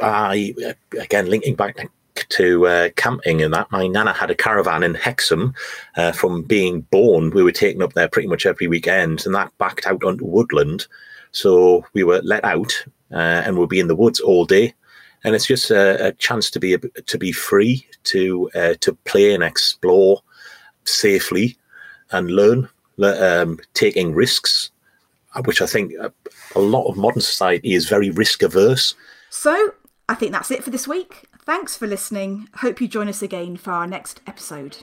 I 0.03 0.55
again 0.99 1.29
linking 1.29 1.55
back 1.55 1.91
to 2.31 2.67
uh, 2.67 2.89
camping 2.97 3.43
and 3.43 3.53
that. 3.53 3.71
My 3.71 3.87
nana 3.87 4.13
had 4.13 4.31
a 4.31 4.35
caravan 4.35 4.83
in 4.83 4.95
Hexham. 4.95 5.55
Uh, 5.97 6.13
from 6.13 6.43
being 6.43 6.83
born, 6.83 7.31
we 7.31 7.43
were 7.43 7.53
taken 7.53 7.83
up 7.83 7.93
there 7.93 8.09
pretty 8.09 8.29
much 8.29 8.47
every 8.47 8.67
weekend, 8.67 9.27
and 9.27 9.35
that 9.35 9.57
backed 9.59 9.87
out 9.87 10.03
onto 10.05 10.25
woodland. 10.25 10.87
So 11.33 11.85
we 11.93 12.03
were 12.03 12.21
let 12.23 12.45
out 12.45 12.73
uh, 13.13 13.43
and 13.45 13.59
we'd 13.59 13.69
be 13.69 13.81
in 13.81 13.89
the 13.89 13.97
woods 13.97 14.21
all 14.21 14.47
day 14.47 14.75
and 15.27 15.35
it's 15.35 15.47
just 15.47 15.71
a, 15.71 16.09
a 16.09 16.13
chance 16.13 16.51
to 16.51 16.61
be 16.61 16.75
a, 16.75 16.79
to 16.79 17.19
be 17.19 17.33
free 17.33 17.87
to 18.05 18.49
uh, 18.55 18.75
to 18.81 18.95
play 19.05 19.35
and 19.35 19.43
explore 19.43 20.23
safely 20.85 21.57
and 22.13 22.31
learn, 22.31 22.69
um, 23.03 23.59
taking 23.75 24.15
risks, 24.15 24.71
which 25.45 25.61
I 25.61 25.67
think 25.67 25.93
a 26.55 26.61
lot 26.61 26.87
of 26.87 26.97
modern 26.97 27.21
society 27.21 27.75
is 27.75 27.89
very 27.89 28.11
risk 28.11 28.45
averse. 28.45 28.95
So 29.31 29.75
I 30.09 30.15
think 30.15 30.33
that's 30.33 30.51
it 30.51 30.63
for 30.63 30.71
this 30.71 30.87
week. 30.87 31.29
Thanks 31.45 31.77
for 31.77 31.87
listening. 31.87 32.49
Hope 32.57 32.81
you 32.81 32.89
join 32.89 33.09
us 33.09 33.23
again 33.23 33.57
for 33.57 33.73
our 33.73 33.87
next 33.87 34.21
episode. 34.27 34.79